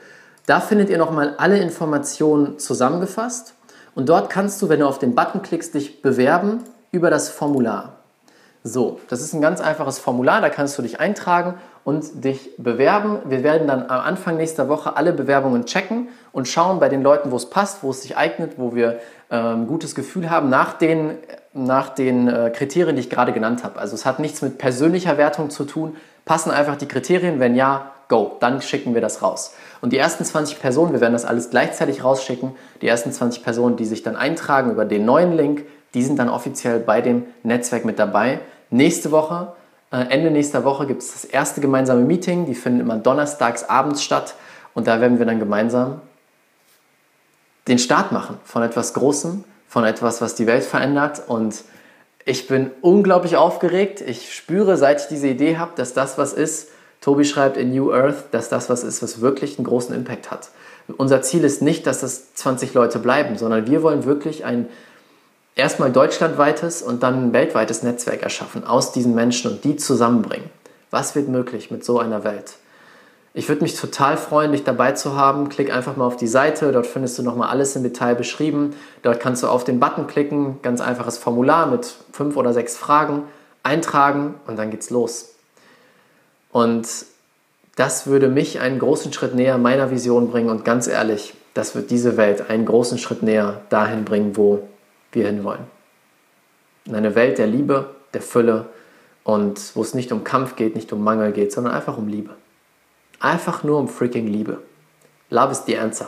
Da 0.47 0.61
findet 0.61 0.89
ihr 0.89 0.99
nochmal 0.99 1.35
alle 1.37 1.59
Informationen 1.59 2.59
zusammengefasst. 2.59 3.55
Und 3.95 4.09
dort 4.09 4.31
kannst 4.31 4.63
du, 4.63 4.69
wenn 4.69 4.81
du 4.81 4.87
auf 4.87 4.99
den 4.99 5.15
Button 5.15 5.43
klickst, 5.43 5.75
dich 5.75 6.01
bewerben 6.01 6.63
über 6.93 7.11
das 7.11 7.29
Formular. 7.29 7.97
So, 8.63 9.01
das 9.11 9.21
ist 9.21 9.35
ein 9.35 9.43
ganz 9.43 9.61
einfaches 9.61 9.99
Formular, 9.99 10.41
da 10.41 10.49
kannst 10.49 10.79
du 10.79 10.83
dich 10.83 10.99
eintragen 10.99 11.55
und 11.85 12.25
dich 12.25 12.53
bewerben. 12.57 13.19
Wir 13.27 13.43
werden 13.43 13.69
dann 13.69 13.83
am 13.83 14.01
Anfang 14.01 14.39
nächster 14.39 14.71
Woche 14.71 14.97
alle 14.97 15.13
Bewerbungen 15.13 15.67
checken 15.67 16.09
und 16.33 16.49
schauen 16.49 16.81
bei 16.81 16.89
den 16.89 17.03
Leuten, 17.03 17.31
wo 17.31 17.37
es 17.37 17.51
passt, 17.51 17.83
wo 17.83 17.91
es 17.91 18.01
sich 18.01 18.17
eignet, 18.17 18.59
wo 18.59 18.75
wir 18.75 19.01
ein 19.29 19.61
ähm, 19.61 19.67
gutes 19.67 19.95
Gefühl 19.95 20.31
haben, 20.31 20.49
nach 20.49 20.73
den, 20.75 21.19
nach 21.53 21.91
den 21.91 22.29
äh, 22.29 22.51
Kriterien, 22.55 22.97
die 22.97 23.01
ich 23.01 23.11
gerade 23.11 23.33
genannt 23.33 23.65
habe. 23.65 23.79
Also 23.79 23.97
es 23.97 24.07
hat 24.07 24.19
nichts 24.19 24.41
mit 24.41 24.57
persönlicher 24.57 25.19
Wertung 25.19 25.51
zu 25.51 25.65
tun. 25.65 25.97
Passen 26.25 26.51
einfach 26.51 26.77
die 26.77 26.89
Kriterien? 26.89 27.41
Wenn 27.41 27.55
ja, 27.57 27.93
go, 28.09 28.37
dann 28.41 28.61
schicken 28.63 28.95
wir 28.95 29.01
das 29.01 29.23
raus. 29.23 29.55
Und 29.81 29.93
die 29.93 29.99
ersten 29.99 30.25
20 30.25 30.61
Personen, 30.61 30.93
wir 30.93 31.01
werden 31.01 31.13
das 31.13 31.25
alles 31.25 31.51
gleichzeitig 31.51 32.05
rausschicken, 32.05 32.53
die 32.81 32.89
ersten 32.89 33.13
20 33.13 33.43
Personen, 33.43 33.77
die 33.77 33.85
sich 33.85 34.03
dann 34.03 34.17
eintragen 34.17 34.71
über 34.71 34.85
den 34.85 35.05
neuen 35.05 35.37
Link, 35.37 35.65
die 35.95 36.03
sind 36.03 36.19
dann 36.19 36.29
offiziell 36.29 36.81
bei 36.81 37.01
dem 37.01 37.25
Netzwerk 37.43 37.85
mit 37.85 37.99
dabei. 37.99 38.41
Nächste 38.71 39.11
Woche, 39.11 39.53
äh, 39.93 40.07
Ende 40.09 40.31
nächster 40.31 40.65
Woche 40.65 40.87
gibt 40.87 41.03
es 41.03 41.13
das 41.13 41.25
erste 41.25 41.61
gemeinsame 41.61 42.01
Meeting, 42.01 42.47
die 42.47 42.55
finden 42.55 42.81
immer 42.81 42.97
donnerstags 42.97 43.69
abends 43.69 44.03
statt 44.03 44.35
und 44.75 44.87
da 44.87 45.01
werden 45.01 45.19
wir 45.19 45.27
dann 45.27 45.39
gemeinsam 45.39 46.01
den 47.69 47.79
Start 47.79 48.13
machen 48.13 48.39
von 48.45 48.63
etwas 48.63 48.93
Großem, 48.95 49.45
von 49.69 49.85
etwas, 49.85 50.21
was 50.21 50.35
die 50.35 50.47
Welt 50.47 50.65
verändert 50.65 51.23
und 51.27 51.65
ich 52.27 52.49
bin 52.49 52.71
unglaublich 52.81 53.37
aufgeregt. 53.37 54.01
Ich 54.01 54.35
spüre, 54.35 54.77
seit 54.77 55.03
ich 55.03 55.09
diese 55.09 55.29
Idee 55.29 55.59
habe, 55.59 55.73
dass 55.77 55.93
das 55.93 56.17
was 56.17 56.33
ist, 56.33 56.71
Tobi 57.05 57.27
schreibt 57.27 57.59
in 57.59 57.71
New 57.71 57.93
Earth, 57.93 58.25
dass 58.31 58.49
das 58.49 58.71
was 58.71 58.83
ist, 58.83 59.03
was 59.03 59.21
wirklich 59.21 59.59
einen 59.59 59.67
großen 59.67 59.95
Impact 59.95 60.31
hat. 60.31 60.49
Unser 60.97 61.21
Ziel 61.21 61.45
ist 61.45 61.61
nicht, 61.61 61.87
dass 61.87 62.01
das 62.01 62.33
20 62.33 62.73
Leute 62.73 62.99
bleiben, 62.99 63.37
sondern 63.37 63.67
wir 63.67 63.83
wollen 63.83 64.07
wirklich 64.07 64.47
ein 64.47 64.71
erstmal 65.55 65.93
deutschlandweites 65.93 66.81
und 66.81 67.03
dann 67.03 67.27
ein 67.27 67.33
weltweites 67.35 67.83
Netzwerk 67.83 68.23
erschaffen 68.23 68.65
aus 68.65 68.93
diesen 68.93 69.15
Menschen 69.15 69.51
und 69.51 69.65
die 69.65 69.77
zusammenbringen. 69.77 70.49
Was 70.91 71.15
wird 71.15 71.29
möglich 71.29 71.71
mit 71.71 71.85
so 71.85 71.99
einer 71.99 72.25
Welt? 72.25 72.55
Ich 73.35 73.51
würde 73.51 73.65
mich 73.65 73.79
total 73.79 74.17
freuen, 74.17 74.53
dich 74.53 74.65
dabei 74.65 74.93
zu 74.93 75.15
haben. 75.15 75.51
Klick 75.51 75.71
einfach 75.71 75.97
mal 75.99 76.07
auf 76.07 76.17
die 76.17 76.27
Seite, 76.27 76.73
dort 76.73 76.87
findest 76.87 77.19
du 77.19 77.23
nochmal 77.23 77.51
alles 77.51 77.77
im 77.77 77.83
Detail 77.83 78.15
beschrieben. 78.15 78.75
Dort 79.03 79.21
kannst 79.21 79.43
du 79.43 79.49
auf 79.49 79.65
den 79.65 79.79
Button 79.79 80.07
klicken, 80.07 80.63
ganz 80.63 80.81
einfaches 80.81 81.19
Formular 81.19 81.67
mit 81.67 81.85
fünf 82.13 82.39
oder 82.39 82.55
sechs 82.55 82.79
Fragen, 82.79 83.25
eintragen 83.63 84.37
und 84.47 84.59
dann 84.59 84.71
geht's 84.71 84.89
los. 84.89 85.34
Und 86.55 86.87
das 87.75 88.07
würde 88.07 88.29
mich 88.29 88.61
einen 88.61 88.79
großen 88.79 89.13
Schritt 89.13 89.35
näher 89.35 89.59
meiner 89.59 89.91
Vision 89.91 90.31
bringen 90.31 90.51
und 90.51 90.65
ganz 90.65 90.87
ehrlich, 90.87 91.35
das 91.53 91.75
wird 91.75 91.91
diese 91.91 92.17
Welt 92.17 92.49
einen 92.49 92.65
großen 92.65 92.97
Schritt 92.97 93.25
näher 93.25 93.63
dahin 93.71 94.05
bringen, 94.05 94.37
wo 94.37 94.63
wir 95.11 95.27
hinwollen. 95.27 95.65
In 96.85 96.95
eine 96.95 97.17
Welt 97.17 97.39
der 97.39 97.49
Liebe, 97.49 97.97
der 98.13 98.23
Fülle 98.23 98.67
und 99.25 99.75
wo 99.75 99.83
es 99.83 99.95
nicht 99.95 100.13
um 100.13 100.23
Kampf 100.23 100.55
geht, 100.55 100.77
nicht 100.77 100.93
um 100.93 101.03
Mangel 101.03 101.33
geht, 101.33 101.51
sondern 101.51 101.75
einfach 101.75 101.99
um 101.99 102.07
Liebe. 102.07 102.31
Einfach 103.19 103.65
nur 103.65 103.81
um 103.81 103.89
freaking 103.89 104.29
Liebe. 104.29 104.59
Love 105.31 105.51
is 105.51 105.65
the 105.67 105.77
answer. 105.77 106.07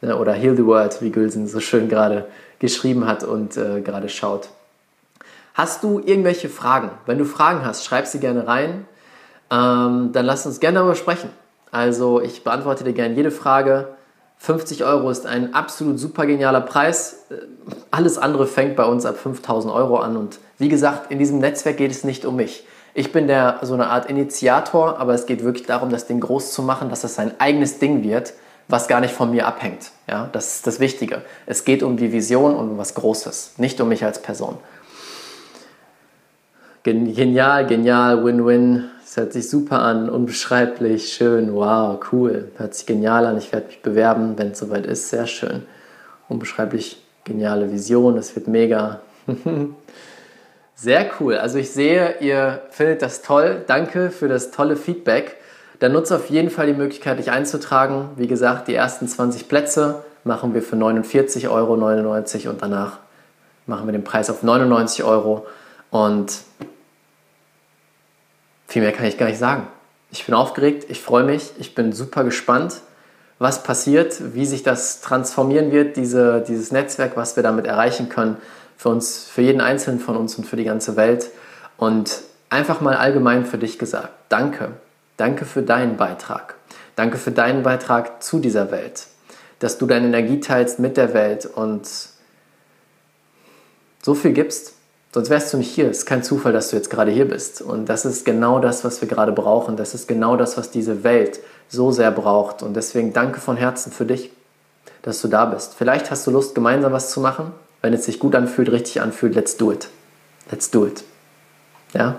Ne, 0.00 0.16
oder 0.16 0.32
Heal 0.32 0.56
the 0.56 0.64
World, 0.64 1.02
wie 1.02 1.10
Gülsen 1.10 1.48
so 1.48 1.58
schön 1.58 1.88
gerade 1.88 2.28
geschrieben 2.60 3.04
hat 3.04 3.24
und 3.24 3.56
äh, 3.56 3.80
gerade 3.80 4.08
schaut. 4.08 4.50
Hast 5.54 5.82
du 5.82 5.98
irgendwelche 5.98 6.48
Fragen? 6.48 6.92
Wenn 7.04 7.18
du 7.18 7.24
Fragen 7.24 7.64
hast, 7.64 7.84
schreib 7.84 8.06
sie 8.06 8.20
gerne 8.20 8.46
rein. 8.46 8.86
Ähm, 9.54 10.10
dann 10.12 10.26
lass 10.26 10.46
uns 10.46 10.58
gerne 10.58 10.78
darüber 10.78 10.94
sprechen. 10.94 11.30
Also 11.70 12.20
ich 12.20 12.44
beantworte 12.44 12.84
dir 12.84 12.92
gerne 12.92 13.14
jede 13.14 13.30
Frage. 13.30 13.88
50 14.38 14.84
Euro 14.84 15.10
ist 15.10 15.26
ein 15.26 15.54
absolut 15.54 15.98
super 15.98 16.26
genialer 16.26 16.60
Preis. 16.60 17.26
Äh, 17.30 17.34
alles 17.90 18.18
andere 18.18 18.46
fängt 18.46 18.76
bei 18.76 18.84
uns 18.84 19.06
ab 19.06 19.16
5000 19.16 19.72
Euro 19.72 19.98
an. 19.98 20.16
Und 20.16 20.38
wie 20.58 20.68
gesagt, 20.68 21.10
in 21.10 21.18
diesem 21.18 21.38
Netzwerk 21.38 21.76
geht 21.76 21.90
es 21.90 22.04
nicht 22.04 22.24
um 22.24 22.36
mich. 22.36 22.66
Ich 22.94 23.12
bin 23.12 23.26
der 23.26 23.58
so 23.62 23.74
eine 23.74 23.88
Art 23.88 24.08
Initiator, 24.08 24.98
aber 24.98 25.14
es 25.14 25.26
geht 25.26 25.42
wirklich 25.42 25.66
darum, 25.66 25.90
das 25.90 26.06
Ding 26.06 26.20
groß 26.20 26.52
zu 26.52 26.62
machen, 26.62 26.88
dass 26.88 27.04
es 27.04 27.14
sein 27.14 27.32
eigenes 27.38 27.78
Ding 27.78 28.04
wird, 28.04 28.34
was 28.68 28.86
gar 28.88 29.00
nicht 29.00 29.12
von 29.12 29.30
mir 29.30 29.46
abhängt. 29.46 29.90
Ja, 30.08 30.28
das 30.32 30.56
ist 30.56 30.66
das 30.66 30.80
Wichtige. 30.80 31.22
Es 31.46 31.64
geht 31.64 31.82
um 31.82 31.96
die 31.96 32.12
Vision 32.12 32.54
und 32.54 32.70
um 32.70 32.78
was 32.78 32.94
Großes, 32.94 33.54
nicht 33.58 33.80
um 33.80 33.88
mich 33.88 34.04
als 34.04 34.22
Person. 34.22 34.58
Genial, 36.84 37.66
genial, 37.66 38.24
Win-Win. 38.24 38.90
Es 39.14 39.18
hört 39.18 39.32
sich 39.32 39.48
super 39.48 39.78
an, 39.78 40.10
unbeschreiblich, 40.10 41.12
schön, 41.12 41.54
wow, 41.54 42.00
cool. 42.10 42.50
Hört 42.56 42.74
sich 42.74 42.84
genial 42.84 43.26
an. 43.26 43.38
Ich 43.38 43.52
werde 43.52 43.68
mich 43.68 43.80
bewerben, 43.80 44.36
wenn 44.36 44.50
es 44.50 44.58
soweit 44.58 44.86
ist. 44.86 45.08
Sehr 45.08 45.28
schön. 45.28 45.62
Unbeschreiblich 46.28 47.00
geniale 47.22 47.70
Vision, 47.70 48.16
das 48.16 48.34
wird 48.34 48.48
mega. 48.48 49.02
Sehr 50.74 51.08
cool. 51.20 51.36
Also 51.36 51.58
ich 51.58 51.70
sehe, 51.70 52.16
ihr 52.18 52.62
findet 52.70 53.02
das 53.02 53.22
toll. 53.22 53.62
Danke 53.68 54.10
für 54.10 54.26
das 54.26 54.50
tolle 54.50 54.74
Feedback. 54.74 55.36
Dann 55.78 55.92
nutze 55.92 56.16
auf 56.16 56.28
jeden 56.28 56.50
Fall 56.50 56.66
die 56.66 56.72
Möglichkeit, 56.72 57.20
dich 57.20 57.30
einzutragen. 57.30 58.08
Wie 58.16 58.26
gesagt, 58.26 58.66
die 58.66 58.74
ersten 58.74 59.06
20 59.06 59.48
Plätze 59.48 60.02
machen 60.24 60.54
wir 60.54 60.62
für 60.62 60.74
49,99 60.74 61.50
Euro 61.50 61.74
und 61.74 62.62
danach 62.62 62.98
machen 63.68 63.86
wir 63.86 63.92
den 63.92 64.02
Preis 64.02 64.28
auf 64.28 64.42
99 64.42 65.04
Euro. 65.04 65.46
Und 65.92 66.32
viel 68.74 68.82
mehr 68.82 68.90
kann 68.90 69.06
ich 69.06 69.16
gar 69.16 69.26
nicht 69.26 69.38
sagen. 69.38 69.68
Ich 70.10 70.26
bin 70.26 70.34
aufgeregt, 70.34 70.86
ich 70.88 71.00
freue 71.00 71.22
mich, 71.22 71.52
ich 71.58 71.76
bin 71.76 71.92
super 71.92 72.24
gespannt, 72.24 72.80
was 73.38 73.62
passiert, 73.62 74.34
wie 74.34 74.46
sich 74.46 74.64
das 74.64 75.00
transformieren 75.00 75.70
wird, 75.70 75.96
diese, 75.96 76.40
dieses 76.40 76.72
Netzwerk, 76.72 77.16
was 77.16 77.36
wir 77.36 77.44
damit 77.44 77.66
erreichen 77.66 78.08
können 78.08 78.36
für 78.76 78.88
uns, 78.88 79.28
für 79.30 79.42
jeden 79.42 79.60
Einzelnen 79.60 80.00
von 80.00 80.16
uns 80.16 80.34
und 80.34 80.44
für 80.44 80.56
die 80.56 80.64
ganze 80.64 80.96
Welt. 80.96 81.30
Und 81.76 82.22
einfach 82.50 82.80
mal 82.80 82.96
allgemein 82.96 83.46
für 83.46 83.58
dich 83.58 83.78
gesagt, 83.78 84.08
danke. 84.28 84.72
Danke 85.18 85.44
für 85.44 85.62
deinen 85.62 85.96
Beitrag. 85.96 86.56
Danke 86.96 87.18
für 87.18 87.30
deinen 87.30 87.62
Beitrag 87.62 88.24
zu 88.24 88.40
dieser 88.40 88.72
Welt. 88.72 89.06
Dass 89.60 89.78
du 89.78 89.86
deine 89.86 90.08
Energie 90.08 90.40
teilst 90.40 90.80
mit 90.80 90.96
der 90.96 91.14
Welt 91.14 91.46
und 91.46 91.88
so 94.02 94.14
viel 94.14 94.32
gibst. 94.32 94.74
Sonst 95.14 95.30
wärst 95.30 95.52
du 95.52 95.58
nicht 95.58 95.72
hier. 95.72 95.88
Es 95.88 95.98
ist 95.98 96.06
kein 96.06 96.24
Zufall, 96.24 96.52
dass 96.52 96.70
du 96.70 96.76
jetzt 96.76 96.90
gerade 96.90 97.12
hier 97.12 97.28
bist. 97.28 97.62
Und 97.62 97.88
das 97.88 98.04
ist 98.04 98.24
genau 98.24 98.58
das, 98.58 98.82
was 98.82 99.00
wir 99.00 99.06
gerade 99.06 99.30
brauchen. 99.30 99.76
Das 99.76 99.94
ist 99.94 100.08
genau 100.08 100.36
das, 100.36 100.56
was 100.56 100.72
diese 100.72 101.04
Welt 101.04 101.38
so 101.68 101.92
sehr 101.92 102.10
braucht. 102.10 102.64
Und 102.64 102.74
deswegen 102.74 103.12
danke 103.12 103.38
von 103.38 103.56
Herzen 103.56 103.92
für 103.92 104.06
dich, 104.06 104.32
dass 105.02 105.20
du 105.22 105.28
da 105.28 105.44
bist. 105.44 105.76
Vielleicht 105.78 106.10
hast 106.10 106.26
du 106.26 106.32
Lust, 106.32 106.56
gemeinsam 106.56 106.92
was 106.92 107.12
zu 107.12 107.20
machen. 107.20 107.52
Wenn 107.80 107.92
es 107.92 108.06
sich 108.06 108.18
gut 108.18 108.34
anfühlt, 108.34 108.72
richtig 108.72 109.02
anfühlt, 109.02 109.36
let's 109.36 109.56
do 109.56 109.70
it. 109.70 109.88
Let's 110.50 110.72
do 110.72 110.84
it. 110.84 111.04
Ja? 111.92 112.16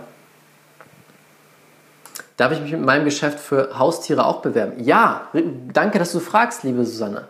Darf 2.38 2.54
ich 2.54 2.62
mich 2.62 2.72
mit 2.72 2.86
meinem 2.86 3.04
Geschäft 3.04 3.42
für 3.42 3.78
Haustiere 3.78 4.26
auch 4.26 4.42
bewerben? 4.42 4.82
Ja, 4.82 5.28
danke, 5.74 6.00
dass 6.00 6.14
du 6.14 6.22
fragst, 6.22 6.64
liebe 6.64 6.86
Susanne. 6.86 7.28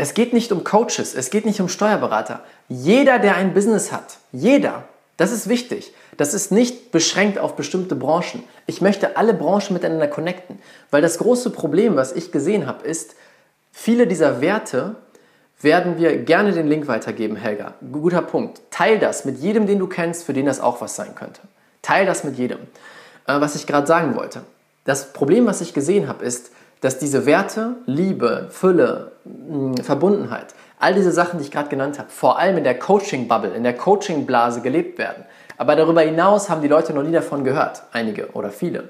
Es 0.00 0.14
geht 0.14 0.32
nicht 0.32 0.50
um 0.50 0.64
Coaches, 0.64 1.14
es 1.14 1.28
geht 1.28 1.44
nicht 1.44 1.60
um 1.60 1.68
Steuerberater. 1.68 2.40
Jeder, 2.70 3.18
der 3.18 3.36
ein 3.36 3.52
Business 3.52 3.92
hat, 3.92 4.16
jeder, 4.32 4.84
das 5.18 5.30
ist 5.30 5.46
wichtig. 5.46 5.92
Das 6.16 6.32
ist 6.32 6.50
nicht 6.50 6.90
beschränkt 6.90 7.38
auf 7.38 7.54
bestimmte 7.54 7.94
Branchen. 7.94 8.42
Ich 8.64 8.80
möchte 8.80 9.18
alle 9.18 9.34
Branchen 9.34 9.74
miteinander 9.74 10.08
connecten, 10.08 10.58
weil 10.90 11.02
das 11.02 11.18
große 11.18 11.50
Problem, 11.50 11.96
was 11.96 12.12
ich 12.12 12.32
gesehen 12.32 12.66
habe, 12.66 12.86
ist, 12.86 13.14
viele 13.72 14.06
dieser 14.06 14.40
Werte 14.40 14.96
werden 15.60 15.98
wir 15.98 16.16
gerne 16.16 16.52
den 16.52 16.66
Link 16.66 16.88
weitergeben, 16.88 17.36
Helga. 17.36 17.74
Guter 17.92 18.22
Punkt. 18.22 18.62
Teil 18.70 18.98
das 19.00 19.26
mit 19.26 19.36
jedem, 19.36 19.66
den 19.66 19.78
du 19.78 19.86
kennst, 19.86 20.24
für 20.24 20.32
den 20.32 20.46
das 20.46 20.60
auch 20.60 20.80
was 20.80 20.96
sein 20.96 21.14
könnte. 21.14 21.42
Teil 21.82 22.06
das 22.06 22.24
mit 22.24 22.38
jedem. 22.38 22.60
Äh, 23.26 23.38
was 23.42 23.54
ich 23.54 23.66
gerade 23.66 23.86
sagen 23.86 24.16
wollte. 24.16 24.44
Das 24.84 25.12
Problem, 25.12 25.44
was 25.44 25.60
ich 25.60 25.74
gesehen 25.74 26.08
habe, 26.08 26.24
ist, 26.24 26.52
dass 26.80 26.98
diese 26.98 27.26
Werte, 27.26 27.76
Liebe, 27.84 28.48
Fülle, 28.50 29.09
Verbundenheit, 29.82 30.46
all 30.78 30.94
diese 30.94 31.12
Sachen, 31.12 31.38
die 31.38 31.44
ich 31.44 31.50
gerade 31.50 31.68
genannt 31.68 31.98
habe, 31.98 32.08
vor 32.10 32.38
allem 32.38 32.56
in 32.56 32.64
der 32.64 32.78
Coaching-Bubble, 32.78 33.50
in 33.54 33.62
der 33.62 33.76
Coaching-Blase 33.76 34.62
gelebt 34.62 34.98
werden. 34.98 35.24
Aber 35.58 35.76
darüber 35.76 36.00
hinaus 36.00 36.48
haben 36.48 36.62
die 36.62 36.68
Leute 36.68 36.94
noch 36.94 37.02
nie 37.02 37.12
davon 37.12 37.44
gehört, 37.44 37.82
einige 37.92 38.30
oder 38.32 38.50
viele. 38.50 38.88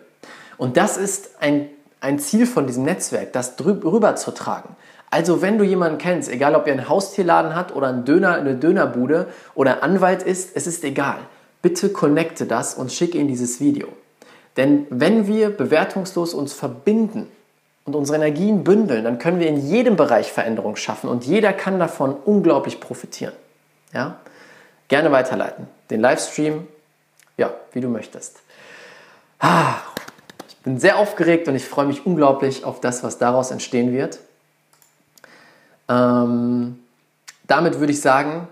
Und 0.57 0.77
das 0.77 0.97
ist 0.97 1.31
ein, 1.41 1.69
ein 2.01 2.19
Ziel 2.19 2.47
von 2.47 2.67
diesem 2.67 2.85
Netzwerk, 2.85 3.33
das 3.33 3.57
drüber 3.57 4.15
zu 4.15 4.31
tragen. 4.31 4.77
Also 5.11 5.43
wenn 5.43 5.59
du 5.59 5.65
jemanden 5.65 5.99
kennst, 5.99 6.31
egal 6.31 6.55
ob 6.55 6.69
er 6.69 6.75
einen 6.75 6.89
Haustierladen 6.89 7.57
hat 7.57 7.75
oder 7.75 7.89
einen 7.89 8.05
Döner, 8.05 8.35
eine 8.35 8.55
Dönerbude 8.55 9.27
oder 9.57 9.83
Anwalt 9.83 10.23
ist, 10.23 10.57
es 10.57 10.69
ist 10.69 10.85
egal. 10.85 11.19
Bitte 11.63 11.91
connecte 11.91 12.47
das 12.47 12.75
und 12.75 12.93
schicke 12.93 13.19
ihm 13.19 13.27
dieses 13.27 13.61
Video. 13.61 13.89
Denn 14.57 14.87
wenn 14.91 15.27
wir 15.27 15.51
bewertungslos 15.51 16.35
uns 16.35 16.53
verbinden 16.53 17.27
und 17.91 17.97
unsere 17.97 18.17
Energien 18.17 18.63
bündeln, 18.63 19.03
dann 19.03 19.19
können 19.19 19.41
wir 19.41 19.49
in 19.49 19.67
jedem 19.67 19.97
Bereich 19.97 20.31
Veränderung 20.31 20.77
schaffen 20.77 21.11
und 21.11 21.25
jeder 21.25 21.53
kann 21.53 21.81
davon 21.81 22.15
unglaublich 22.15 22.79
profitieren. 22.79 23.35
Ja? 23.93 24.17
Gerne 24.89 25.11
weiterleiten. 25.11 25.67
Den 25.91 26.01
Livestream, 26.01 26.69
ja, 27.37 27.53
wie 27.73 27.81
du 27.81 27.89
möchtest. 27.89 28.41
Ah, 29.41 29.75
ich 30.49 30.57
bin 30.59 30.79
sehr 30.79 30.99
aufgeregt 30.99 31.49
und 31.49 31.57
ich 31.57 31.65
freue 31.65 31.87
mich 31.87 32.07
unglaublich 32.07 32.65
auf 32.65 32.81
das, 32.81 33.03
was 33.03 33.19
daraus 33.19 33.51
entstehen 33.51 33.93
wird. 33.93 34.21
Ähm, 35.89 36.79
damit 37.49 37.81
würde 37.81 37.93
ich 37.93 38.01
sagen, 38.01 38.47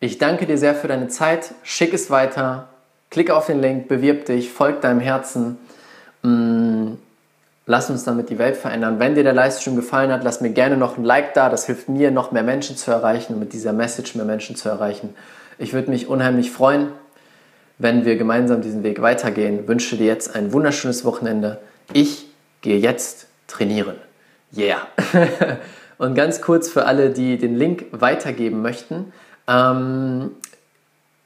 ich 0.00 0.18
danke 0.18 0.46
dir 0.46 0.58
sehr 0.58 0.74
für 0.74 0.88
deine 0.88 1.06
Zeit. 1.06 1.54
Schick 1.62 1.94
es 1.94 2.10
weiter, 2.10 2.68
Klick 3.12 3.30
auf 3.30 3.44
den 3.44 3.60
Link, 3.60 3.88
bewirb 3.88 4.24
dich, 4.24 4.50
folg 4.50 4.80
deinem 4.80 4.98
Herzen. 4.98 5.58
Mm, 6.22 6.51
lass 7.66 7.90
uns 7.90 8.04
damit 8.04 8.30
die 8.30 8.38
Welt 8.38 8.56
verändern. 8.56 8.98
Wenn 8.98 9.14
dir 9.14 9.22
der 9.22 9.32
Livestream 9.32 9.76
gefallen 9.76 10.10
hat, 10.10 10.24
lass 10.24 10.40
mir 10.40 10.50
gerne 10.50 10.76
noch 10.76 10.98
ein 10.98 11.04
Like 11.04 11.34
da. 11.34 11.48
Das 11.48 11.66
hilft 11.66 11.88
mir, 11.88 12.10
noch 12.10 12.32
mehr 12.32 12.42
Menschen 12.42 12.76
zu 12.76 12.90
erreichen 12.90 13.34
und 13.34 13.40
mit 13.40 13.52
dieser 13.52 13.72
Message 13.72 14.14
mehr 14.14 14.24
Menschen 14.24 14.56
zu 14.56 14.68
erreichen. 14.68 15.14
Ich 15.58 15.72
würde 15.72 15.90
mich 15.90 16.08
unheimlich 16.08 16.50
freuen, 16.50 16.88
wenn 17.78 18.04
wir 18.04 18.16
gemeinsam 18.16 18.62
diesen 18.62 18.82
Weg 18.82 19.02
weitergehen. 19.02 19.60
Ich 19.60 19.68
wünsche 19.68 19.96
dir 19.96 20.06
jetzt 20.06 20.34
ein 20.34 20.52
wunderschönes 20.52 21.04
Wochenende. 21.04 21.60
Ich 21.92 22.26
gehe 22.62 22.78
jetzt 22.78 23.26
trainieren. 23.46 23.96
Yeah! 24.56 24.86
und 25.98 26.14
ganz 26.14 26.40
kurz 26.40 26.68
für 26.68 26.86
alle, 26.86 27.10
die 27.10 27.38
den 27.38 27.56
Link 27.56 27.86
weitergeben 27.92 28.62
möchten. 28.62 29.12
Ähm, 29.48 30.32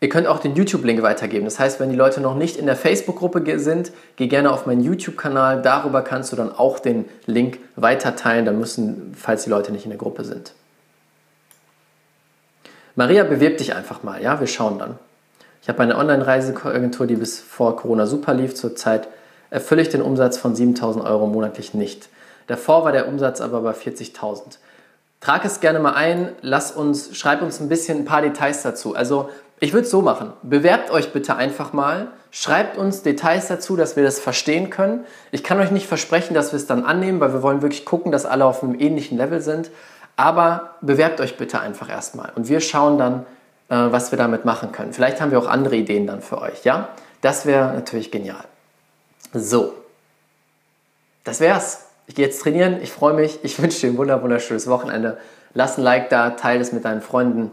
Ihr 0.01 0.11
könnt 0.11 0.27
auch 0.27 0.41
den 0.41 0.55
YouTube-Link 0.55 1.01
weitergeben. 1.03 1.47
Das 1.47 1.59
heißt, 1.59 1.81
wenn 1.81 1.89
die 1.89 1.97
Leute 1.97 2.21
noch 2.21 2.35
nicht 2.35 2.57
in 2.57 2.67
der 2.67 2.77
Facebook-Gruppe 2.77 3.59
sind, 3.59 3.93
geh 4.17 4.27
gerne 4.27 4.53
auf 4.53 4.67
meinen 4.67 4.83
YouTube-Kanal. 4.83 5.63
Darüber 5.63 6.03
kannst 6.03 6.33
du 6.33 6.37
dann 6.37 6.53
auch 6.53 6.79
den 6.79 7.07
Link 7.25 7.59
weiterteilen. 7.77 8.45
Dann 8.45 8.59
müssen, 8.59 9.15
falls 9.17 9.45
die 9.45 9.51
Leute 9.51 9.73
nicht 9.73 9.85
in 9.85 9.91
der 9.91 9.99
Gruppe 9.99 10.25
sind. 10.25 10.53
Maria, 12.95 13.25
bewirb 13.25 13.57
dich 13.59 13.75
einfach 13.75 14.03
mal. 14.03 14.23
Ja, 14.23 14.39
wir 14.39 14.47
schauen 14.47 14.79
dann. 14.79 14.99
Ich 15.63 15.69
habe 15.69 15.83
eine 15.83 15.97
Online-Reiseagentur, 15.97 17.07
die 17.07 17.17
bis 17.17 17.41
vor 17.41 17.77
Corona 17.77 18.07
super 18.07 18.35
lief. 18.35 18.55
Zurzeit 18.55 19.09
erfülle 19.51 19.83
ich 19.83 19.89
den 19.89 20.03
Umsatz 20.03 20.37
von 20.37 20.55
7000 20.55 21.05
Euro 21.05 21.27
monatlich 21.27 21.73
nicht. 21.73 22.09
Davor 22.47 22.85
war 22.85 22.93
der 22.93 23.09
Umsatz 23.09 23.41
aber 23.41 23.63
bei 23.63 23.73
40.000. 23.73 24.59
Trag 25.21 25.45
es 25.45 25.61
gerne 25.61 25.81
mal 25.81 25.95
ein, 25.95 26.29
lass 26.43 26.71
uns, 26.73 27.17
schreib 27.17 27.43
uns 27.43 27.61
ein 27.61 27.69
bisschen 27.69 27.99
ein 27.99 28.05
paar 28.05 28.23
Details 28.23 28.63
dazu. 28.63 28.95
Also 28.95 29.31
ich 29.59 29.73
würde 29.73 29.85
es 29.85 29.91
so 29.91 30.03
machen. 30.03 30.33
Bewerbt 30.43 30.91
euch 30.91 31.13
bitte 31.13 31.37
einfach 31.37 31.73
mal. 31.73 32.09
Schreibt 32.31 32.77
uns 32.77 33.03
Details 33.03 33.49
dazu, 33.49 33.77
dass 33.77 33.97
wir 33.97 34.05
das 34.05 34.19
verstehen 34.19 34.69
können. 34.69 35.07
Ich 35.33 35.43
kann 35.43 35.59
euch 35.59 35.71
nicht 35.71 35.87
versprechen, 35.87 36.35
dass 36.35 36.53
wir 36.53 36.59
es 36.59 36.67
dann 36.67 36.85
annehmen, 36.85 37.21
weil 37.21 37.33
wir 37.33 37.43
wollen 37.43 37.63
wirklich 37.63 37.87
gucken, 37.87 38.13
dass 38.13 38.27
alle 38.27 38.45
auf 38.45 38.63
einem 38.63 38.79
ähnlichen 38.79 39.17
Level 39.17 39.41
sind. 39.41 39.71
Aber 40.17 40.75
bewerbt 40.83 41.21
euch 41.21 41.37
bitte 41.37 41.61
einfach 41.61 41.89
erstmal. 41.89 42.33
Und 42.35 42.49
wir 42.49 42.61
schauen 42.61 42.99
dann, 42.99 43.27
äh, 43.69 43.93
was 43.93 44.11
wir 44.11 44.19
damit 44.19 44.45
machen 44.45 44.73
können. 44.73 44.93
Vielleicht 44.93 45.21
haben 45.21 45.31
wir 45.31 45.39
auch 45.39 45.49
andere 45.49 45.77
Ideen 45.77 46.07
dann 46.07 46.21
für 46.21 46.41
euch. 46.41 46.65
Ja, 46.65 46.91
das 47.23 47.47
wäre 47.47 47.73
natürlich 47.73 48.11
genial. 48.11 48.45
So, 49.33 49.73
das 51.25 51.41
wär's. 51.41 51.87
Ich 52.07 52.15
gehe 52.15 52.27
jetzt 52.27 52.41
trainieren. 52.41 52.81
Ich 52.83 52.93
freue 52.93 53.15
mich. 53.15 53.41
Ich 53.43 53.61
wünsche 53.61 53.81
dir 53.81 54.01
ein 54.01 54.23
wunderschönes 54.23 54.69
Wochenende. 54.69 55.19
Lass 55.55 55.79
ein 55.79 55.83
Like 55.83 56.11
da, 56.11 56.31
teile 56.31 56.61
es 56.61 56.73
mit 56.73 56.85
deinen 56.85 57.01
Freunden. 57.01 57.51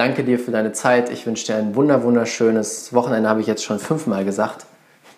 Danke 0.00 0.24
dir 0.24 0.38
für 0.38 0.50
deine 0.50 0.72
Zeit. 0.72 1.12
Ich 1.12 1.26
wünsche 1.26 1.44
dir 1.44 1.56
ein 1.56 1.74
wunder 1.74 2.02
wunderschönes 2.02 2.94
Wochenende, 2.94 3.28
habe 3.28 3.42
ich 3.42 3.46
jetzt 3.46 3.62
schon 3.62 3.78
fünfmal 3.78 4.24
gesagt. 4.24 4.64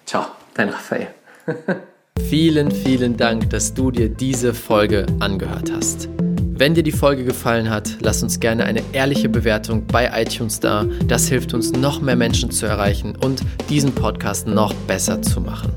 Ciao, 0.07 0.25
dein 0.55 0.71
Raphael. 0.71 1.07
vielen, 2.29 2.73
vielen 2.73 3.17
Dank, 3.17 3.49
dass 3.51 3.75
du 3.75 3.93
dir 3.93 4.09
diese 4.09 4.53
Folge 4.53 5.07
angehört 5.21 5.71
hast. 5.73 6.09
Wenn 6.19 6.75
dir 6.75 6.83
die 6.83 6.91
Folge 6.91 7.23
gefallen 7.23 7.71
hat, 7.71 7.99
lass 8.01 8.25
uns 8.25 8.41
gerne 8.41 8.65
eine 8.65 8.83
ehrliche 8.93 9.29
Bewertung 9.29 9.87
bei 9.87 10.11
iTunes 10.21 10.59
da. 10.59 10.85
Das 11.07 11.29
hilft 11.29 11.55
uns, 11.55 11.71
noch 11.71 12.03
mehr 12.03 12.17
Menschen 12.17 12.51
zu 12.51 12.67
erreichen 12.67 13.15
und 13.15 13.41
diesen 13.69 13.95
Podcast 13.95 14.49
noch 14.49 14.75
besser 14.89 15.23
zu 15.23 15.41
machen. 15.41 15.73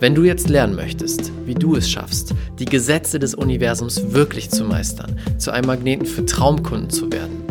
Wenn 0.00 0.16
du 0.16 0.24
jetzt 0.24 0.48
lernen 0.48 0.74
möchtest, 0.74 1.30
wie 1.46 1.54
du 1.54 1.76
es 1.76 1.88
schaffst, 1.88 2.34
die 2.58 2.64
Gesetze 2.64 3.20
des 3.20 3.36
Universums 3.36 4.12
wirklich 4.12 4.50
zu 4.50 4.64
meistern, 4.64 5.20
zu 5.38 5.52
einem 5.52 5.68
Magneten 5.68 6.04
für 6.04 6.26
Traumkunden 6.26 6.90
zu 6.90 7.12
werden 7.12 7.43